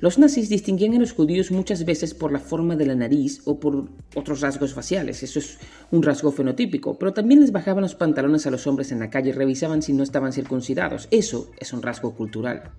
Los 0.00 0.18
nazis 0.18 0.48
distinguían 0.48 0.94
a 0.94 0.98
los 0.98 1.12
judíos 1.12 1.50
muchas 1.50 1.84
veces 1.84 2.14
por 2.14 2.32
la 2.32 2.38
forma 2.38 2.74
de 2.74 2.86
la 2.86 2.94
nariz 2.94 3.40
o 3.44 3.60
por 3.60 3.88
otros 4.14 4.40
rasgos 4.40 4.74
faciales, 4.74 5.22
eso 5.22 5.38
es 5.38 5.58
un 5.90 6.02
rasgo 6.02 6.32
fenotípico, 6.32 6.98
pero 6.98 7.12
también 7.12 7.40
les 7.40 7.52
bajaban 7.52 7.82
los 7.82 7.94
pantalones 7.94 8.46
a 8.46 8.50
los 8.50 8.66
hombres 8.66 8.92
en 8.92 8.98
la 8.98 9.08
calle 9.10 9.30
y 9.30 9.32
revisaban 9.32 9.82
si 9.82 9.92
no 9.92 10.02
estaban 10.02 10.32
circuncidados, 10.32 11.06
eso 11.10 11.50
es 11.58 11.72
un 11.72 11.82
rasgo 11.82 12.14
cultural. 12.14 12.72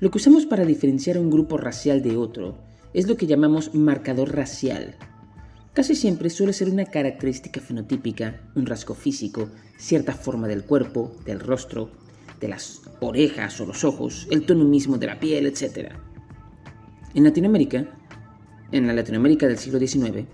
Lo 0.00 0.10
que 0.10 0.18
usamos 0.18 0.46
para 0.46 0.64
diferenciar 0.64 1.18
un 1.18 1.30
grupo 1.30 1.56
racial 1.56 2.02
de 2.02 2.16
otro 2.16 2.58
es 2.92 3.06
lo 3.06 3.16
que 3.16 3.26
llamamos 3.26 3.74
marcador 3.74 4.34
racial. 4.34 4.96
Casi 5.76 5.94
siempre 5.94 6.30
suele 6.30 6.54
ser 6.54 6.70
una 6.70 6.86
característica 6.86 7.60
fenotípica, 7.60 8.40
un 8.54 8.64
rasgo 8.64 8.94
físico, 8.94 9.50
cierta 9.76 10.14
forma 10.14 10.48
del 10.48 10.64
cuerpo, 10.64 11.14
del 11.26 11.38
rostro, 11.38 11.90
de 12.40 12.48
las 12.48 12.80
orejas 13.00 13.60
o 13.60 13.66
los 13.66 13.84
ojos, 13.84 14.26
el 14.30 14.46
tono 14.46 14.64
mismo 14.64 14.96
de 14.96 15.08
la 15.08 15.20
piel, 15.20 15.44
etc. 15.44 15.92
En 17.12 17.24
Latinoamérica, 17.24 17.94
en 18.72 18.86
la 18.86 18.94
Latinoamérica 18.94 19.46
del 19.46 19.58
siglo 19.58 19.78
XIX, 19.78 20.24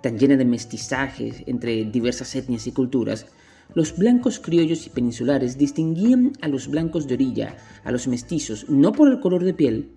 tan 0.00 0.16
llena 0.16 0.36
de 0.36 0.44
mestizajes 0.44 1.42
entre 1.46 1.84
diversas 1.86 2.32
etnias 2.36 2.68
y 2.68 2.70
culturas, 2.70 3.26
los 3.74 3.98
blancos 3.98 4.38
criollos 4.38 4.86
y 4.86 4.90
peninsulares 4.90 5.58
distinguían 5.58 6.34
a 6.40 6.46
los 6.46 6.68
blancos 6.68 7.08
de 7.08 7.14
orilla, 7.14 7.56
a 7.82 7.90
los 7.90 8.06
mestizos, 8.06 8.70
no 8.70 8.92
por 8.92 9.08
el 9.08 9.18
color 9.18 9.42
de 9.42 9.54
piel, 9.54 9.90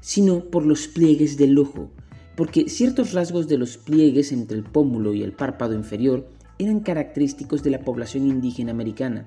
sino 0.00 0.46
por 0.46 0.66
los 0.66 0.88
pliegues 0.88 1.36
del 1.36 1.56
ojo, 1.56 1.92
porque 2.40 2.70
ciertos 2.70 3.12
rasgos 3.12 3.48
de 3.48 3.58
los 3.58 3.76
pliegues 3.76 4.32
entre 4.32 4.56
el 4.56 4.64
pómulo 4.64 5.12
y 5.12 5.22
el 5.22 5.32
párpado 5.32 5.74
inferior 5.74 6.26
eran 6.58 6.80
característicos 6.80 7.62
de 7.62 7.68
la 7.68 7.80
población 7.80 8.26
indígena 8.26 8.70
americana. 8.70 9.26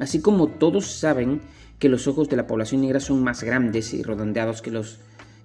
Así 0.00 0.20
como 0.20 0.48
todos 0.48 0.84
saben 0.86 1.42
que 1.78 1.88
los 1.88 2.08
ojos 2.08 2.28
de 2.28 2.34
la 2.34 2.48
población 2.48 2.80
negra 2.80 2.98
son 2.98 3.22
más 3.22 3.44
grandes 3.44 3.94
y 3.94 4.02
redondeados 4.02 4.62
que 4.62 4.72
los 4.72 4.98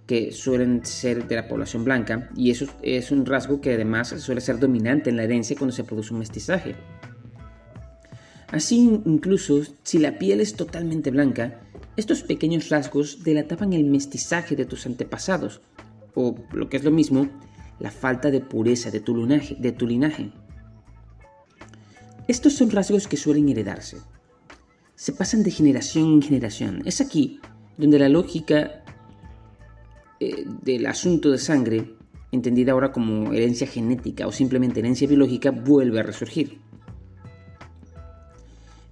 que 0.08 0.32
suelen 0.32 0.84
ser 0.84 1.28
de 1.28 1.36
la 1.36 1.47
población 1.47 1.84
blanca, 1.84 2.28
y 2.36 2.49
eso 2.49 2.66
es 2.82 3.12
un 3.12 3.28
rasgo 3.28 3.62
que 3.62 3.76
además 3.76 4.16
suele 4.18 4.41
ser 4.41 4.58
dominante 4.58 5.12
en 5.12 5.18
la 5.18 5.26
herencia 5.26 5.55
cuando 5.55 5.76
se 5.76 5.84
produce 5.84 6.12
un 6.12 6.22
mestizaje. 6.22 6.74
Así, 8.47 8.99
incluso 9.05 9.62
si 9.84 9.99
la 9.99 10.18
piel 10.18 10.41
es 10.41 10.55
totalmente 10.55 11.12
blanca, 11.12 11.60
estos 11.97 12.24
pequeños 12.24 12.70
rasgos 12.70 13.24
delataban 13.24 13.74
el 13.74 13.84
mestizaje 13.84 14.55
de 14.55 14.66
tus 14.66 14.88
antepasados, 14.88 15.62
o 16.20 16.36
lo 16.51 16.68
que 16.68 16.78
es 16.78 16.84
lo 16.84 16.89
mismo, 16.89 17.28
la 17.80 17.91
falta 17.91 18.32
de 18.32 18.41
pureza 18.41 18.89
de 18.89 18.99
tu, 18.99 19.15
linaje. 19.88 20.32
Estos 22.28 22.53
son 22.53 22.72
rasgos 22.72 23.07
que 23.07 23.18
suelen 23.18 23.47
heredarse, 23.49 23.97
se 24.95 25.13
pasan 25.13 25.43
de 25.43 25.51
generación 25.51 26.05
en 26.13 26.22
generación. 26.24 26.82
Es 26.86 27.01
aquí 27.01 27.39
donde 27.78 27.99
la 27.99 28.09
lógica 28.09 28.84
eh, 30.20 30.43
del 30.63 30.88
asunto 30.88 31.30
de 31.30 31.38
sangre, 31.38 31.93
entendida 32.32 32.72
ahora 32.72 32.91
como 32.91 33.32
herencia 33.32 33.68
genética 33.68 34.26
o 34.26 34.32
simplemente 34.32 34.80
herencia 34.80 35.07
biológica, 35.07 35.51
vuelve 35.51 35.99
a 35.99 36.03
resurgir. 36.03 36.59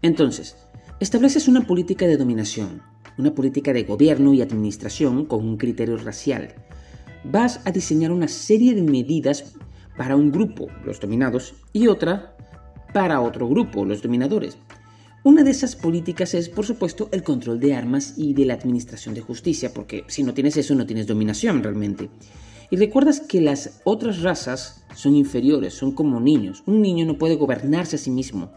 Entonces, 0.04 0.56
estableces 1.00 1.48
una 1.48 1.66
política 1.66 2.06
de 2.06 2.18
dominación, 2.18 2.84
una 3.18 3.34
política 3.34 3.74
de 3.74 3.82
gobierno 3.82 4.32
y 4.36 4.44
administración 4.44 5.26
con 5.26 5.44
un 5.44 5.58
criterio 5.58 5.98
racial. 5.98 6.54
Vas 7.32 7.60
a 7.66 7.72
diseñar 7.72 8.12
una 8.12 8.28
serie 8.28 8.76
de 8.76 8.84
medidas 8.84 9.56
para 9.98 10.16
un 10.16 10.32
grupo, 10.32 10.68
los 10.86 11.00
dominados, 11.00 11.56
y 11.74 11.88
otra 11.88 12.36
para 12.94 13.20
otro 13.20 13.50
grupo, 13.50 13.84
los 13.84 14.04
dominadores. 14.04 14.58
Una 15.24 15.44
de 15.44 15.50
esas 15.50 15.76
políticas 15.76 16.36
es, 16.36 16.50
por 16.50 16.68
supuesto, 16.68 17.10
el 17.12 17.24
control 17.24 17.60
de 17.60 17.74
armas 17.74 18.14
y 18.16 18.36
de 18.36 18.46
la 18.46 18.54
administración 18.54 19.16
de 19.16 19.22
justicia, 19.22 19.74
porque 19.74 20.04
si 20.08 20.22
no 20.22 20.36
tienes 20.36 20.56
eso 20.56 20.76
no 20.76 20.86
tienes 20.86 21.08
dominación 21.08 21.64
realmente. 21.64 22.10
Y 22.70 22.78
recuerdas 22.78 23.22
que 23.22 23.42
las 23.42 23.82
otras 23.86 24.22
razas 24.22 24.84
son 24.94 25.16
inferiores, 25.16 25.74
son 25.74 25.94
como 25.94 26.20
niños. 26.20 26.62
Un 26.68 26.84
niño 26.84 27.06
no 27.06 27.18
puede 27.18 27.38
gobernarse 27.38 27.96
a 27.96 28.00
sí 28.00 28.12
mismo, 28.12 28.52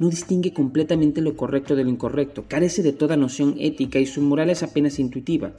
no 0.00 0.08
distingue 0.08 0.52
completamente 0.52 1.20
lo 1.20 1.36
correcto 1.36 1.76
de 1.76 1.84
lo 1.84 1.90
incorrecto, 1.90 2.46
carece 2.48 2.82
de 2.82 2.92
toda 2.92 3.16
noción 3.16 3.54
ética 3.60 4.00
y 4.00 4.06
su 4.06 4.20
moral 4.20 4.50
es 4.50 4.64
apenas 4.64 4.98
intuitiva. 4.98 5.52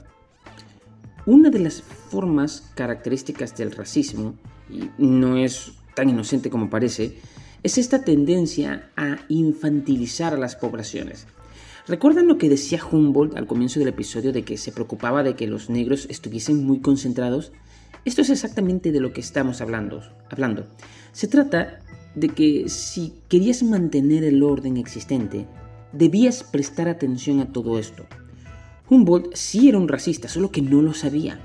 Una 1.30 1.48
de 1.48 1.60
las 1.60 1.80
formas 1.80 2.72
características 2.74 3.56
del 3.56 3.70
racismo, 3.70 4.34
y 4.68 4.90
no 4.98 5.36
es 5.36 5.70
tan 5.94 6.08
inocente 6.08 6.50
como 6.50 6.68
parece, 6.68 7.18
es 7.62 7.78
esta 7.78 8.02
tendencia 8.02 8.90
a 8.96 9.18
infantilizar 9.28 10.34
a 10.34 10.36
las 10.36 10.56
poblaciones. 10.56 11.28
¿Recuerdan 11.86 12.26
lo 12.26 12.36
que 12.36 12.48
decía 12.48 12.84
Humboldt 12.84 13.36
al 13.36 13.46
comienzo 13.46 13.78
del 13.78 13.90
episodio 13.90 14.32
de 14.32 14.42
que 14.42 14.58
se 14.58 14.72
preocupaba 14.72 15.22
de 15.22 15.36
que 15.36 15.46
los 15.46 15.70
negros 15.70 16.08
estuviesen 16.10 16.66
muy 16.66 16.80
concentrados? 16.80 17.52
Esto 18.04 18.22
es 18.22 18.30
exactamente 18.30 18.90
de 18.90 18.98
lo 18.98 19.12
que 19.12 19.20
estamos 19.20 19.60
hablando. 19.60 20.02
hablando. 20.30 20.66
Se 21.12 21.28
trata 21.28 21.78
de 22.16 22.30
que 22.30 22.68
si 22.68 23.12
querías 23.28 23.62
mantener 23.62 24.24
el 24.24 24.42
orden 24.42 24.78
existente, 24.78 25.46
debías 25.92 26.42
prestar 26.42 26.88
atención 26.88 27.38
a 27.38 27.52
todo 27.52 27.78
esto. 27.78 28.04
Humboldt 28.90 29.36
sí 29.36 29.68
era 29.68 29.78
un 29.78 29.86
racista, 29.86 30.28
solo 30.28 30.50
que 30.50 30.62
no 30.62 30.82
lo 30.82 30.94
sabía. 30.94 31.38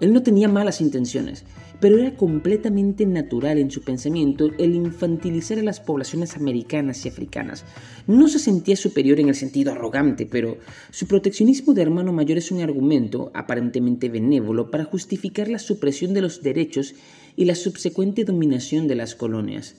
Él 0.00 0.12
no 0.12 0.22
tenía 0.22 0.48
malas 0.48 0.80
intenciones, 0.80 1.44
pero 1.78 1.98
era 1.98 2.16
completamente 2.16 3.06
natural 3.06 3.58
en 3.58 3.70
su 3.70 3.82
pensamiento 3.82 4.50
el 4.58 4.74
infantilizar 4.74 5.58
a 5.58 5.62
las 5.62 5.78
poblaciones 5.78 6.36
americanas 6.36 7.04
y 7.04 7.08
africanas. 7.08 7.64
No 8.06 8.26
se 8.26 8.38
sentía 8.38 8.76
superior 8.76 9.20
en 9.20 9.28
el 9.28 9.34
sentido 9.34 9.72
arrogante, 9.72 10.26
pero 10.26 10.58
su 10.90 11.06
proteccionismo 11.06 11.74
de 11.74 11.82
hermano 11.82 12.12
mayor 12.12 12.38
es 12.38 12.50
un 12.50 12.60
argumento 12.60 13.30
aparentemente 13.34 14.08
benévolo 14.08 14.70
para 14.70 14.84
justificar 14.84 15.48
la 15.48 15.58
supresión 15.58 16.12
de 16.12 16.22
los 16.22 16.42
derechos 16.42 16.94
y 17.36 17.44
la 17.44 17.54
subsecuente 17.54 18.24
dominación 18.24 18.88
de 18.88 18.96
las 18.96 19.14
colonias. 19.14 19.76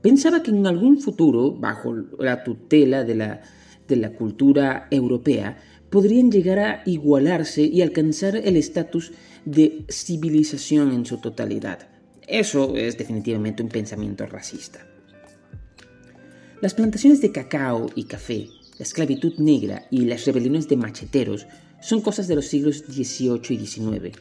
Pensaba 0.00 0.42
que 0.42 0.52
en 0.52 0.66
algún 0.66 1.00
futuro, 1.00 1.52
bajo 1.52 1.94
la 2.18 2.44
tutela 2.44 3.04
de 3.04 3.14
la, 3.14 3.42
de 3.88 3.96
la 3.96 4.12
cultura 4.12 4.86
europea, 4.90 5.58
podrían 5.90 6.30
llegar 6.30 6.58
a 6.58 6.82
igualarse 6.86 7.62
y 7.62 7.82
alcanzar 7.82 8.36
el 8.36 8.56
estatus 8.56 9.12
de 9.44 9.84
civilización 9.88 10.92
en 10.92 11.06
su 11.06 11.18
totalidad. 11.18 11.88
Eso 12.26 12.76
es 12.76 12.98
definitivamente 12.98 13.62
un 13.62 13.70
pensamiento 13.70 14.26
racista. 14.26 14.86
Las 16.60 16.74
plantaciones 16.74 17.20
de 17.20 17.32
cacao 17.32 17.86
y 17.94 18.04
café, 18.04 18.48
la 18.78 18.82
esclavitud 18.82 19.38
negra 19.38 19.86
y 19.90 20.04
las 20.04 20.26
rebeliones 20.26 20.68
de 20.68 20.76
macheteros 20.76 21.46
son 21.80 22.00
cosas 22.00 22.28
de 22.28 22.34
los 22.34 22.46
siglos 22.46 22.84
XVIII 22.86 23.40
y 23.50 23.66
XIX. 23.66 24.18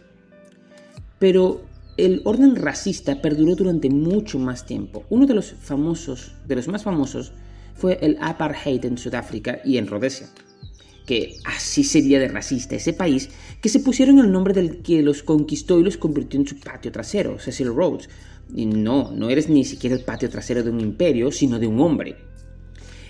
Pero 1.20 1.66
el 1.98 2.22
orden 2.26 2.56
racista 2.56 3.22
perduró 3.22 3.56
durante 3.56 3.90
mucho 3.90 4.38
más 4.40 4.66
tiempo. 4.66 5.04
Uno 5.10 5.26
de 5.26 5.34
los 5.34 5.52
famosos, 5.52 6.34
de 6.48 6.56
los 6.56 6.68
más 6.68 6.84
famosos, 6.84 7.34
fue 7.74 7.98
el 8.02 8.18
apartheid 8.22 8.86
en 8.86 8.98
Sudáfrica 8.98 9.60
y 9.66 9.78
en 9.78 9.88
Rhodesia 9.88 10.28
que 11.08 11.38
así 11.46 11.86
sería 11.86 12.20
de 12.20 12.28
racista 12.28 12.76
ese 12.76 12.92
país, 12.92 13.30
que 13.62 13.70
se 13.70 13.80
pusieron 13.80 14.20
el 14.20 14.30
nombre 14.30 14.54
del 14.54 14.84
que 14.84 15.02
los 15.02 15.24
conquistó 15.24 15.80
y 15.80 15.84
los 15.84 15.98
convirtió 15.98 16.40
en 16.40 16.46
su 16.46 16.60
patio 16.60 16.92
trasero, 16.92 17.40
Cecil 17.40 17.74
Rhodes. 17.74 18.10
Y 18.54 18.66
no, 18.66 19.12
no 19.12 19.30
eres 19.30 19.50
ni 19.50 19.64
siquiera 19.64 19.96
el 19.96 20.04
patio 20.04 20.30
trasero 20.30 20.62
de 20.62 20.70
un 20.70 20.82
imperio, 20.82 21.32
sino 21.32 21.58
de 21.60 21.68
un 21.68 21.80
hombre. 21.80 22.18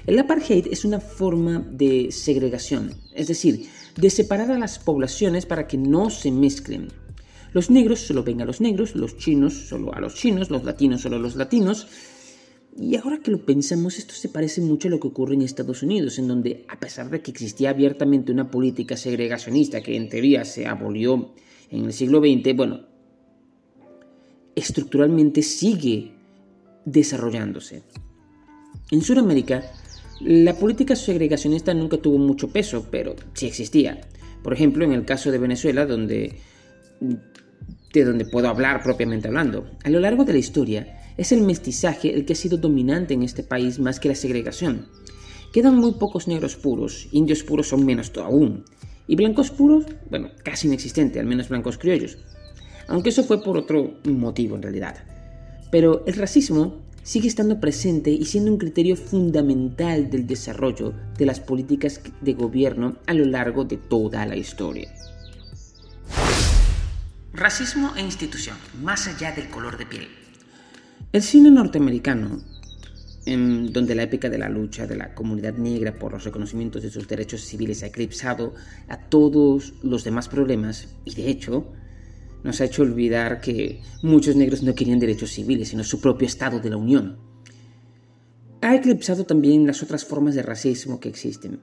El 0.06 0.20
apartheid 0.20 0.68
es 0.68 0.86
una 0.86 1.00
forma 1.00 1.66
de 1.72 2.12
segregación, 2.12 2.94
es 3.14 3.28
decir, 3.28 3.68
de 3.98 4.10
separar 4.12 4.52
a 4.52 4.60
las 4.60 4.78
poblaciones 4.78 5.48
para 5.48 5.68
que 5.68 5.78
no 5.78 6.12
se 6.12 6.32
mezclen. 6.32 6.90
Los 7.52 7.72
negros 7.72 8.02
solo 8.02 8.24
ven 8.24 8.42
a 8.42 8.46
los 8.46 8.62
negros, 8.62 8.96
los 8.96 9.18
chinos 9.18 9.54
solo 9.54 9.94
a 9.94 10.00
los 10.00 10.14
chinos, 10.14 10.52
los 10.52 10.64
latinos 10.64 11.02
solo 11.02 11.16
a 11.16 11.20
los 11.20 11.36
latinos, 11.36 11.88
y 12.80 12.96
ahora 12.96 13.20
que 13.20 13.32
lo 13.32 13.44
pensamos, 13.44 13.98
esto 13.98 14.14
se 14.14 14.30
parece 14.30 14.62
mucho 14.62 14.88
a 14.88 14.92
lo 14.92 15.00
que 15.00 15.08
ocurre 15.08 15.34
en 15.34 15.42
Estados 15.42 15.82
Unidos, 15.82 16.20
en 16.20 16.28
donde, 16.28 16.66
a 16.70 16.80
pesar 16.80 17.10
de 17.10 17.22
que 17.22 17.32
existía 17.32 17.72
abiertamente 17.72 18.32
una 18.32 18.52
política 18.52 18.96
segregacionista 18.96 19.82
que 19.82 19.96
en 19.96 20.10
teoría 20.10 20.46
se 20.46 20.68
abolió 20.68 21.34
en 21.72 21.86
el 21.86 21.94
siglo 21.94 22.20
XX, 22.20 22.56
bueno, 22.56 22.82
estructuralmente 24.56 25.42
sigue 25.42 26.12
desarrollándose. 26.86 27.82
En 28.92 29.02
Sudamérica, 29.02 29.64
la 30.22 30.54
política 30.56 30.96
segregacionista 30.96 31.74
nunca 31.74 31.98
tuvo 31.98 32.20
mucho 32.20 32.50
peso, 32.50 32.88
pero 32.92 33.16
sí 33.34 33.48
existía. 33.48 34.02
Por 34.44 34.54
ejemplo, 34.54 34.86
en 34.86 34.94
el 34.94 35.04
caso 35.04 35.32
de 35.32 35.40
Venezuela, 35.40 35.88
donde, 35.88 36.36
de 37.92 38.06
donde 38.06 38.26
puedo 38.26 38.50
hablar 38.50 38.84
propiamente 38.84 39.28
hablando. 39.28 39.70
A 39.84 39.90
lo 39.90 40.00
largo 40.00 40.26
de 40.26 40.34
la 40.34 40.40
historia, 40.40 40.98
es 41.18 41.32
el 41.32 41.42
mestizaje 41.42 42.14
el 42.14 42.26
que 42.26 42.34
ha 42.34 42.36
sido 42.36 42.58
dominante 42.58 43.14
en 43.14 43.24
este 43.24 43.44
país 43.44 43.80
más 43.80 44.00
que 44.00 44.10
la 44.10 44.16
segregación. 44.16 44.88
Quedan 45.52 45.76
muy 45.76 45.94
pocos 45.94 46.28
negros 46.28 46.56
puros, 46.56 47.08
indios 47.12 47.44
puros 47.44 47.68
son 47.68 47.86
menos 47.86 48.12
aún, 48.18 48.64
y 49.08 49.16
blancos 49.16 49.50
puros, 49.50 49.86
bueno, 50.10 50.30
casi 50.44 50.68
inexistente, 50.68 51.20
al 51.20 51.26
menos 51.26 51.50
blancos 51.50 51.78
criollos. 51.78 52.18
Aunque 52.88 53.10
eso 53.10 53.24
fue 53.24 53.44
por 53.44 53.58
otro 53.58 53.96
motivo 54.06 54.56
en 54.56 54.62
realidad. 54.62 55.04
Pero 55.72 56.06
el 56.06 56.14
racismo 56.14 56.82
sigue 57.04 57.28
estando 57.28 57.60
presente 57.60 58.12
y 58.12 58.26
siendo 58.26 58.52
un 58.52 58.58
criterio 58.58 58.96
fundamental 58.96 60.10
del 60.10 60.28
desarrollo 60.28 60.94
de 61.18 61.26
las 61.26 61.40
políticas 61.40 62.02
de 62.22 62.34
gobierno 62.34 62.98
a 63.08 63.14
lo 63.14 63.26
largo 63.26 63.64
de 63.64 63.78
toda 63.78 64.26
la 64.26 64.36
historia. 64.36 64.94
Racismo 67.34 67.94
e 67.96 68.02
institución, 68.02 68.58
más 68.82 69.08
allá 69.08 69.32
del 69.32 69.50
color 69.50 69.78
de 69.78 69.86
piel. 69.86 70.27
El 71.14 71.22
cine 71.22 71.50
norteamericano, 71.50 72.42
en 73.26 73.72
donde 73.72 73.96
la 73.96 74.04
épica 74.04 74.30
de 74.30 74.38
la 74.38 74.50
lucha 74.50 74.88
de 74.88 74.98
la 74.98 75.16
comunidad 75.16 75.54
negra 75.54 75.98
por 75.98 76.12
los 76.12 76.26
reconocimientos 76.26 76.84
de 76.84 76.90
sus 76.90 77.08
derechos 77.08 77.42
civiles 77.42 77.82
ha 77.82 77.88
eclipsado 77.88 78.54
a 78.90 78.98
todos 79.08 79.74
los 79.84 80.04
demás 80.04 80.28
problemas, 80.28 80.90
y 81.06 81.16
de 81.16 81.30
hecho, 81.30 81.72
nos 82.44 82.60
ha 82.60 82.66
hecho 82.66 82.82
olvidar 82.82 83.40
que 83.40 83.82
muchos 84.04 84.36
negros 84.36 84.64
no 84.64 84.76
querían 84.76 85.00
derechos 85.00 85.32
civiles, 85.32 85.70
sino 85.70 85.86
su 85.86 86.02
propio 86.02 86.28
Estado 86.28 86.60
de 86.60 86.70
la 86.70 86.78
Unión. 86.78 87.18
Ha 88.62 88.76
eclipsado 88.76 89.24
también 89.24 89.66
las 89.66 89.82
otras 89.84 90.04
formas 90.04 90.36
de 90.36 90.44
racismo 90.44 91.00
que 91.00 91.08
existen. 91.08 91.62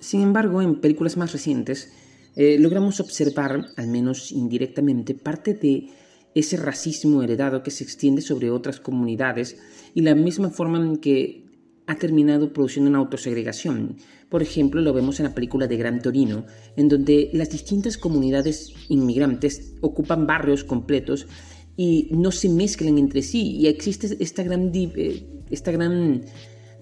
Sin 0.00 0.22
embargo, 0.22 0.62
en 0.62 0.80
películas 0.80 1.16
más 1.16 1.32
recientes, 1.32 1.92
eh, 2.34 2.58
logramos 2.58 2.98
observar, 2.98 3.66
al 3.76 3.86
menos 3.86 4.32
indirectamente, 4.32 5.14
parte 5.14 5.54
de 5.54 5.90
ese 6.34 6.56
racismo 6.56 7.22
heredado 7.22 7.62
que 7.62 7.70
se 7.70 7.84
extiende 7.84 8.22
sobre 8.22 8.50
otras 8.50 8.80
comunidades 8.80 9.58
y 9.94 10.02
la 10.02 10.14
misma 10.14 10.50
forma 10.50 10.78
en 10.78 10.96
que 10.96 11.44
ha 11.86 11.96
terminado 11.96 12.52
produciendo 12.52 12.88
una 12.88 13.00
autosegregación. 13.00 13.96
Por 14.28 14.42
ejemplo, 14.42 14.80
lo 14.80 14.92
vemos 14.92 15.18
en 15.18 15.24
la 15.24 15.34
película 15.34 15.66
de 15.66 15.76
Gran 15.76 16.00
Torino, 16.00 16.46
en 16.76 16.88
donde 16.88 17.30
las 17.32 17.50
distintas 17.50 17.98
comunidades 17.98 18.72
inmigrantes 18.88 19.74
ocupan 19.80 20.26
barrios 20.26 20.62
completos 20.62 21.26
y 21.76 22.08
no 22.12 22.30
se 22.30 22.48
mezclan 22.48 22.96
entre 22.98 23.22
sí 23.22 23.56
y 23.56 23.66
existe 23.66 24.16
esta 24.20 24.44
gran, 24.44 24.70
eh, 24.74 26.20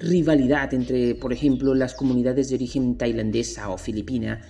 rivalidad 0.01 0.75
entre, 0.75 1.15
por 1.15 1.33
ejemplo, 1.33 1.75
las 1.75 1.95
comunidades 1.95 2.51
de 2.51 2.57
origen 2.57 2.97
tailandesa 2.97 3.71
o 3.71 3.79
filipina 3.79 4.43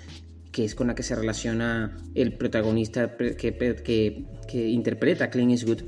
que 0.58 0.64
es 0.64 0.74
con 0.74 0.88
la 0.88 0.96
que 0.96 1.04
se 1.04 1.14
relaciona 1.14 1.96
el 2.16 2.32
protagonista 2.32 3.16
que, 3.16 4.24
interpreta 4.52 5.30
Clint 5.30 5.52
Eastwood, 5.52 5.82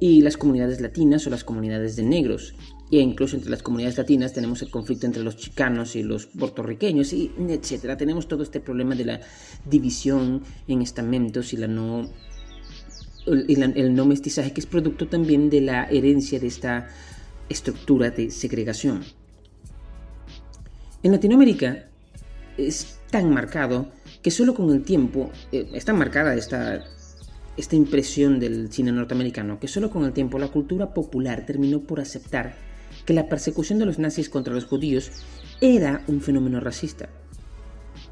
y 0.00 0.22
las 0.22 0.38
comunidades 0.38 0.80
latinas 0.80 1.26
o 1.26 1.30
las 1.30 1.44
comunidades 1.44 1.94
de 1.96 2.04
negros. 2.04 2.54
E 2.90 3.00
incluso 3.00 3.36
entre 3.36 3.50
las 3.50 3.62
comunidades 3.62 3.98
latinas 3.98 4.32
tenemos 4.32 4.62
el 4.62 4.70
conflicto 4.70 5.04
entre 5.04 5.22
los 5.22 5.36
chicanos 5.36 5.94
y 5.94 6.02
los 6.02 6.24
puertorriqueños, 6.24 7.12
y 7.12 7.32
etcétera. 7.50 7.98
Tenemos 7.98 8.26
todo 8.26 8.42
este 8.42 8.60
problema 8.60 8.94
de 8.94 9.04
la 9.04 9.20
división 9.68 10.42
en 10.68 10.80
estamentos 10.80 11.52
y 11.52 11.58
la 11.58 11.66
no 11.66 12.08
el 13.26 13.94
no 13.94 14.06
mestizaje, 14.06 14.54
que 14.54 14.60
es 14.60 14.66
producto 14.66 15.06
también 15.06 15.50
de 15.50 15.60
la 15.60 15.84
herencia 15.84 16.40
de 16.40 16.46
esta 16.46 16.88
estructura 17.50 18.08
de 18.08 18.30
segregación. 18.30 19.04
En 21.02 21.12
Latinoamérica 21.12 21.90
es 22.56 23.00
tan 23.10 23.28
marcado 23.30 23.92
que 24.24 24.30
solo 24.30 24.54
con 24.54 24.70
el 24.70 24.82
tiempo, 24.82 25.30
eh, 25.52 25.68
está 25.74 25.92
marcada 25.92 26.34
esta, 26.34 26.82
esta 27.58 27.76
impresión 27.76 28.40
del 28.40 28.72
cine 28.72 28.90
norteamericano, 28.90 29.60
que 29.60 29.68
solo 29.68 29.90
con 29.90 30.06
el 30.06 30.14
tiempo 30.14 30.38
la 30.38 30.48
cultura 30.48 30.94
popular 30.94 31.44
terminó 31.44 31.80
por 31.80 32.00
aceptar 32.00 32.54
que 33.04 33.12
la 33.12 33.28
persecución 33.28 33.78
de 33.78 33.84
los 33.84 33.98
nazis 33.98 34.30
contra 34.30 34.54
los 34.54 34.64
judíos 34.64 35.10
era 35.60 36.02
un 36.08 36.22
fenómeno 36.22 36.58
racista. 36.58 37.10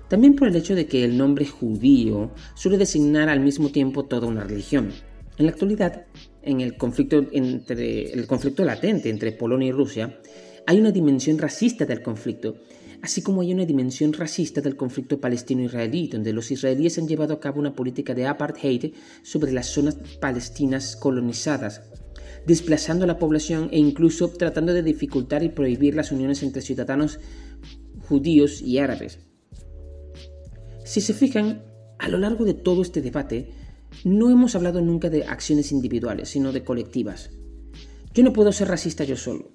También 0.08 0.36
por 0.36 0.48
el 0.48 0.56
hecho 0.56 0.74
de 0.74 0.84
que 0.84 1.02
el 1.02 1.16
nombre 1.16 1.46
judío 1.46 2.30
suele 2.54 2.76
designar 2.76 3.30
al 3.30 3.40
mismo 3.40 3.70
tiempo 3.70 4.04
toda 4.04 4.28
una 4.28 4.44
religión. 4.44 4.90
En 5.38 5.46
la 5.46 5.52
actualidad, 5.52 6.04
en 6.42 6.60
el 6.60 6.76
conflicto, 6.76 7.24
entre, 7.32 8.12
el 8.12 8.26
conflicto 8.26 8.66
latente 8.66 9.08
entre 9.08 9.32
Polonia 9.32 9.68
y 9.68 9.72
Rusia, 9.72 10.20
hay 10.66 10.78
una 10.78 10.90
dimensión 10.90 11.38
racista 11.38 11.86
del 11.86 12.02
conflicto 12.02 12.58
así 13.02 13.20
como 13.20 13.40
hay 13.40 13.52
una 13.52 13.66
dimensión 13.66 14.12
racista 14.12 14.60
del 14.60 14.76
conflicto 14.76 15.20
palestino-israelí, 15.20 16.06
donde 16.08 16.32
los 16.32 16.50
israelíes 16.52 16.98
han 16.98 17.08
llevado 17.08 17.34
a 17.34 17.40
cabo 17.40 17.58
una 17.58 17.74
política 17.74 18.14
de 18.14 18.26
apartheid 18.26 18.94
sobre 19.22 19.52
las 19.52 19.66
zonas 19.66 19.96
palestinas 20.20 20.96
colonizadas, 20.96 21.82
desplazando 22.46 23.04
a 23.04 23.08
la 23.08 23.18
población 23.18 23.68
e 23.72 23.78
incluso 23.78 24.28
tratando 24.28 24.72
de 24.72 24.84
dificultar 24.84 25.42
y 25.42 25.48
prohibir 25.48 25.96
las 25.96 26.12
uniones 26.12 26.44
entre 26.44 26.62
ciudadanos 26.62 27.18
judíos 28.08 28.62
y 28.62 28.78
árabes. 28.78 29.18
Si 30.84 31.00
se 31.00 31.12
fijan, 31.12 31.64
a 31.98 32.08
lo 32.08 32.18
largo 32.18 32.44
de 32.44 32.54
todo 32.54 32.82
este 32.82 33.02
debate, 33.02 33.50
no 34.04 34.30
hemos 34.30 34.54
hablado 34.54 34.80
nunca 34.80 35.10
de 35.10 35.24
acciones 35.24 35.72
individuales, 35.72 36.28
sino 36.28 36.52
de 36.52 36.64
colectivas. 36.64 37.30
Yo 38.14 38.22
no 38.22 38.32
puedo 38.32 38.52
ser 38.52 38.68
racista 38.68 39.04
yo 39.04 39.16
solo. 39.16 39.52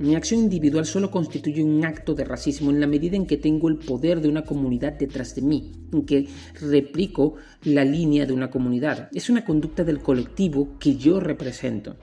Mi 0.00 0.14
acción 0.14 0.40
individual 0.40 0.86
solo 0.86 1.10
constituye 1.10 1.62
un 1.62 1.84
acto 1.84 2.14
de 2.14 2.24
racismo 2.24 2.70
en 2.70 2.80
la 2.80 2.86
medida 2.86 3.16
en 3.16 3.26
que 3.26 3.36
tengo 3.36 3.68
el 3.68 3.76
poder 3.76 4.22
de 4.22 4.30
una 4.30 4.46
comunidad 4.46 4.94
detrás 4.94 5.34
de 5.34 5.42
mí, 5.42 5.72
en 5.92 6.06
que 6.06 6.26
replico 6.58 7.34
la 7.64 7.84
línea 7.84 8.24
de 8.24 8.32
una 8.32 8.50
comunidad. 8.50 9.10
Es 9.12 9.28
una 9.28 9.44
conducta 9.44 9.84
del 9.84 10.00
colectivo 10.00 10.70
que 10.78 10.96
yo 10.96 11.20
represento. 11.20 11.96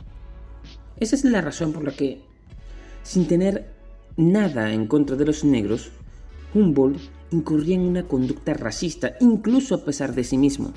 Esa 1.00 1.16
es 1.16 1.26
la 1.26 1.42
razón 1.42 1.74
por 1.74 1.86
la 1.86 1.92
que, 1.92 2.22
sin 3.02 3.26
tener 3.26 3.66
nada 4.16 4.72
en 4.72 4.86
contra 4.86 5.16
de 5.16 5.26
los 5.26 5.44
negros, 5.44 5.90
Humboldt 6.54 7.02
incurría 7.32 7.78
en 7.78 7.82
una 7.82 8.04
conducta 8.04 8.54
racista, 8.54 9.16
incluso 9.22 9.74
a 9.74 9.84
pesar 9.84 10.14
de 10.14 10.24
sí 10.24 10.38
mismo. 10.38 10.72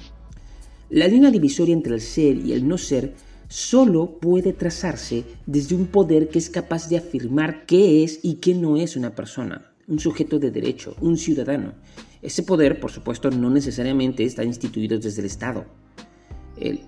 La 0.89 1.07
línea 1.07 1.31
divisoria 1.31 1.75
entre 1.75 1.97
el 1.97 2.01
ser 2.01 2.39
y 2.39 2.55
el 2.55 2.67
no 2.67 2.79
ser 2.79 3.13
solo 3.51 4.21
puede 4.21 4.53
trazarse 4.53 5.25
desde 5.45 5.75
un 5.75 5.87
poder 5.87 6.29
que 6.29 6.39
es 6.39 6.49
capaz 6.49 6.89
de 6.89 6.97
afirmar 6.97 7.67
qué 7.67 8.05
es 8.05 8.21
y 8.23 8.35
qué 8.37 8.55
no 8.55 8.77
es 8.77 8.95
una 8.95 9.17
persona, 9.17 9.73
un 9.89 9.99
sujeto 9.99 10.39
de 10.39 10.53
derecho, 10.53 10.95
un 11.01 11.19
ciudadano. 11.19 11.75
Ese 12.23 12.45
poder, 12.45 12.79
por 12.79 12.93
supuesto, 12.93 13.29
no 13.29 13.51
necesariamente 13.51 14.25
está 14.25 14.45
instituido 14.45 15.01
desde 15.01 15.21
el 15.21 15.27
Estado. 15.27 15.65
El 16.57 16.81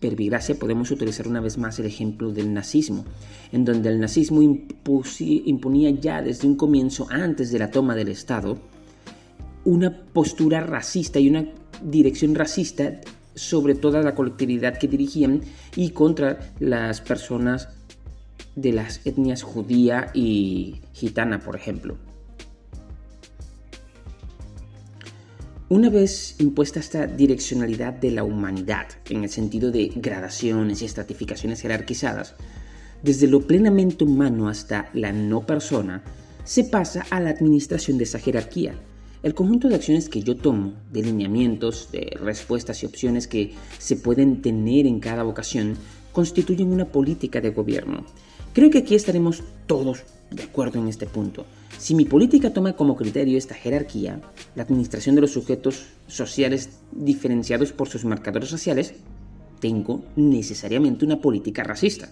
pervigracia 0.00 0.54
podemos 0.54 0.90
utilizar 0.90 1.28
una 1.28 1.42
vez 1.42 1.58
más 1.58 1.78
el 1.78 1.84
ejemplo 1.84 2.32
del 2.32 2.54
nazismo, 2.54 3.04
en 3.52 3.66
donde 3.66 3.90
el 3.90 4.00
nazismo 4.00 4.40
imponía 4.42 5.90
ya 5.90 6.22
desde 6.22 6.48
un 6.48 6.56
comienzo, 6.56 7.06
antes 7.10 7.52
de 7.52 7.58
la 7.58 7.70
toma 7.70 7.94
del 7.94 8.08
Estado, 8.08 8.58
una 9.66 10.06
postura 10.06 10.60
racista 10.62 11.20
y 11.20 11.28
una 11.28 11.46
dirección 11.82 12.34
racista 12.34 12.98
sobre 13.34 13.74
toda 13.74 14.02
la 14.02 14.14
colectividad 14.14 14.78
que 14.78 14.88
dirigían 14.88 15.42
y 15.76 15.90
contra 15.90 16.52
las 16.60 17.00
personas 17.00 17.68
de 18.54 18.72
las 18.72 19.06
etnias 19.06 19.42
judía 19.42 20.10
y 20.14 20.82
gitana, 20.92 21.40
por 21.40 21.56
ejemplo. 21.56 21.96
Una 25.68 25.88
vez 25.88 26.36
impuesta 26.38 26.80
esta 26.80 27.06
direccionalidad 27.06 27.94
de 27.94 28.10
la 28.10 28.24
humanidad, 28.24 28.88
en 29.08 29.24
el 29.24 29.30
sentido 29.30 29.70
de 29.70 29.90
gradaciones 29.96 30.82
y 30.82 30.84
estratificaciones 30.84 31.62
jerarquizadas, 31.62 32.34
desde 33.02 33.26
lo 33.26 33.46
plenamente 33.46 34.04
humano 34.04 34.48
hasta 34.50 34.90
la 34.92 35.12
no 35.12 35.46
persona, 35.46 36.02
se 36.44 36.64
pasa 36.64 37.06
a 37.08 37.20
la 37.20 37.30
administración 37.30 37.96
de 37.96 38.04
esa 38.04 38.18
jerarquía, 38.18 38.74
el 39.22 39.34
conjunto 39.34 39.68
de 39.68 39.76
acciones 39.76 40.08
que 40.08 40.22
yo 40.22 40.36
tomo, 40.36 40.72
de 40.92 41.02
lineamientos, 41.02 41.90
de 41.92 42.16
respuestas 42.20 42.82
y 42.82 42.86
opciones 42.86 43.28
que 43.28 43.52
se 43.78 43.96
pueden 43.96 44.42
tener 44.42 44.86
en 44.86 44.98
cada 44.98 45.22
vocación, 45.22 45.76
constituyen 46.12 46.72
una 46.72 46.86
política 46.86 47.40
de 47.40 47.50
gobierno. 47.50 48.04
Creo 48.52 48.70
que 48.70 48.78
aquí 48.78 48.94
estaremos 48.94 49.42
todos 49.66 50.02
de 50.30 50.42
acuerdo 50.42 50.80
en 50.80 50.88
este 50.88 51.06
punto. 51.06 51.46
Si 51.78 51.94
mi 51.94 52.04
política 52.04 52.52
toma 52.52 52.74
como 52.74 52.96
criterio 52.96 53.38
esta 53.38 53.54
jerarquía, 53.54 54.20
la 54.54 54.64
administración 54.64 55.14
de 55.14 55.20
los 55.20 55.32
sujetos 55.32 55.86
sociales 56.06 56.80
diferenciados 56.90 57.72
por 57.72 57.88
sus 57.88 58.04
marcadores 58.04 58.50
raciales, 58.50 58.94
tengo 59.60 60.02
necesariamente 60.16 61.04
una 61.04 61.20
política 61.20 61.62
racista. 61.62 62.08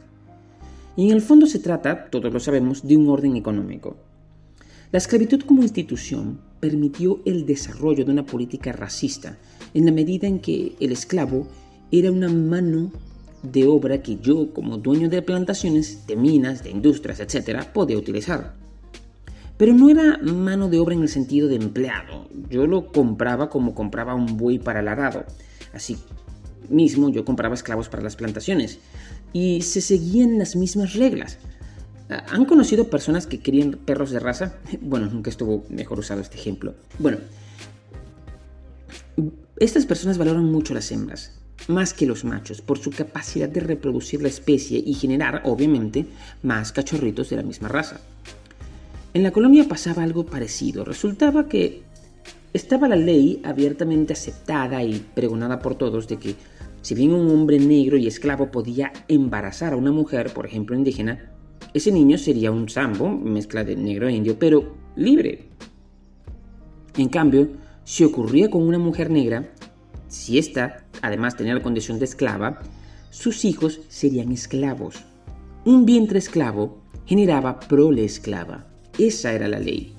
Y 0.97 1.07
en 1.07 1.17
el 1.17 1.23
fondo 1.23 1.47
se 1.47 1.59
trata, 1.59 2.09
todos 2.09 2.33
lo 2.33 2.41
sabemos, 2.41 2.87
de 2.87 2.97
un 2.97 3.09
orden 3.09 3.37
económico. 3.37 3.97
La 4.93 4.99
esclavitud 4.99 5.43
como 5.43 5.63
institución 5.63 6.41
permitió 6.59 7.21
el 7.25 7.47
desarrollo 7.47 8.05
de 8.05 8.11
una 8.11 8.27
política 8.27 8.73
racista 8.73 9.39
en 9.73 9.87
la 9.87 9.93
medida 9.93 10.27
en 10.27 10.41
que 10.41 10.75
el 10.81 10.91
esclavo 10.91 11.47
era 11.93 12.11
una 12.11 12.29
mano 12.29 12.91
de 13.45 13.69
obra 13.69 14.03
que 14.03 14.17
yo, 14.17 14.53
como 14.53 14.79
dueño 14.79 15.09
de 15.09 15.23
plantaciones, 15.23 16.09
de 16.09 16.17
minas, 16.17 16.65
de 16.65 16.71
industrias, 16.71 17.21
etc., 17.21 17.65
podía 17.73 17.97
utilizar. 17.97 18.55
Pero 19.57 19.75
no 19.75 19.91
era 19.91 20.19
mano 20.19 20.69
de 20.69 20.81
obra 20.81 20.97
en 20.97 21.03
el 21.03 21.09
sentido 21.09 21.47
de 21.47 21.55
empleado. 21.55 22.29
Yo 22.51 22.67
lo 22.67 22.91
compraba 22.91 23.49
como 23.49 23.77
compraba 23.77 24.17
un 24.17 24.37
buey 24.37 24.59
para 24.59 24.81
el 24.81 24.89
arado. 24.89 25.25
Así 25.73 25.99
mismo 26.69 27.11
yo 27.11 27.25
compraba 27.25 27.55
esclavos 27.55 27.89
para 27.89 28.03
las 28.03 28.17
plantaciones. 28.17 28.81
Y 29.33 29.63
se 29.63 29.83
seguían 29.83 30.37
las 30.37 30.57
mismas 30.57 30.95
reglas. 30.95 31.39
¿Han 32.11 32.45
conocido 32.45 32.91
personas 32.91 33.27
que 33.27 33.41
crían 33.41 33.73
perros 33.73 34.11
de 34.11 34.19
raza? 34.19 34.55
Bueno, 34.81 35.07
nunca 35.07 35.31
estuvo 35.31 35.65
mejor 35.69 36.01
usado 36.01 36.21
este 36.21 36.37
ejemplo. 36.37 36.75
Bueno, 36.99 37.19
estas 39.59 39.87
personas 39.87 40.19
valoran 40.19 40.45
mucho 40.45 40.75
las 40.75 40.91
hembras. 40.91 41.37
más 41.69 41.93
que 41.93 42.07
los 42.07 42.25
machos 42.25 42.63
por 42.63 42.79
su 42.79 42.91
capacidad 42.91 43.49
de 43.49 43.61
reproducir 43.61 44.23
la 44.23 44.29
especie 44.29 44.83
y 44.85 44.95
generar, 44.95 45.43
obviamente, 45.45 46.07
más 46.43 46.73
cachorritos 46.73 47.29
de 47.29 47.37
la 47.37 47.43
misma 47.43 47.69
raza. 47.69 48.01
En 49.13 49.23
la 49.23 49.31
colonia 49.31 49.69
pasaba 49.69 50.03
algo 50.03 50.25
parecido. 50.25 50.85
Resultaba 50.85 51.49
que 51.49 51.83
estaba 52.55 52.89
la 52.89 52.97
ley 52.97 53.41
abiertamente 53.45 54.15
aceptada 54.15 54.83
y 54.83 55.05
pregonada 55.15 55.61
por 55.61 55.75
todos 55.75 56.09
de 56.09 56.17
que 56.17 56.35
si 56.81 56.95
bien 56.95 57.13
un 57.13 57.31
hombre 57.31 57.61
negro 57.61 57.99
y 57.99 58.07
esclavo 58.07 58.51
podía 58.51 58.91
embarazar 59.07 59.75
a 59.75 59.77
una 59.77 59.93
mujer, 59.93 60.33
por 60.33 60.47
ejemplo 60.47 60.75
indígena, 60.75 61.31
ese 61.73 61.93
niño 61.93 62.19
sería 62.19 62.51
un 62.51 62.69
sambo, 62.69 63.09
mezcla 63.09 63.65
de 63.65 63.77
negro 63.77 64.09
e 64.09 64.13
indio, 64.13 64.39
pero 64.39 64.75
libre. 64.97 65.49
En 66.97 67.09
cambio, 67.09 67.49
si 67.85 68.05
ocurría 68.05 68.51
con 68.51 68.63
una 68.63 68.79
mujer 68.79 69.11
negra, 69.11 69.53
si 70.09 70.39
ésta 70.39 70.85
además 71.03 71.37
tenía 71.37 71.55
la 71.55 71.63
condición 71.63 71.99
de 71.99 72.05
esclava, 72.05 72.61
sus 73.11 73.45
hijos 73.45 73.81
serían 73.89 74.33
esclavos. 74.33 75.05
Un 75.65 75.87
vientre 75.87 76.19
esclavo 76.19 76.83
generaba 77.07 77.61
prole 77.61 78.05
esclava. 78.05 78.67
Esa 78.99 79.33
era 79.33 79.49
la 79.49 79.59
ley. 79.59 79.95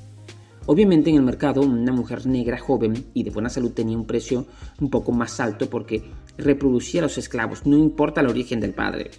Obviamente 0.66 1.10
en 1.10 1.16
el 1.16 1.24
mercado 1.24 1.62
una 1.62 1.92
mujer 1.92 2.26
negra 2.26 2.58
joven 2.58 3.06
y 3.14 3.24
de 3.24 3.32
buena 3.32 3.50
salud 3.50 3.72
tenía 3.72 3.98
un 3.98 4.06
precio 4.06 4.46
un 4.80 4.90
poco 4.90 5.12
más 5.12 5.40
alto 5.40 5.70
porque 5.70 6.04
reproducía 6.38 7.02
a 7.02 7.04
los 7.04 7.18
esclavos, 7.18 7.66
no 7.66 7.78
importa 7.78 8.22
el 8.22 8.28
origen 8.28 8.60
del 8.60 8.74
padre. 8.74 9.12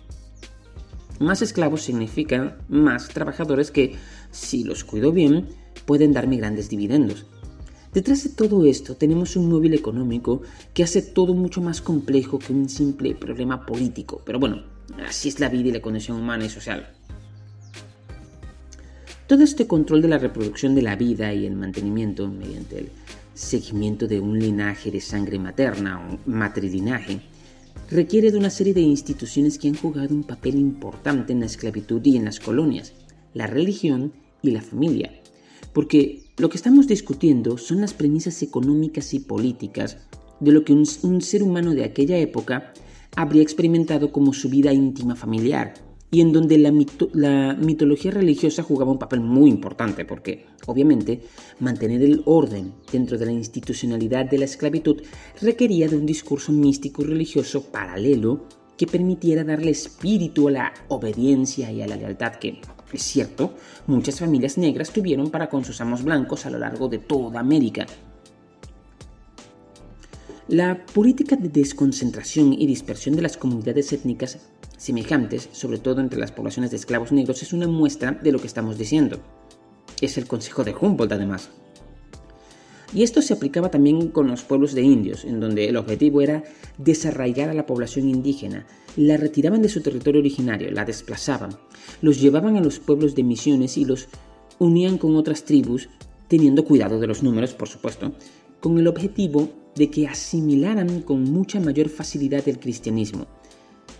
Más 1.23 1.41
esclavos 1.41 1.83
significan 1.83 2.57
más 2.68 3.07
trabajadores 3.07 3.70
que, 3.70 3.95
si 4.33 4.64
los 4.64 4.83
cuido 4.83 5.12
bien, 5.12 5.51
pueden 5.87 6.12
darme 6.12 6.37
grandes 6.37 6.68
dividendos. 6.68 7.27
Detrás 7.95 8.25
de 8.25 8.31
todo 8.31 8.66
esto 8.66 8.97
tenemos 8.97 9.37
un 9.37 9.49
móvil 9.49 9.75
económico 9.75 10.43
que 10.75 10.83
hace 10.83 11.01
todo 11.01 11.33
mucho 11.33 11.61
más 11.61 11.81
complejo 11.81 12.41
que 12.41 12.53
un 12.53 12.68
simple 12.68 13.14
problema 13.14 13.64
político. 13.64 14.20
Pero 14.27 14.41
bueno, 14.41 14.64
así 15.07 15.29
es 15.29 15.39
la 15.39 15.49
vida 15.49 15.68
y 15.68 15.73
la 15.73 15.81
condición 15.81 16.18
humana 16.18 16.45
y 16.45 16.51
social. 16.51 16.93
Todo 19.29 19.45
este 19.45 19.68
control 19.68 20.03
de 20.03 20.09
la 20.09 20.18
reproducción 20.18 20.75
de 20.75 20.83
la 20.83 20.97
vida 20.97 21.33
y 21.33 21.47
el 21.47 21.55
mantenimiento 21.55 22.27
mediante 22.27 22.79
el 22.81 22.89
seguimiento 23.33 24.09
de 24.09 24.18
un 24.18 24.41
linaje 24.41 24.91
de 24.91 25.01
sangre 25.01 25.39
materna 25.39 26.01
o 26.01 26.18
matrilinaje 26.29 27.20
requiere 27.91 28.31
de 28.31 28.39
una 28.39 28.51
serie 28.51 28.75
de 28.75 28.81
instituciones 28.81 29.59
que 29.59 29.68
han 29.68 29.75
jugado 29.75 30.14
un 30.14 30.25
papel 30.25 30.57
importante 30.57 31.33
en 31.33 31.41
la 31.41 31.47
esclavitud 31.47 32.01
y 32.05 32.16
en 32.16 32.25
las 32.25 32.41
colonias, 32.41 32.95
la 33.35 33.47
religión 33.47 34.12
y 34.43 34.51
la 34.51 34.62
familia. 34.62 35.12
Porque 35.73 36.23
lo 36.37 36.49
que 36.49 36.57
estamos 36.57 36.87
discutiendo 36.87 37.59
son 37.59 37.81
las 37.81 37.95
premisas 37.95 38.43
económicas 38.43 39.14
y 39.14 39.20
políticas 39.20 39.99
de 40.41 40.53
lo 40.53 40.64
que 40.64 40.73
un, 40.73 41.20
ser 41.23 41.43
humano 41.43 41.73
de 41.75 41.85
aquella 41.85 42.18
época 42.18 42.73
habría 43.14 43.43
experimentado 43.43 44.11
como 44.11 44.33
su 44.33 44.49
vida 44.49 44.73
íntima 44.73 45.14
familiar, 45.14 45.75
y 46.12 46.20
en 46.20 46.30
donde 46.30 46.58
la, 46.58 46.70
la, 47.14 47.54
mitología 47.54 48.10
religiosa 48.10 48.62
jugaba 48.62 48.92
un 48.92 48.98
papel 48.98 49.20
muy 49.20 49.48
importante, 49.48 50.04
porque 50.04 50.44
obviamente 50.66 51.22
mantener 51.58 52.02
el 52.02 52.22
orden 52.26 52.74
dentro 52.92 53.16
de 53.16 53.24
la 53.24 53.32
institucionalidad 53.32 54.26
de 54.26 54.36
la 54.36 54.44
esclavitud 54.44 55.02
requería 55.40 55.88
de 55.88 55.96
un 55.96 56.04
discurso 56.04 56.52
místico 56.52 57.00
y 57.00 57.06
religioso 57.06 57.62
paralelo 57.62 58.44
que 58.76 58.86
permitiera 58.86 59.42
darle 59.42 59.70
espíritu 59.70 60.48
a 60.48 60.50
la 60.50 60.74
obediencia 60.88 61.72
y 61.72 61.80
a 61.80 61.86
la 61.86 61.96
lealtad 61.96 62.34
que, 62.34 62.60
es 62.92 63.02
cierto, 63.02 63.54
muchas 63.86 64.20
familias 64.20 64.58
negras 64.58 64.90
tuvieron 64.90 65.30
para 65.30 65.48
con 65.48 65.64
sus 65.64 65.80
amos 65.80 66.04
blancos 66.04 66.44
a 66.44 66.50
lo 66.50 66.58
largo 66.58 66.88
de 66.88 66.98
toda 66.98 67.40
América. 67.40 67.86
La 70.49 70.84
política 70.86 71.36
de 71.36 71.49
desconcentración 71.49 72.53
y 72.53 72.66
dispersión 72.66 73.14
de 73.14 73.22
las 73.22 73.36
comunidades 73.36 73.93
étnicas 73.93 74.38
semejantes, 74.76 75.49
sobre 75.53 75.78
todo 75.78 76.01
entre 76.01 76.18
las 76.18 76.32
poblaciones 76.32 76.72
de 76.72 76.78
esclavos 76.78 77.12
negros, 77.12 77.43
es 77.43 77.53
una 77.53 77.68
muestra 77.68 78.11
de 78.11 78.32
lo 78.32 78.40
que 78.40 78.49
estamos 78.49 78.76
diciendo. 78.76 79.20
Es 80.01 80.18
el 80.18 80.26
consejo 80.26 80.64
de 80.64 80.74
Humboldt, 80.74 81.12
además. 81.12 81.51
Y 82.93 83.05
esto 83.05 83.22
se 83.22 83.34
aplicaba 83.34 83.70
también 83.70 84.09
con 84.09 84.26
los 84.26 84.43
pueblos 84.43 84.74
de 84.74 84.82
indios, 84.82 85.24
en 85.24 85.38
donde 85.38 85.68
el 85.68 85.76
objetivo 85.76 86.20
era 86.20 86.43
desarraigar 86.76 87.49
a 87.49 87.55
la 87.55 87.64
población 87.64 88.09
indígena. 88.09 88.66
La 88.97 89.16
retiraban 89.16 89.62
de 89.62 89.68
su 89.68 89.80
territorio 89.80 90.20
originario, 90.20 90.72
la 90.72 90.84
desplazaban, 90.84 91.57
los 92.03 92.20
llevaban 92.20 92.57
a 92.57 92.61
los 92.61 92.80
pueblos 92.80 93.14
de 93.14 93.22
misiones 93.22 93.78
y 93.78 93.84
los 93.84 94.09
unían 94.59 94.99
con 94.99 95.14
otras 95.14 95.45
tribus, 95.45 95.88
teniendo 96.26 96.64
cuidado 96.64 96.99
de 96.99 97.07
los 97.07 97.22
números, 97.22 97.55
por 97.55 97.68
supuesto, 97.68 98.12
con 98.61 98.78
el 98.78 98.88
objetivo 98.88 99.61
de 99.75 99.91
que 99.91 100.07
asimilaran 100.07 101.03
con 101.03 101.25
mucha 101.25 101.61
mayor 101.61 101.89
facilidad 101.89 102.49
el 102.49 102.59
cristianismo, 102.59 103.27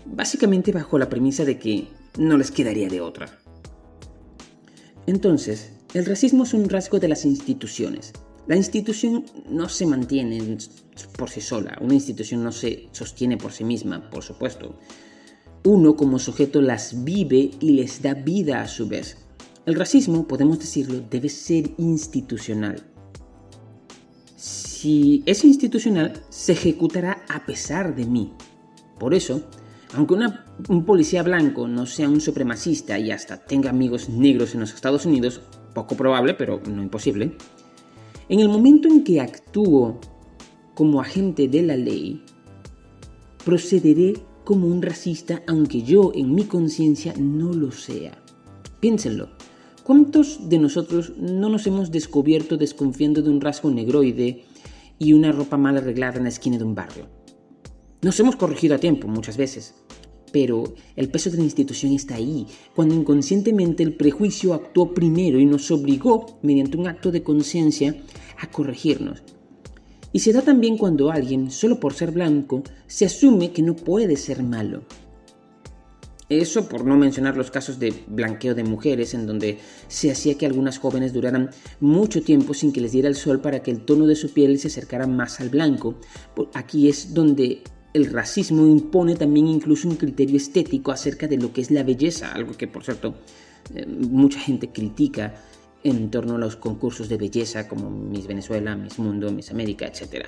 básicamente 0.05 0.71
bajo 0.71 0.97
la 0.97 1.09
premisa 1.09 1.45
de 1.45 1.57
que 1.57 1.87
no 2.17 2.37
les 2.37 2.51
quedaría 2.51 2.89
de 2.89 3.01
otra. 3.01 3.39
Entonces, 5.07 5.71
el 5.93 6.05
racismo 6.05 6.43
es 6.43 6.53
un 6.53 6.69
rasgo 6.69 6.99
de 6.99 7.07
las 7.07 7.25
instituciones, 7.25 8.13
la 8.45 8.57
institución 8.57 9.23
no 9.49 9.69
se 9.69 9.85
mantiene 9.85 10.57
por 11.17 11.29
sí 11.29 11.39
sola, 11.39 11.77
una 11.79 11.93
institución 11.93 12.43
no 12.43 12.51
se 12.51 12.89
sostiene 12.91 13.37
por 13.37 13.53
sí 13.53 13.63
misma, 13.63 14.09
por 14.09 14.21
supuesto. 14.21 14.77
Uno 15.63 15.95
como 15.95 16.19
sujeto 16.19 16.61
las 16.61 17.05
vive 17.05 17.51
y 17.61 17.71
les 17.71 18.01
da 18.01 18.15
vida 18.15 18.61
a 18.61 18.67
su 18.67 18.89
vez. 18.89 19.17
El 19.65 19.75
racismo, 19.75 20.27
podemos 20.27 20.59
decirlo, 20.59 21.01
debe 21.09 21.29
ser 21.29 21.71
institucional. 21.77 22.83
Si 24.83 25.23
es 25.25 25.45
institucional, 25.45 26.11
se 26.27 26.51
ejecutará 26.51 27.23
a 27.29 27.45
pesar 27.45 27.95
de 27.95 28.05
mí. 28.05 28.33
Por 28.99 29.13
eso, 29.13 29.41
aunque 29.93 30.15
un 30.67 30.83
policía 30.83 31.23
blanco 31.23 31.69
no 31.69 31.85
sea 31.85 32.09
un 32.09 32.19
supremacista 32.19 32.99
y 32.99 33.09
hasta 33.09 33.37
tenga 33.37 33.69
amigos 33.69 34.09
negros 34.09 34.53
en 34.53 34.59
los 34.59 34.73
Estados 34.73 35.05
Unidos, 35.05 35.39
poco 35.73 35.95
probable, 35.95 36.33
pero 36.33 36.59
no 36.67 36.83
imposible, 36.83 37.37
en 38.27 38.41
el 38.41 38.49
momento 38.49 38.89
en 38.89 39.05
que 39.05 39.21
actúo 39.21 40.01
como 40.73 40.99
agente 40.99 41.47
de 41.47 41.61
la 41.61 41.77
ley, 41.77 42.21
procederé 43.45 44.15
como 44.43 44.67
un 44.67 44.81
racista 44.81 45.43
aunque 45.47 45.83
yo 45.83 46.11
en 46.13 46.35
mi 46.35 46.43
conciencia 46.43 47.13
no 47.17 47.53
lo 47.53 47.71
sea. 47.71 48.21
Piénsenlo. 48.81 49.29
¿Cuántos 49.83 50.49
de 50.49 50.59
nosotros 50.59 51.13
no 51.17 51.47
nos 51.47 51.67
hemos 51.67 51.89
descubierto 51.89 52.57
desconfiando 52.57 53.21
de 53.21 53.29
un 53.29 53.39
rasgo 53.39 53.71
negroide 53.71 54.43
y 55.03 55.13
una 55.13 55.31
ropa 55.31 55.57
mal 55.57 55.77
arreglada 55.77 56.17
en 56.17 56.23
la 56.23 56.29
esquina 56.29 56.57
de 56.57 56.63
un 56.63 56.75
barrio? 56.75 57.07
Nos 58.01 58.19
hemos 58.19 58.35
corregido 58.35 58.75
a 58.75 58.79
tiempo 58.79 59.07
muchas 59.07 59.37
veces, 59.37 59.75
pero 60.31 60.63
el 60.95 61.09
peso 61.09 61.29
de 61.29 61.37
la 61.37 61.43
institución 61.43 61.91
está 61.93 62.15
ahí, 62.15 62.47
cuando 62.75 62.95
inconscientemente 62.95 63.83
el 63.83 63.95
prejuicio 63.95 64.53
actuó 64.53 64.93
primero 64.93 65.39
y 65.39 65.45
nos 65.45 65.69
obligó, 65.71 66.39
mediante 66.41 66.77
un 66.77 66.87
acto 66.87 67.11
de 67.11 67.21
conciencia, 67.21 67.95
a 68.39 68.49
corregirnos. 68.49 69.23
Y 70.11 70.19
se 70.19 70.31
da 70.31 70.41
también 70.41 70.77
cuando 70.77 71.11
alguien, 71.11 71.51
solo 71.51 71.79
por 71.79 71.93
ser 71.93 72.11
blanco, 72.11 72.63
se 72.87 73.05
asume 73.05 73.51
que 73.51 73.61
no 73.61 73.75
puede 73.75 74.15
ser 74.15 74.43
malo. 74.43 74.83
Eso 76.41 76.67
por 76.67 76.85
no 76.85 76.97
mencionar 76.97 77.37
los 77.37 77.51
casos 77.51 77.77
de 77.77 77.93
blanqueo 78.07 78.55
de 78.55 78.63
mujeres, 78.63 79.13
en 79.13 79.27
donde 79.27 79.59
se 79.87 80.09
hacía 80.09 80.35
que 80.37 80.45
algunas 80.45 80.79
jóvenes 80.79 81.13
duraran 81.13 81.51
mucho 81.79 82.23
tiempo 82.23 82.53
sin 82.53 82.71
que 82.73 82.81
les 82.81 82.91
diera 82.91 83.07
el 83.07 83.15
sol 83.15 83.39
para 83.39 83.61
que 83.61 83.69
el 83.69 83.81
tono 83.81 84.07
de 84.07 84.15
su 84.15 84.33
piel 84.33 84.57
se 84.57 84.67
acercara 84.67 85.05
más 85.05 85.39
al 85.39 85.49
blanco. 85.49 85.95
Aquí 86.53 86.89
es 86.89 87.13
donde 87.13 87.61
el 87.93 88.11
racismo 88.11 88.65
impone 88.65 89.15
también 89.15 89.47
incluso 89.47 89.87
un 89.87 89.95
criterio 89.95 90.37
estético 90.37 90.91
acerca 90.91 91.27
de 91.27 91.37
lo 91.37 91.53
que 91.53 91.61
es 91.61 91.69
la 91.69 91.83
belleza, 91.83 92.31
algo 92.31 92.53
que 92.53 92.67
por 92.67 92.83
cierto 92.83 93.15
eh, 93.75 93.85
mucha 93.85 94.39
gente 94.39 94.69
critica 94.69 95.35
en 95.83 96.09
torno 96.09 96.35
a 96.35 96.39
los 96.39 96.55
concursos 96.55 97.09
de 97.09 97.17
belleza 97.17 97.67
como 97.67 97.91
Miss 97.91 98.25
Venezuela, 98.25 98.75
Miss 98.75 98.97
Mundo, 98.97 99.31
Miss 99.31 99.51
América, 99.51 99.85
etc. 99.85 100.25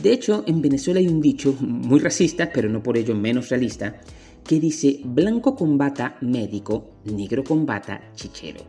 De 0.00 0.12
hecho, 0.12 0.44
en 0.46 0.62
Venezuela 0.62 1.00
hay 1.00 1.08
un 1.08 1.20
dicho 1.20 1.56
muy 1.60 1.98
racista, 1.98 2.50
pero 2.52 2.68
no 2.68 2.82
por 2.82 2.96
ello 2.96 3.16
menos 3.16 3.48
realista, 3.48 4.00
que 4.48 4.58
dice 4.58 5.00
blanco 5.04 5.54
combata 5.54 6.16
médico, 6.22 7.02
negro 7.04 7.44
combata 7.44 8.00
chichero. 8.14 8.64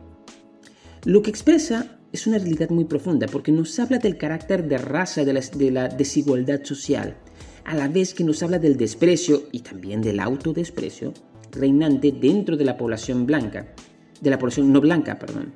Lo 1.06 1.22
que 1.22 1.30
expresa 1.30 1.98
es 2.12 2.26
una 2.26 2.36
realidad 2.36 2.68
muy 2.68 2.84
profunda 2.84 3.26
porque 3.26 3.50
nos 3.50 3.78
habla 3.78 3.96
del 3.96 4.18
carácter 4.18 4.68
de 4.68 4.76
raza 4.76 5.24
de 5.24 5.70
la, 5.70 5.88
desigualdad 5.88 6.62
social, 6.64 7.16
a 7.64 7.74
la 7.74 7.88
vez 7.88 8.12
que 8.12 8.24
nos 8.24 8.42
habla 8.42 8.58
del 8.58 8.76
desprecio 8.76 9.44
y 9.52 9.60
también 9.60 10.02
del 10.02 10.20
autodesprecio 10.20 11.14
reinante 11.50 12.12
dentro 12.12 12.58
de 12.58 12.66
la 12.66 12.76
población 12.76 13.24
blanca, 13.24 13.72
de 14.20 14.28
la 14.28 14.38
población 14.38 14.70
no 14.70 14.82
blanca, 14.82 15.18
perdón, 15.18 15.54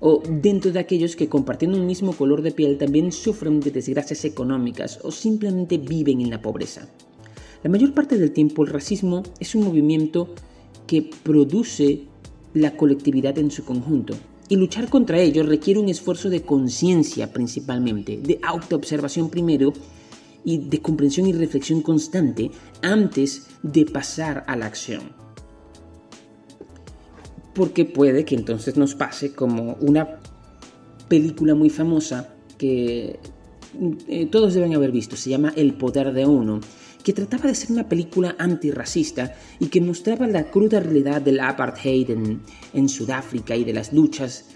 o 0.00 0.22
dentro 0.28 0.72
de 0.72 0.80
aquellos 0.80 1.16
que 1.16 1.30
compartiendo 1.30 1.78
un 1.78 1.86
mismo 1.86 2.12
color 2.12 2.42
de 2.42 2.52
piel 2.52 2.76
también 2.76 3.12
sufren 3.12 3.60
de 3.60 3.70
desgracias 3.70 4.26
económicas 4.26 5.00
o 5.02 5.10
simplemente 5.10 5.78
viven 5.78 6.20
en 6.20 6.28
la 6.28 6.42
pobreza. 6.42 6.86
La 7.64 7.70
mayor 7.70 7.94
parte 7.94 8.18
del 8.18 8.30
tiempo 8.30 8.62
el 8.62 8.68
racismo 8.68 9.22
es 9.40 9.54
un 9.54 9.64
movimiento 9.64 10.28
que 10.86 11.10
produce 11.22 12.02
la 12.52 12.76
colectividad 12.76 13.38
en 13.38 13.50
su 13.50 13.64
conjunto, 13.64 14.14
y 14.50 14.56
luchar 14.56 14.90
contra 14.90 15.18
ello 15.18 15.42
requiere 15.42 15.80
un 15.80 15.88
esfuerzo 15.88 16.28
de 16.28 16.42
conciencia 16.42 17.32
principalmente, 17.32 18.18
de 18.18 18.38
autoobservación 18.42 19.30
primero 19.30 19.72
y 20.44 20.58
de 20.58 20.82
comprensión 20.82 21.26
y 21.26 21.32
reflexión 21.32 21.80
constante 21.80 22.50
antes 22.82 23.46
de 23.62 23.86
pasar 23.86 24.44
a 24.46 24.56
la 24.56 24.66
acción. 24.66 25.00
Porque 27.54 27.86
puede 27.86 28.26
que 28.26 28.34
entonces 28.34 28.76
nos 28.76 28.94
pase 28.94 29.32
como 29.32 29.78
una 29.80 30.20
película 31.08 31.54
muy 31.54 31.70
famosa 31.70 32.34
que 32.58 33.18
eh, 34.08 34.26
todos 34.26 34.52
deben 34.52 34.74
haber 34.74 34.92
visto, 34.92 35.16
se 35.16 35.30
llama 35.30 35.54
El 35.56 35.72
poder 35.72 36.12
de 36.12 36.26
uno, 36.26 36.60
que 37.04 37.12
trataba 37.12 37.44
de 37.46 37.54
ser 37.54 37.70
una 37.70 37.88
película 37.88 38.34
antirracista 38.38 39.34
y 39.60 39.66
que 39.66 39.80
mostraba 39.80 40.26
la 40.26 40.50
cruda 40.50 40.80
realidad 40.80 41.20
del 41.20 41.38
apartheid 41.38 42.10
en, 42.10 42.88
Sudáfrica 42.88 43.54
y 43.54 43.62
de 43.62 43.74
las 43.74 43.92
luchas 43.92 44.46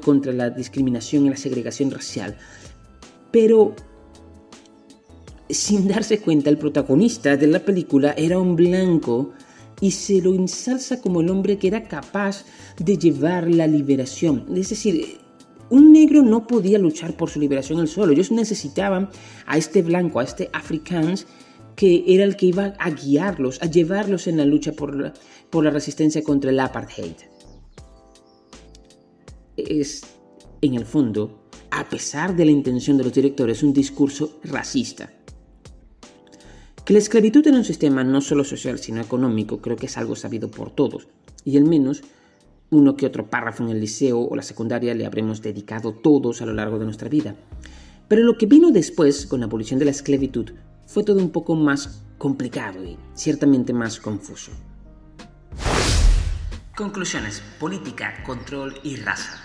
contra 0.00 0.32
la 0.32 0.50
discriminación 0.50 1.26
y 1.26 1.30
la 1.30 1.36
segregación 1.36 1.90
racial. 1.90 2.36
Pero 3.30 3.74
sin 5.48 5.86
darse 5.86 6.18
cuenta, 6.20 6.48
el 6.48 6.58
protagonista 6.58 7.36
de 7.36 7.46
la 7.46 7.60
película 7.60 8.14
era 8.16 8.38
un 8.38 8.56
blanco 8.56 9.32
y 9.80 9.90
se 9.90 10.22
lo 10.22 10.34
ensalza 10.34 11.00
como 11.02 11.20
el 11.20 11.28
hombre 11.28 11.58
que 11.58 11.68
era 11.68 11.84
capaz 11.84 12.44
de 12.78 12.96
llevar 12.96 13.50
la 13.50 13.66
liberación. 13.66 14.46
Es 14.56 14.70
decir, 14.70 15.18
un 15.70 15.92
negro 15.92 16.22
no 16.22 16.46
podía 16.46 16.78
luchar 16.78 17.16
por 17.16 17.30
su 17.30 17.40
liberación 17.40 17.80
él 17.80 17.88
solo. 17.88 18.12
Ellos 18.12 18.30
necesitaban 18.30 19.10
a 19.46 19.56
este 19.56 19.82
blanco, 19.82 20.20
a 20.20 20.24
este 20.24 20.50
africans, 20.52 21.26
que 21.76 22.04
era 22.06 22.24
el 22.24 22.36
que 22.36 22.46
iba 22.46 22.74
a 22.78 22.90
guiarlos, 22.90 23.60
a 23.62 23.66
llevarlos 23.66 24.26
en 24.26 24.36
la 24.36 24.44
lucha 24.44 24.72
por 24.72 24.94
la, 24.94 25.12
por 25.50 25.64
la 25.64 25.70
resistencia 25.70 26.22
contra 26.22 26.50
el 26.50 26.60
apartheid. 26.60 27.14
Es, 29.56 30.02
en 30.60 30.74
el 30.74 30.84
fondo, 30.84 31.48
a 31.70 31.88
pesar 31.88 32.36
de 32.36 32.44
la 32.44 32.50
intención 32.50 32.96
de 32.96 33.04
los 33.04 33.12
directores, 33.12 33.62
un 33.62 33.72
discurso 33.72 34.38
racista. 34.44 35.12
Que 36.84 36.92
la 36.92 36.98
esclavitud 36.98 37.46
era 37.46 37.56
un 37.56 37.64
sistema 37.64 38.04
no 38.04 38.20
solo 38.20 38.44
social, 38.44 38.78
sino 38.78 39.00
económico, 39.00 39.60
creo 39.60 39.76
que 39.76 39.86
es 39.86 39.96
algo 39.96 40.14
sabido 40.16 40.50
por 40.50 40.70
todos, 40.70 41.08
y 41.44 41.56
al 41.56 41.64
menos 41.64 42.02
uno 42.74 42.96
que 42.96 43.06
otro 43.06 43.30
párrafo 43.30 43.62
en 43.62 43.70
el 43.70 43.80
liceo 43.80 44.20
o 44.20 44.36
la 44.36 44.42
secundaria 44.42 44.94
le 44.94 45.06
habremos 45.06 45.40
dedicado 45.40 45.92
todos 45.92 46.42
a 46.42 46.46
lo 46.46 46.52
largo 46.52 46.78
de 46.78 46.84
nuestra 46.84 47.08
vida. 47.08 47.34
Pero 48.08 48.22
lo 48.22 48.36
que 48.36 48.46
vino 48.46 48.70
después, 48.70 49.26
con 49.26 49.40
la 49.40 49.46
abolición 49.46 49.78
de 49.78 49.86
la 49.86 49.90
esclavitud, 49.90 50.50
fue 50.86 51.04
todo 51.04 51.18
un 51.18 51.30
poco 51.30 51.54
más 51.54 52.02
complicado 52.18 52.84
y 52.84 52.96
ciertamente 53.14 53.72
más 53.72 53.98
confuso. 53.98 54.52
Conclusiones. 56.76 57.42
Política, 57.58 58.22
control 58.26 58.74
y 58.82 58.96
raza. 58.96 59.40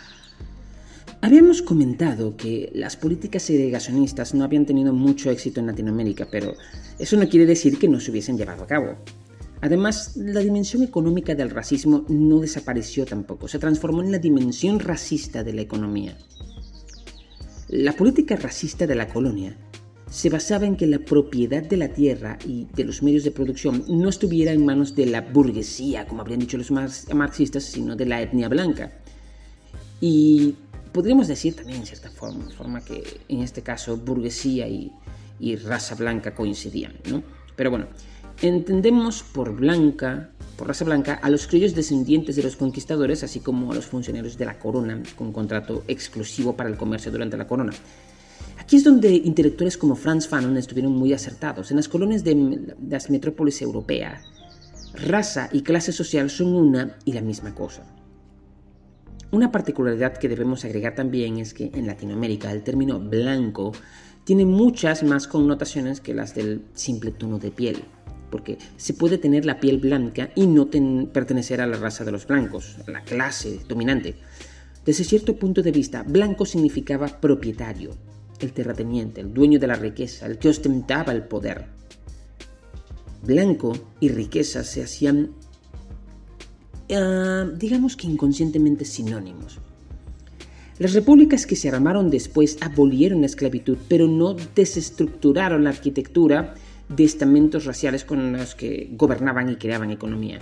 Habíamos 1.21 1.61
comentado 1.61 2.37
que 2.37 2.71
las 2.73 2.95
políticas 2.95 3.43
segregacionistas 3.43 4.33
no 4.33 4.43
habían 4.43 4.65
tenido 4.65 4.93
mucho 4.93 5.29
éxito 5.29 5.59
en 5.59 5.67
Latinoamérica, 5.67 6.27
pero 6.31 6.53
eso 6.97 7.17
no 7.17 7.27
quiere 7.27 7.45
decir 7.45 7.77
que 7.77 7.89
no 7.89 7.99
se 7.99 8.11
hubiesen 8.11 8.37
llevado 8.37 8.63
a 8.63 8.67
cabo. 8.67 8.95
Además, 9.61 10.15
la 10.15 10.39
dimensión 10.39 10.83
económica 10.83 11.35
del 11.35 11.49
racismo 11.49 12.05
no 12.07 12.39
desapareció 12.39 13.05
tampoco, 13.05 13.47
se 13.47 13.59
transformó 13.59 14.01
en 14.01 14.11
la 14.11 14.19
dimensión 14.19 14.79
racista 14.79 15.43
de 15.43 15.53
la 15.53 15.61
economía. 15.61 16.17
La 17.67 17.93
política 17.93 18.35
racista 18.35 18.87
de 18.87 18.95
la 18.95 19.09
colonia 19.09 19.55
se 20.09 20.29
basaba 20.29 20.65
en 20.65 20.75
que 20.75 20.87
la 20.87 20.99
propiedad 20.99 21.61
de 21.61 21.77
la 21.77 21.89
tierra 21.89 22.39
y 22.47 22.67
de 22.73 22.83
los 22.83 23.03
medios 23.03 23.23
de 23.23 23.31
producción 23.31 23.83
no 23.87 24.09
estuviera 24.09 24.51
en 24.53 24.65
manos 24.65 24.95
de 24.95 25.05
la 25.05 25.21
burguesía, 25.21 26.07
como 26.07 26.21
habrían 26.21 26.39
dicho 26.39 26.57
los 26.57 26.71
marxistas, 26.71 27.63
sino 27.63 27.95
de 27.95 28.05
la 28.05 28.21
etnia 28.21 28.49
blanca. 28.49 28.93
Y 30.01 30.55
podríamos 30.93 31.27
decir 31.27 31.55
también 31.55 31.81
en 31.81 31.85
cierta 31.85 32.09
forma, 32.09 32.49
forma 32.49 32.81
que 32.81 33.03
en 33.27 33.41
este 33.41 33.61
caso 33.61 33.97
burguesía 33.97 34.67
y, 34.67 34.91
y 35.39 35.57
raza 35.57 35.95
blanca 35.95 36.33
coincidían, 36.33 36.93
¿no? 37.09 37.21
Pero 37.55 37.69
bueno, 37.69 37.87
Entendemos 38.41 39.21
por 39.21 39.53
blanca, 39.53 40.29
por 40.55 40.69
raza 40.69 40.85
blanca, 40.85 41.15
a 41.21 41.29
los 41.29 41.45
criollos 41.45 41.75
descendientes 41.75 42.37
de 42.37 42.43
los 42.43 42.55
conquistadores, 42.55 43.21
así 43.21 43.41
como 43.41 43.69
a 43.69 43.75
los 43.75 43.85
funcionarios 43.85 44.37
de 44.37 44.45
la 44.45 44.57
corona, 44.57 45.03
con 45.17 45.33
contrato 45.33 45.83
exclusivo 45.89 46.55
para 46.55 46.69
el 46.69 46.77
comercio 46.77 47.11
durante 47.11 47.35
la 47.35 47.47
corona. 47.47 47.73
Aquí 48.57 48.77
es 48.77 48.85
donde 48.85 49.13
intelectuales 49.13 49.77
como 49.77 49.95
Franz 49.95 50.29
Fanon 50.29 50.55
estuvieron 50.55 50.93
muy 50.93 51.11
acertados. 51.11 51.69
En 51.71 51.77
las 51.77 51.89
colonias 51.89 52.23
de 52.23 52.75
las 52.87 53.09
metrópolis 53.09 53.61
europeas, 53.61 54.23
raza 54.93 55.49
y 55.51 55.61
clase 55.61 55.91
social 55.91 56.29
son 56.29 56.55
una 56.55 56.95
y 57.03 57.11
la 57.11 57.21
misma 57.21 57.53
cosa. 57.53 57.83
Una 59.31 59.51
particularidad 59.51 60.17
que 60.17 60.29
debemos 60.29 60.63
agregar 60.63 60.95
también 60.95 61.39
es 61.39 61.53
que 61.53 61.71
en 61.73 61.87
Latinoamérica 61.87 62.51
el 62.53 62.63
término 62.63 62.99
blanco 62.99 63.73
tiene 64.23 64.45
muchas 64.45 65.03
más 65.03 65.27
connotaciones 65.27 65.99
que 65.99 66.13
las 66.13 66.35
del 66.35 66.63
simple 66.73 67.11
tono 67.11 67.37
de 67.37 67.51
piel 67.51 67.83
porque 68.29 68.57
se 68.77 68.93
puede 68.93 69.17
tener 69.17 69.45
la 69.45 69.59
piel 69.59 69.77
blanca 69.77 70.29
y 70.35 70.47
no 70.47 70.69
pertenecer 70.69 71.61
a 71.61 71.67
la 71.67 71.77
raza 71.77 72.03
de 72.05 72.11
los 72.11 72.27
blancos, 72.27 72.77
a 72.87 72.91
la 72.91 73.01
clase 73.01 73.59
dominante. 73.67 74.15
Desde 74.85 75.03
cierto 75.03 75.35
punto 75.35 75.61
de 75.61 75.71
vista, 75.71 76.03
blanco 76.03 76.45
significaba 76.45 77.07
propietario, 77.07 77.91
el 78.39 78.53
terrateniente, 78.53 79.21
el 79.21 79.33
dueño 79.33 79.59
de 79.59 79.67
la 79.67 79.75
riqueza, 79.75 80.25
el 80.25 80.37
que 80.37 80.49
ostentaba 80.49 81.13
el 81.13 81.23
poder. 81.23 81.65
Blanco 83.23 83.73
y 83.99 84.09
riqueza 84.09 84.63
se 84.63 84.81
hacían, 84.81 85.31
ah, 86.91 87.45
digamos 87.55 87.97
que 87.97 88.07
inconscientemente 88.07 88.85
sinónimos. 88.85 89.59
Las 90.79 90.93
repúblicas 90.93 91.45
que 91.45 91.57
se 91.57 91.67
armaron 91.67 92.09
después 92.09 92.57
abolieron 92.61 93.19
la 93.19 93.27
esclavitud, 93.27 93.77
pero 93.89 94.07
no 94.07 94.33
desestructuraron 94.55 95.65
la 95.65 95.71
arquitectura 95.71 96.55
de 96.89 97.03
estamentos 97.03 97.65
raciales 97.65 98.03
con 98.03 98.33
los 98.33 98.55
que 98.55 98.89
gobernaban 98.93 99.49
y 99.49 99.55
creaban 99.55 99.91
economía. 99.91 100.39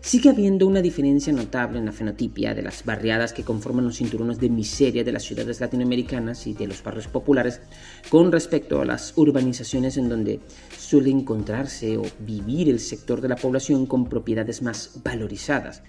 Sigue 0.00 0.30
habiendo 0.30 0.66
una 0.66 0.80
diferencia 0.80 1.32
notable 1.32 1.78
en 1.78 1.86
la 1.86 1.92
fenotipia 1.92 2.54
de 2.54 2.62
las 2.62 2.84
barriadas 2.84 3.32
que 3.32 3.42
conforman 3.42 3.84
los 3.84 3.96
cinturones 3.96 4.38
de 4.38 4.48
miseria 4.48 5.02
de 5.02 5.10
las 5.10 5.24
ciudades 5.24 5.60
latinoamericanas 5.60 6.46
y 6.46 6.54
de 6.54 6.68
los 6.68 6.82
barrios 6.84 7.08
populares 7.08 7.60
con 8.08 8.30
respecto 8.30 8.80
a 8.80 8.84
las 8.84 9.12
urbanizaciones 9.16 9.96
en 9.96 10.08
donde 10.08 10.40
suele 10.78 11.10
encontrarse 11.10 11.96
o 11.98 12.04
vivir 12.20 12.68
el 12.68 12.78
sector 12.78 13.20
de 13.20 13.28
la 13.28 13.36
población 13.36 13.86
con 13.86 14.08
propiedades 14.08 14.62
más 14.62 15.00
valorizadas. 15.02 15.82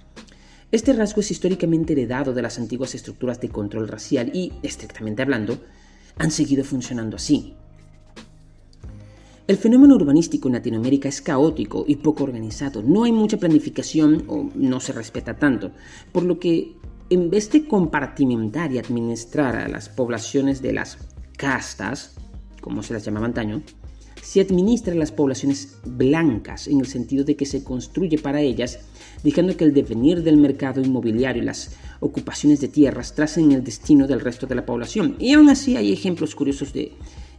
Este 0.71 0.93
rasgo 0.93 1.21
es 1.21 1.31
históricamente 1.31 1.93
heredado 1.93 2.33
de 2.33 2.41
las 2.41 2.57
antiguas 2.57 2.95
estructuras 2.95 3.39
de 3.39 3.49
control 3.49 3.87
racial 3.87 4.31
y, 4.33 4.53
estrictamente 4.63 5.21
hablando, 5.21 5.59
han 6.17 6.31
seguido 6.31 6.63
funcionando 6.63 7.15
así. 7.15 7.55
El 9.49 9.57
fenómeno 9.57 9.95
urbanístico 9.95 10.47
en 10.47 10.53
Latinoamérica 10.53 11.09
es 11.09 11.23
caótico 11.23 11.83
y 11.87 11.95
poco 11.95 12.23
organizado. 12.23 12.83
No 12.83 13.05
hay 13.05 13.11
mucha 13.11 13.37
planificación 13.37 14.25
o 14.27 14.47
no 14.53 14.79
se 14.79 14.93
respeta 14.93 15.37
tanto, 15.37 15.71
por 16.11 16.21
lo 16.21 16.37
que 16.37 16.75
en 17.09 17.31
vez 17.31 17.49
de 17.49 17.67
compartimentar 17.67 18.71
y 18.71 18.77
administrar 18.77 19.55
a 19.55 19.67
las 19.67 19.89
poblaciones 19.89 20.61
de 20.61 20.73
las 20.73 20.99
castas, 21.35 22.15
como 22.61 22.83
se 22.83 22.93
las 22.93 23.03
llamaba 23.03 23.25
antaño, 23.25 23.63
se 24.21 24.41
administra 24.41 24.93
a 24.93 24.97
las 24.97 25.11
poblaciones 25.11 25.79
blancas 25.83 26.67
en 26.67 26.81
el 26.81 26.85
sentido 26.85 27.23
de 27.23 27.35
que 27.35 27.47
se 27.47 27.63
construye 27.63 28.19
para 28.19 28.41
ellas, 28.41 28.81
dejando 29.23 29.57
que 29.57 29.63
el 29.63 29.73
devenir 29.73 30.21
del 30.21 30.37
mercado 30.37 30.79
inmobiliario 30.79 31.41
y 31.41 31.47
las 31.47 31.75
ocupaciones 32.01 32.61
de 32.61 32.67
tierras 32.67 33.15
tracen 33.15 33.51
el 33.51 33.63
destino 33.63 34.05
del 34.05 34.21
resto 34.21 34.45
de 34.45 34.53
la 34.53 34.67
población. 34.67 35.15
Y 35.17 35.33
aún 35.33 35.49
así 35.49 35.75
hay 35.75 35.91
ejemplos 35.91 36.35
curiosos 36.35 36.71
de 36.71 36.93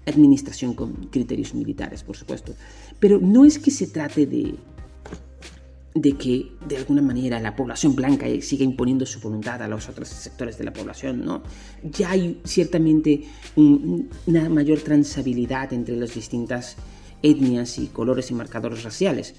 administración 0.07 0.74
con 0.74 0.92
criterios 1.11 1.55
militares, 1.55 2.03
por 2.03 2.16
supuesto. 2.16 2.55
Pero 2.98 3.18
no 3.18 3.44
es 3.44 3.59
que 3.59 3.70
se 3.70 3.86
trate 3.86 4.26
de, 4.26 4.55
de 5.94 6.12
que 6.12 6.53
de 6.66 6.76
alguna 6.76 7.03
manera 7.03 7.40
la 7.40 7.57
población 7.57 7.94
blanca 7.94 8.26
siga 8.40 8.64
imponiendo 8.64 9.07
su 9.07 9.20
voluntad 9.20 9.62
a 9.62 9.68
los 9.68 9.88
otros 9.88 10.09
sectores 10.09 10.59
de 10.59 10.64
la 10.64 10.72
población, 10.72 11.24
¿no? 11.24 11.42
Ya 11.82 12.11
hay 12.11 12.40
ciertamente 12.44 13.24
una 13.57 14.48
mayor 14.48 14.80
transabilidad 14.80 15.72
entre 15.72 15.96
las 15.96 16.14
distintas 16.14 16.76
etnias 17.22 17.78
y 17.78 17.88
colores 17.88 18.30
y 18.30 18.34
marcadores 18.34 18.82
raciales. 18.82 19.34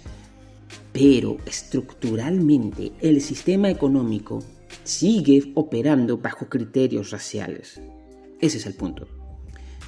Pero 0.93 1.37
estructuralmente 1.45 2.91
el 3.01 3.21
sistema 3.21 3.69
económico 3.69 4.43
sigue 4.83 5.51
operando 5.55 6.17
bajo 6.17 6.47
criterios 6.47 7.11
raciales. 7.11 7.81
Ese 8.39 8.57
es 8.57 8.65
el 8.65 8.73
punto. 8.73 9.20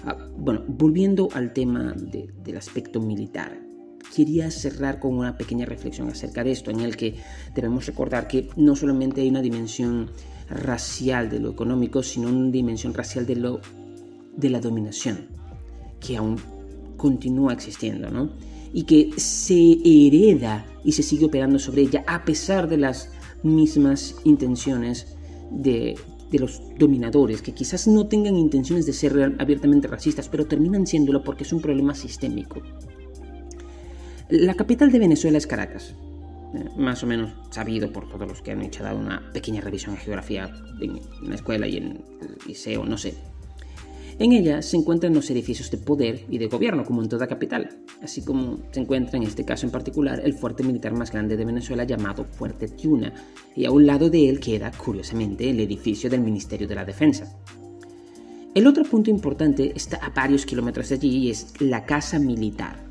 Ah, 0.06 0.18
bueno, 0.38 0.64
volviendo 0.68 1.30
al 1.34 1.54
tema 1.54 1.96
del 1.96 2.58
aspecto 2.58 3.00
militar, 3.00 3.60
quería 4.14 4.52
cerrar 4.52 5.00
con 5.00 5.16
una 5.16 5.38
pequeña 5.38 5.66
reflexión 5.66 6.10
acerca 6.10 6.44
de 6.44 6.52
esto, 6.52 6.72
en 6.72 6.82
el 6.82 6.98
que 6.98 7.16
debemos 7.56 7.86
recordar 7.86 8.28
que 8.28 8.50
no 8.56 8.76
solamente 8.76 9.22
hay 9.22 9.30
una 9.30 9.42
dimensión 9.42 10.12
racial 10.50 11.30
de 11.30 11.40
lo 11.40 11.52
económico, 11.52 12.04
sino 12.04 12.30
una 12.30 12.52
dimensión 12.52 12.94
racial 12.94 13.26
de, 13.26 13.38
lo, 13.38 13.62
de 14.36 14.50
la 14.50 14.60
dominación, 14.60 15.28
que 16.00 16.18
aún 16.18 16.38
continúa 16.98 17.54
existiendo, 17.54 18.10
¿no? 18.12 18.30
Y 18.74 18.84
que 18.84 19.12
se 19.18 19.78
hereda 19.84 20.66
y 20.84 20.92
se 20.92 21.04
sigue 21.04 21.26
operando 21.26 21.60
sobre 21.60 21.84
ella 21.84 22.04
a 22.08 22.26
pesar 22.26 22.68
de 22.68 22.78
las 22.78 23.10
mismas 23.44 24.16
intenciones 24.24 25.16
de 25.52 25.96
de 26.34 26.40
los 26.40 26.62
dominadores, 26.80 27.44
que 27.44 27.54
quizás 27.54 27.88
no 27.88 28.08
tengan 28.08 28.36
intenciones 28.36 28.88
de 28.88 28.94
ser 28.94 29.36
abiertamente 29.38 29.88
racistas, 29.88 30.28
pero 30.28 30.48
terminan 30.48 30.88
siéndolo 30.88 31.24
porque 31.24 31.44
es 31.44 31.54
un 31.54 31.62
problema 31.62 31.94
sistémico. 31.94 32.62
La 34.30 34.56
capital 34.56 34.92
de 34.92 34.98
Venezuela 34.98 35.38
es 35.38 35.46
Caracas, 35.46 35.96
eh, 36.56 36.66
más 36.76 37.04
o 37.04 37.08
menos 37.08 37.32
sabido 37.52 37.94
por 37.94 38.10
todos 38.10 38.28
los 38.28 38.42
que 38.42 38.52
han 38.52 38.64
hecho 38.64 38.84
una 38.96 39.32
pequeña 39.32 39.62
revisión 39.62 39.94
de 39.94 40.02
geografía 40.02 40.52
en 40.82 41.00
la 41.22 41.36
escuela 41.36 41.68
y 41.68 41.78
en 41.78 42.04
el 42.22 42.38
liceo, 42.48 42.84
no 42.84 42.98
sé. 42.98 43.14
En 44.20 44.32
ella 44.32 44.62
se 44.62 44.78
encuentran 44.78 45.14
los 45.14 45.30
edificios 45.32 45.72
de 45.72 45.78
poder 45.78 46.26
y 46.30 46.38
de 46.38 46.48
gobierno, 46.48 46.84
como 46.86 47.02
en 47.02 47.10
toda 47.10 47.26
capital, 47.26 47.70
así 48.02 48.24
como 48.24 48.60
se 48.72 48.80
encuentra 48.80 49.18
en 49.18 49.24
este 49.24 49.44
caso 49.44 49.66
en 49.66 49.72
particular 49.72 50.22
el 50.24 50.34
fuerte 50.34 50.64
militar 50.64 50.94
más 50.94 51.12
grande 51.12 51.36
de 51.36 51.46
Venezuela 51.46 51.84
llamado 51.84 52.24
Fuerte 52.24 52.68
Tiuna, 52.68 53.12
y 53.56 53.66
a 53.66 53.72
un 53.72 53.88
lado 53.88 54.10
de 54.10 54.30
él 54.30 54.40
queda, 54.40 54.72
curiosamente, 54.72 55.50
el 55.50 55.60
edificio 55.60 56.10
del 56.10 56.22
Ministerio 56.22 56.68
de 56.68 56.76
la 56.76 56.86
Defensa. 56.86 57.40
El 58.54 58.68
otro 58.68 58.84
punto 58.84 59.10
importante 59.10 59.74
está 59.76 59.98
a 59.98 60.10
varios 60.10 60.46
kilómetros 60.46 60.90
de 60.90 60.96
allí 60.96 61.10
y 61.10 61.30
es 61.32 61.60
la 61.60 61.86
Casa 61.86 62.20
Militar, 62.20 62.86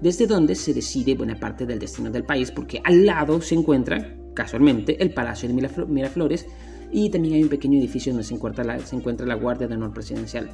desde 0.00 0.28
donde 0.28 0.54
se 0.54 0.72
decide 0.72 1.16
buena 1.16 1.40
parte 1.40 1.66
del 1.66 1.80
destino 1.80 2.12
del 2.12 2.22
país, 2.22 2.52
porque 2.52 2.80
al 2.84 3.04
lado 3.04 3.42
se 3.42 3.56
encuentra, 3.56 4.14
casualmente, 4.34 5.02
el 5.02 5.12
Palacio 5.12 5.48
de 5.48 5.86
Miraflores, 5.88 6.46
y 6.90 7.10
también 7.10 7.34
hay 7.34 7.42
un 7.42 7.48
pequeño 7.48 7.78
edificio 7.78 8.12
donde 8.12 8.24
se 8.24 8.34
encuentra 8.34 8.64
la, 8.64 8.78
se 8.80 8.96
encuentra 8.96 9.26
la 9.26 9.34
Guardia 9.34 9.68
de 9.68 9.74
Honor 9.74 9.92
Presidencial. 9.92 10.50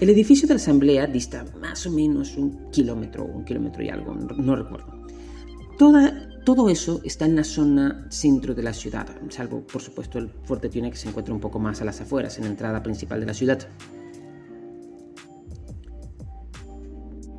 El 0.00 0.10
edificio 0.10 0.46
de 0.46 0.54
la 0.54 0.60
Asamblea 0.60 1.06
dista 1.06 1.44
más 1.60 1.84
o 1.86 1.90
menos 1.90 2.36
un 2.36 2.70
kilómetro, 2.70 3.24
un 3.24 3.44
kilómetro 3.44 3.82
y 3.82 3.88
algo, 3.88 4.14
no, 4.14 4.54
recuerdo. 4.54 4.86
Toda, 5.76 6.28
todo 6.44 6.68
eso 6.68 7.00
está 7.04 7.24
en 7.24 7.34
la 7.34 7.44
zona 7.44 8.06
centro 8.08 8.54
de 8.54 8.62
la 8.62 8.72
ciudad, 8.72 9.08
salvo 9.28 9.66
por 9.66 9.82
supuesto 9.82 10.18
el 10.18 10.28
Fuerte 10.44 10.68
Tiene 10.68 10.90
que 10.90 10.96
se 10.96 11.08
encuentra 11.08 11.34
un 11.34 11.40
poco 11.40 11.58
más 11.58 11.82
a 11.82 11.84
las 11.84 12.00
afueras, 12.00 12.38
en 12.38 12.44
la 12.44 12.50
entrada 12.50 12.82
principal 12.82 13.20
de 13.20 13.26
la 13.26 13.34
ciudad. 13.34 13.68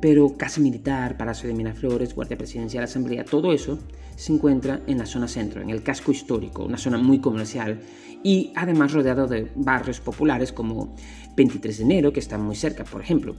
Pero 0.00 0.36
Casa 0.36 0.60
Militar, 0.60 1.16
Palacio 1.16 1.48
de 1.48 1.54
Miraflores, 1.54 2.14
Guardia 2.14 2.38
Presidencial, 2.38 2.84
Asamblea, 2.84 3.24
todo 3.24 3.52
eso 3.52 3.78
se 4.16 4.32
encuentra 4.32 4.82
en 4.86 4.98
la 4.98 5.06
zona 5.06 5.28
centro, 5.28 5.62
en 5.62 5.70
el 5.70 5.82
casco 5.82 6.12
histórico, 6.12 6.64
una 6.64 6.78
zona 6.78 6.98
muy 6.98 7.20
comercial 7.20 7.80
y 8.22 8.52
además 8.54 8.92
rodeado 8.92 9.26
de 9.26 9.50
barrios 9.54 10.00
populares 10.00 10.52
como 10.52 10.94
23 11.36 11.78
de 11.78 11.84
enero, 11.84 12.12
que 12.12 12.20
está 12.20 12.36
muy 12.38 12.56
cerca, 12.56 12.84
por 12.84 13.00
ejemplo. 13.00 13.34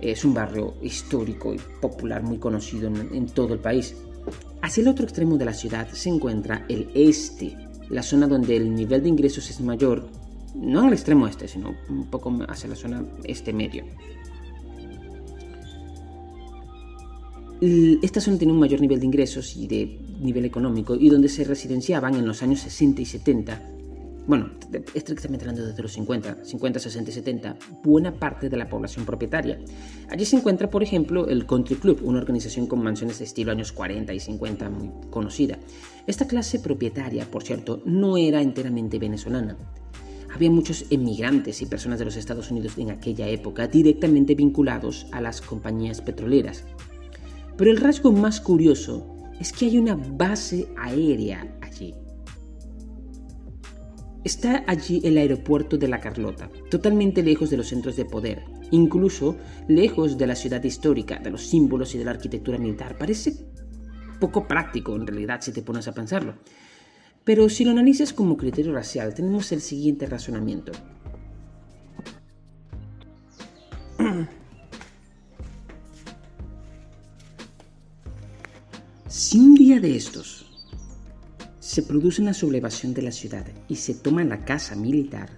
Es 0.00 0.24
un 0.24 0.34
barrio 0.34 0.74
histórico 0.82 1.54
y 1.54 1.58
popular 1.80 2.22
muy 2.22 2.38
conocido 2.38 2.88
en, 2.88 3.26
todo 3.26 3.54
el 3.54 3.60
país. 3.60 3.96
Hacia 4.62 4.82
el 4.82 4.88
otro 4.88 5.04
extremo 5.04 5.36
de 5.36 5.44
la 5.44 5.54
ciudad 5.54 5.88
se 5.88 6.08
encuentra 6.08 6.64
el 6.68 6.90
este, 6.94 7.56
la 7.88 8.02
zona 8.02 8.26
donde 8.26 8.56
el 8.56 8.74
nivel 8.74 9.02
de 9.02 9.08
ingresos 9.08 9.50
es 9.50 9.60
mayor, 9.60 10.08
no 10.54 10.86
al 10.86 10.92
extremo 10.92 11.26
este, 11.26 11.46
sino 11.46 11.74
un 11.88 12.06
poco 12.06 12.36
hacia 12.48 12.68
la 12.68 12.76
zona 12.76 13.04
este 13.24 13.52
medio. 13.52 13.84
Esta 17.60 18.20
zona 18.20 18.38
tiene 18.38 18.52
un 18.52 18.60
mayor 18.60 18.80
nivel 18.80 19.00
de 19.00 19.06
ingresos 19.06 19.56
y 19.56 19.66
de 19.66 20.00
nivel 20.20 20.44
económico 20.44 20.94
y 20.94 21.08
donde 21.08 21.28
se 21.28 21.44
residenciaban 21.44 22.14
en 22.14 22.26
los 22.26 22.42
años 22.42 22.60
60 22.60 23.02
y 23.02 23.04
70, 23.04 23.78
bueno, 24.28 24.50
estrictamente 24.92 25.44
hablando 25.44 25.66
desde 25.66 25.82
los 25.82 25.92
50, 25.92 26.44
50, 26.44 26.78
60 26.78 27.10
y 27.10 27.14
70, 27.14 27.56
buena 27.82 28.12
parte 28.12 28.50
de 28.50 28.58
la 28.58 28.68
población 28.68 29.06
propietaria. 29.06 29.58
Allí 30.10 30.26
se 30.26 30.36
encuentra, 30.36 30.68
por 30.68 30.82
ejemplo, 30.82 31.26
el 31.28 31.46
Country 31.46 31.76
Club, 31.76 32.00
una 32.04 32.18
organización 32.18 32.66
con 32.66 32.82
mansiones 32.82 33.20
de 33.20 33.24
estilo 33.24 33.52
años 33.52 33.72
40 33.72 34.12
y 34.12 34.20
50 34.20 34.68
muy 34.68 34.90
conocida. 35.08 35.58
Esta 36.06 36.26
clase 36.26 36.58
propietaria, 36.58 37.24
por 37.24 37.42
cierto, 37.42 37.82
no 37.86 38.18
era 38.18 38.42
enteramente 38.42 38.98
venezolana. 38.98 39.56
Había 40.34 40.50
muchos 40.50 40.84
emigrantes 40.90 41.62
y 41.62 41.66
personas 41.66 41.98
de 41.98 42.04
los 42.04 42.16
Estados 42.16 42.50
Unidos 42.50 42.74
en 42.76 42.90
aquella 42.90 43.26
época 43.28 43.66
directamente 43.66 44.34
vinculados 44.34 45.06
a 45.10 45.22
las 45.22 45.40
compañías 45.40 46.02
petroleras. 46.02 46.64
Pero 47.58 47.72
el 47.72 47.76
rasgo 47.76 48.12
más 48.12 48.40
curioso 48.40 49.16
es 49.40 49.52
que 49.52 49.66
hay 49.66 49.76
una 49.78 49.96
base 49.96 50.68
aérea 50.78 51.58
allí. 51.60 51.92
Está 54.24 54.64
allí 54.66 55.00
el 55.04 55.18
aeropuerto 55.18 55.76
de 55.76 55.88
La 55.88 56.00
Carlota, 56.00 56.48
totalmente 56.70 57.22
lejos 57.22 57.50
de 57.50 57.56
los 57.56 57.66
centros 57.68 57.96
de 57.96 58.04
poder, 58.04 58.44
incluso 58.70 59.36
lejos 59.66 60.16
de 60.16 60.26
la 60.28 60.36
ciudad 60.36 60.62
histórica, 60.62 61.18
de 61.18 61.30
los 61.30 61.42
símbolos 61.42 61.94
y 61.94 61.98
de 61.98 62.04
la 62.04 62.12
arquitectura 62.12 62.58
militar. 62.58 62.96
Parece 62.96 63.34
poco 64.20 64.46
práctico 64.46 64.94
en 64.94 65.06
realidad 65.06 65.40
si 65.40 65.52
te 65.52 65.62
pones 65.62 65.88
a 65.88 65.92
pensarlo. 65.92 66.34
Pero 67.24 67.48
si 67.48 67.64
lo 67.64 67.72
analizas 67.72 68.12
como 68.12 68.36
criterio 68.36 68.72
racial, 68.72 69.14
tenemos 69.14 69.50
el 69.50 69.60
siguiente 69.60 70.06
razonamiento. 70.06 70.72
Si 79.18 79.36
un 79.36 79.56
día 79.56 79.80
de 79.80 79.96
estos 79.96 80.46
se 81.58 81.82
produce 81.82 82.22
una 82.22 82.32
sublevación 82.32 82.94
de 82.94 83.02
la 83.02 83.10
ciudad 83.10 83.44
y 83.66 83.74
se 83.74 83.94
toma 83.94 84.22
la 84.22 84.44
casa 84.44 84.76
militar, 84.76 85.30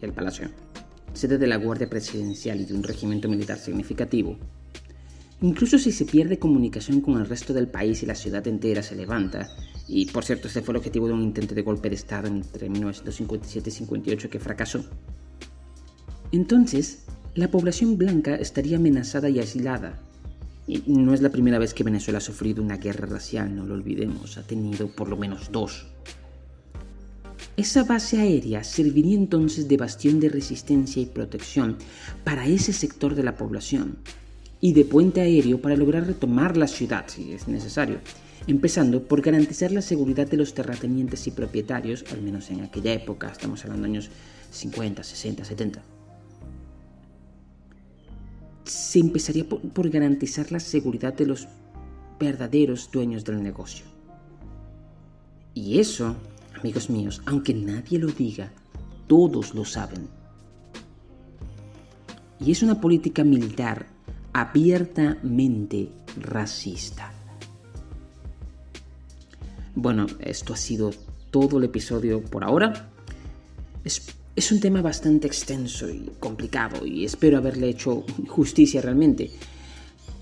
el 0.00 0.14
palacio, 0.14 0.48
sede 1.12 1.36
de 1.36 1.46
la 1.46 1.56
Guardia 1.56 1.90
Presidencial 1.90 2.62
y 2.62 2.64
de 2.64 2.72
un 2.72 2.82
regimiento 2.82 3.28
militar 3.28 3.58
significativo, 3.58 4.38
incluso 5.42 5.78
si 5.78 5.92
se 5.92 6.06
pierde 6.06 6.38
comunicación 6.38 7.02
con 7.02 7.20
el 7.20 7.28
resto 7.28 7.52
del 7.52 7.68
país 7.68 8.02
y 8.02 8.06
la 8.06 8.14
ciudad 8.14 8.46
entera 8.48 8.82
se 8.82 8.96
levanta, 8.96 9.50
y 9.86 10.06
por 10.06 10.24
cierto 10.24 10.48
este 10.48 10.62
fue 10.62 10.72
el 10.72 10.78
objetivo 10.78 11.06
de 11.06 11.12
un 11.12 11.22
intento 11.22 11.54
de 11.54 11.60
golpe 11.60 11.90
de 11.90 11.96
Estado 11.96 12.26
entre 12.26 12.70
1957 12.70 13.68
y 13.68 13.72
58 13.72 14.30
que 14.30 14.40
fracasó, 14.40 14.82
entonces 16.32 17.04
la 17.34 17.50
población 17.50 17.98
blanca 17.98 18.36
estaría 18.36 18.78
amenazada 18.78 19.28
y 19.28 19.40
aislada 19.40 20.09
no 20.86 21.14
es 21.14 21.20
la 21.20 21.30
primera 21.30 21.58
vez 21.58 21.74
que 21.74 21.84
Venezuela 21.84 22.18
ha 22.18 22.22
sufrido 22.22 22.62
una 22.62 22.76
guerra 22.76 23.06
racial, 23.06 23.54
no 23.54 23.64
lo 23.64 23.74
olvidemos, 23.74 24.38
ha 24.38 24.42
tenido 24.42 24.88
por 24.88 25.08
lo 25.08 25.16
menos 25.16 25.50
dos. 25.50 25.86
Esa 27.56 27.84
base 27.84 28.20
aérea 28.20 28.64
serviría 28.64 29.16
entonces 29.16 29.68
de 29.68 29.76
bastión 29.76 30.20
de 30.20 30.28
resistencia 30.28 31.02
y 31.02 31.06
protección 31.06 31.76
para 32.24 32.46
ese 32.46 32.72
sector 32.72 33.14
de 33.14 33.22
la 33.22 33.36
población 33.36 33.98
y 34.60 34.72
de 34.72 34.84
puente 34.84 35.20
aéreo 35.20 35.60
para 35.60 35.76
lograr 35.76 36.06
retomar 36.06 36.56
la 36.56 36.66
ciudad 36.66 37.04
si 37.08 37.32
es 37.32 37.48
necesario, 37.48 37.98
empezando 38.46 39.02
por 39.02 39.20
garantizar 39.20 39.72
la 39.72 39.82
seguridad 39.82 40.26
de 40.26 40.36
los 40.36 40.54
terratenientes 40.54 41.26
y 41.26 41.32
propietarios, 41.32 42.04
al 42.12 42.22
menos 42.22 42.50
en 42.50 42.62
aquella 42.62 42.92
época, 42.92 43.28
estamos 43.30 43.64
hablando 43.64 43.84
de 43.84 43.90
años 43.90 44.10
50, 44.50 45.02
60, 45.02 45.44
70 45.44 45.99
se 48.70 49.00
empezaría 49.00 49.44
por, 49.48 49.90
garantizar 49.90 50.52
la 50.52 50.60
seguridad 50.60 51.12
de 51.12 51.26
los 51.26 51.48
verdaderos 52.20 52.88
dueños 52.92 53.24
del 53.24 53.42
negocio. 53.42 53.84
Y 55.54 55.80
eso, 55.80 56.14
amigos 56.56 56.88
míos, 56.88 57.20
aunque 57.26 57.52
nadie 57.52 57.98
lo 57.98 58.06
diga, 58.06 58.52
todos 59.08 59.54
lo 59.54 59.64
saben. 59.64 60.08
Y 62.38 62.52
es 62.52 62.62
una 62.62 62.80
política 62.80 63.24
militar 63.24 63.86
abiertamente 64.32 65.90
racista. 66.20 67.12
Bueno, 69.74 70.06
esto 70.20 70.54
ha 70.54 70.56
sido 70.56 70.92
todo 71.32 71.58
el 71.58 71.64
episodio 71.64 72.22
por 72.22 72.44
ahora. 72.44 72.88
Es 73.82 74.14
un 74.52 74.60
tema 74.60 74.80
bastante 74.80 75.26
extenso 75.26 75.88
y 75.88 76.10
complicado 76.18 76.86
y 76.86 77.04
espero 77.04 77.38
haberle 77.38 77.68
hecho 77.68 78.04
justicia 78.26 78.80
realmente. 78.80 79.30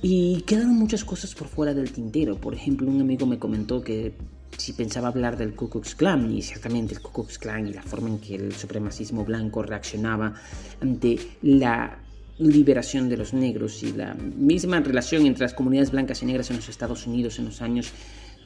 Y 0.02 0.42
quedan 0.42 0.74
muchas 0.74 1.04
cosas 1.04 1.34
por 1.34 1.48
fuera 1.48 1.74
del 1.74 1.90
tintero. 1.92 2.36
Por 2.36 2.54
ejemplo, 2.54 2.88
un 2.88 3.00
amigo 3.00 3.26
me 3.26 3.38
comentó 3.38 3.82
que 3.82 4.14
si 4.56 4.72
pensaba 4.72 5.08
hablar 5.08 5.36
del 5.36 5.54
Ku 5.54 5.68
Klux 5.68 5.94
Klan, 5.94 6.30
y 6.30 6.42
ciertamente 6.42 6.94
el 6.94 7.00
Ku 7.00 7.12
Klux 7.12 7.38
Klan 7.38 7.66
y 7.66 7.72
la 7.72 7.82
forma 7.82 8.08
en 8.08 8.18
que 8.18 8.34
el 8.34 8.52
supremacismo 8.54 9.24
blanco 9.24 9.62
reaccionaba 9.62 10.34
ante 10.80 11.18
la 11.42 11.98
liberación 12.38 13.08
de 13.08 13.16
los 13.16 13.32
negros 13.32 13.82
y 13.82 13.92
la 13.92 14.14
misma 14.14 14.80
relación 14.80 15.26
entre 15.26 15.42
las 15.42 15.54
comunidades 15.54 15.90
blancas 15.90 16.22
y 16.22 16.26
negras 16.26 16.50
en 16.50 16.56
los 16.56 16.68
Estados 16.68 17.06
Unidos 17.06 17.38
en 17.38 17.46
los 17.46 17.60
años 17.62 17.92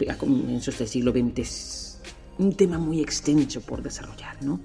a 0.09 0.17
comienzos 0.17 0.79
del 0.79 0.89
siglo 0.89 1.13
XX 1.13 1.39
es 1.39 1.99
un 2.39 2.55
tema 2.55 2.79
muy 2.79 3.01
extenso 3.01 3.61
por 3.61 3.83
desarrollar, 3.83 4.43
¿no? 4.43 4.61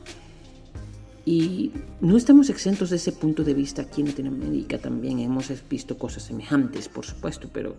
Y 1.28 1.74
no 2.00 2.16
estamos 2.16 2.50
exentos 2.50 2.90
de 2.90 2.96
ese 2.96 3.12
punto 3.12 3.44
de 3.44 3.54
vista 3.54 3.82
aquí 3.82 4.00
en 4.00 4.08
Latinoamérica 4.08 4.78
también. 4.78 5.20
Hemos 5.20 5.52
visto 5.68 5.98
cosas 5.98 6.24
semejantes, 6.24 6.88
por 6.88 7.06
supuesto, 7.06 7.50
pero 7.52 7.76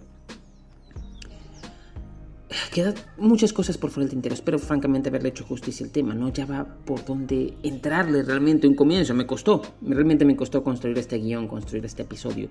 quedan 2.75 2.93
muchas 3.17 3.55
cosas 3.55 3.79
por 3.79 3.89
fuera 3.89 4.05
del 4.05 4.11
tintero. 4.11 4.35
Espero 4.35 4.59
francamente 4.59 5.09
haberle 5.09 5.31
hecho 5.31 5.47
justicia 5.47 5.87
al 5.87 5.93
tema. 5.93 6.13
No 6.13 6.31
ya 6.31 6.45
va 6.45 6.67
por 6.85 7.07
dónde 7.07 7.55
entrarle 7.63 8.23
realmente 8.23 8.69
un 8.69 8.75
comienzo. 8.75 9.15
Me 9.15 9.27
costó, 9.27 9.63
realmente 9.81 10.27
me 10.27 10.37
costó 10.37 10.63
construir 10.63 10.99
este 10.99 11.17
guion, 11.17 11.49
construir 11.49 11.87
este 11.87 12.03
episodio. 12.03 12.51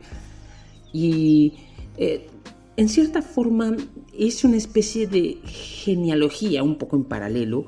Y 0.91 1.53
eh, 1.97 2.27
en 2.75 2.89
cierta 2.89 3.21
forma 3.21 3.77
es 4.17 4.43
una 4.43 4.57
especie 4.57 5.05
de 5.05 5.37
genealogía 5.43 6.63
un 6.63 6.79
poco 6.79 6.95
en 6.95 7.03
paralelo. 7.03 7.67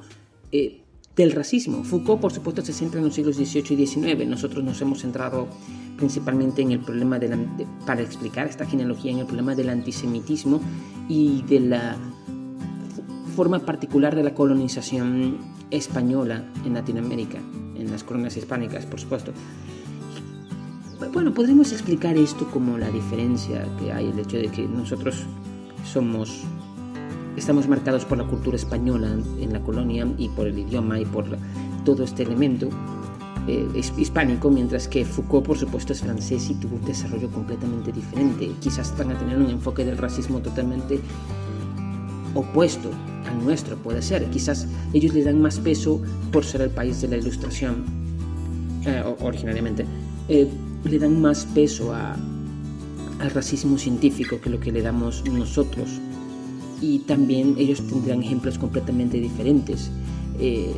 Eh, 0.51 0.78
del 1.19 1.33
racismo. 1.33 1.83
Foucault, 1.83 2.21
por 2.21 2.31
supuesto, 2.31 2.61
se 2.63 2.71
centra 2.71 2.99
en 2.99 3.05
los 3.05 3.13
siglos 3.13 3.35
XVIII 3.35 3.73
y 3.73 3.85
XIX. 3.85 4.25
Nosotros 4.25 4.63
nos 4.63 4.79
hemos 4.81 5.01
centrado 5.01 5.47
principalmente 5.97 6.61
en 6.61 6.71
el 6.71 6.79
problema 6.79 7.19
de 7.19 7.37
para 7.85 8.01
explicar 8.01 8.47
esta 8.47 8.65
genealogía, 8.65 9.11
en 9.11 9.19
el 9.19 9.25
problema 9.25 9.53
del 9.53 9.69
antisemitismo 9.69 10.61
y 11.09 11.41
de 11.41 11.59
la 11.59 11.97
forma 13.35 13.59
particular 13.59 14.15
de 14.15 14.23
la 14.23 14.33
colonización 14.33 15.39
española 15.71 16.45
en 16.65 16.73
Latinoamérica, 16.73 17.39
en 17.75 17.91
las 17.91 18.05
colonias 18.05 18.37
hispánicas, 18.37 18.85
por 18.85 19.01
supuesto. 19.01 19.33
Bueno, 21.11 21.33
podríamos 21.33 21.73
explicar 21.73 22.15
esto 22.15 22.49
como 22.49 22.77
la 22.77 22.89
diferencia 22.91 23.67
que 23.77 23.91
hay, 23.91 24.07
el 24.07 24.19
hecho 24.19 24.37
de 24.37 24.47
que 24.47 24.61
nosotros 24.61 25.25
somos, 25.83 26.43
estamos 27.37 27.67
marcados 27.67 28.05
por 28.05 28.17
la 28.17 28.25
cultura 28.25 28.55
española 28.55 29.15
en 29.39 29.53
la 29.53 29.61
colonia 29.61 30.07
y 30.17 30.29
por 30.29 30.47
el 30.47 30.59
idioma 30.59 30.99
y 30.99 31.05
por 31.05 31.25
todo 31.85 32.03
este 32.03 32.23
elemento 32.23 32.69
eh, 33.47 33.67
hispánico, 33.97 34.51
mientras 34.51 34.87
que 34.87 35.03
Foucault, 35.05 35.45
por 35.45 35.57
supuesto, 35.57 35.93
es 35.93 36.01
francés 36.01 36.49
y 36.49 36.55
tuvo 36.55 36.75
un 36.75 36.85
desarrollo 36.85 37.29
completamente 37.29 37.91
diferente. 37.91 38.51
Quizás 38.59 38.95
van 38.97 39.11
a 39.11 39.17
tener 39.17 39.37
un 39.37 39.49
enfoque 39.49 39.83
del 39.83 39.97
racismo 39.97 40.39
totalmente 40.39 40.99
opuesto 42.35 42.91
al 43.27 43.43
nuestro, 43.43 43.75
puede 43.77 44.01
ser. 44.01 44.29
Quizás 44.29 44.67
ellos 44.93 45.13
le 45.13 45.23
dan 45.23 45.41
más 45.41 45.59
peso 45.59 45.99
por 46.31 46.45
ser 46.45 46.61
el 46.61 46.69
país 46.69 47.01
de 47.01 47.07
la 47.07 47.17
ilustración, 47.17 47.85
eh, 48.85 49.03
originariamente. 49.21 49.85
Eh, 50.27 50.47
le 50.83 50.99
dan 50.99 51.19
más 51.19 51.45
peso 51.45 51.93
a, 51.93 52.15
al 53.19 53.31
racismo 53.31 53.77
científico 53.77 54.39
que 54.39 54.49
lo 54.49 54.59
que 54.59 54.71
le 54.71 54.81
damos 54.81 55.23
nosotros. 55.25 55.99
Y 56.81 56.99
también 56.99 57.55
ellos 57.57 57.85
tendrán 57.85 58.23
ejemplos 58.23 58.57
completamente 58.57 59.19
diferentes. 59.19 59.91
Eh, 60.39 60.73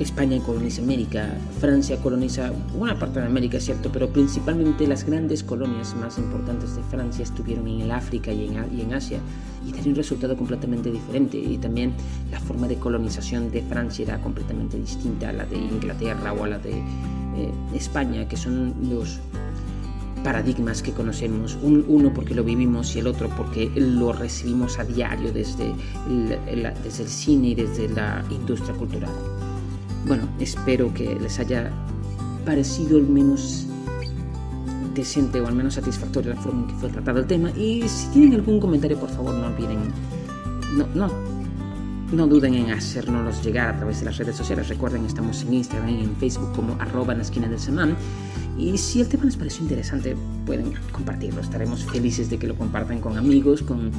España 0.00 0.38
coloniza 0.40 0.80
América, 0.80 1.36
Francia 1.60 1.98
coloniza 1.98 2.52
buena 2.74 2.98
parte 2.98 3.20
de 3.20 3.26
América, 3.26 3.58
es 3.58 3.66
cierto, 3.66 3.90
pero 3.92 4.08
principalmente 4.08 4.86
las 4.86 5.04
grandes 5.04 5.42
colonias 5.42 5.94
más 5.94 6.16
importantes 6.16 6.74
de 6.74 6.82
Francia 6.84 7.22
estuvieron 7.22 7.68
en 7.68 7.82
el 7.82 7.90
África 7.90 8.32
y 8.32 8.46
en, 8.46 8.64
y 8.74 8.80
en 8.80 8.94
Asia 8.94 9.18
y 9.66 9.72
tenían 9.72 9.90
un 9.90 9.96
resultado 9.96 10.36
completamente 10.36 10.90
diferente. 10.90 11.36
Y 11.36 11.58
también 11.58 11.92
la 12.30 12.40
forma 12.40 12.66
de 12.66 12.76
colonización 12.76 13.50
de 13.50 13.60
Francia 13.62 14.04
era 14.04 14.20
completamente 14.22 14.78
distinta 14.78 15.28
a 15.28 15.32
la 15.32 15.44
de 15.44 15.58
Inglaterra 15.58 16.32
o 16.32 16.44
a 16.44 16.48
la 16.48 16.58
de 16.58 16.78
eh, 17.36 17.52
España, 17.74 18.26
que 18.26 18.38
son 18.38 18.74
los 18.88 19.20
paradigmas 20.22 20.82
que 20.82 20.92
conocemos, 20.92 21.58
uno 21.62 22.12
porque 22.12 22.34
lo 22.34 22.44
vivimos 22.44 22.94
y 22.96 23.00
el 23.00 23.06
otro 23.06 23.28
porque 23.36 23.70
lo 23.74 24.12
recibimos 24.12 24.78
a 24.78 24.84
diario 24.84 25.32
desde 25.32 25.72
desde 26.84 27.02
el 27.02 27.08
cine 27.08 27.48
y 27.48 27.54
desde 27.54 27.88
la 27.88 28.24
industria 28.30 28.74
cultural. 28.74 29.10
Bueno, 30.06 30.28
espero 30.38 30.92
que 30.92 31.14
les 31.20 31.38
haya 31.38 31.70
parecido 32.44 32.98
al 32.98 33.06
menos 33.06 33.66
decente 34.94 35.40
o 35.40 35.46
al 35.46 35.54
menos 35.54 35.74
satisfactoria 35.74 36.34
la 36.34 36.40
forma 36.40 36.62
en 36.62 36.68
que 36.68 36.74
fue 36.74 36.88
tratado 36.88 37.20
el 37.20 37.26
tema 37.26 37.50
y 37.50 37.88
si 37.88 38.08
tienen 38.08 38.34
algún 38.34 38.58
comentario 38.58 38.98
por 38.98 39.08
favor 39.08 39.34
no 39.34 39.46
olviden 39.46 39.78
no, 40.74 40.86
no 40.94 41.30
no 42.12 42.26
duden 42.26 42.54
en 42.54 42.70
hacérnoslos 42.72 43.44
llegar 43.44 43.74
a 43.74 43.76
través 43.76 44.00
de 44.00 44.06
las 44.06 44.16
redes 44.16 44.36
sociales. 44.36 44.68
Recuerden, 44.68 45.04
estamos 45.06 45.42
en 45.42 45.54
Instagram 45.54 45.88
y 45.90 46.02
en 46.02 46.16
Facebook 46.16 46.52
como 46.54 46.74
arroba 46.80 47.12
en 47.12 47.18
la 47.18 47.24
esquina 47.24 47.48
del 47.48 47.60
semán. 47.60 47.96
Y 48.60 48.76
si 48.76 49.00
el 49.00 49.08
tema 49.08 49.24
les 49.24 49.36
pareció 49.36 49.62
interesante, 49.62 50.14
pueden 50.44 50.74
compartirlo. 50.92 51.40
Estaremos 51.40 51.84
felices 51.84 52.28
de 52.28 52.38
que 52.38 52.46
lo 52.46 52.56
compartan 52.56 53.00
con 53.00 53.16
amigos, 53.16 53.62
con 53.62 53.90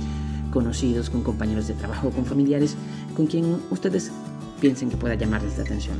conocidos, 0.52 1.10
con 1.10 1.24
compañeros 1.24 1.68
de 1.68 1.74
trabajo, 1.74 2.12
con 2.12 2.26
familiares, 2.26 2.76
con 3.16 3.26
quien 3.26 3.58
ustedes 3.72 4.12
piensen 4.60 4.90
que 4.90 4.98
pueda 4.98 5.16
llamarles 5.16 5.58
la 5.58 5.64
atención. 5.64 5.98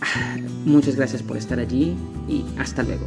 Ah, 0.00 0.36
muchas 0.64 0.96
gracias 0.96 1.22
por 1.22 1.36
estar 1.36 1.60
allí 1.60 1.94
y 2.28 2.44
hasta 2.58 2.82
luego. 2.82 3.06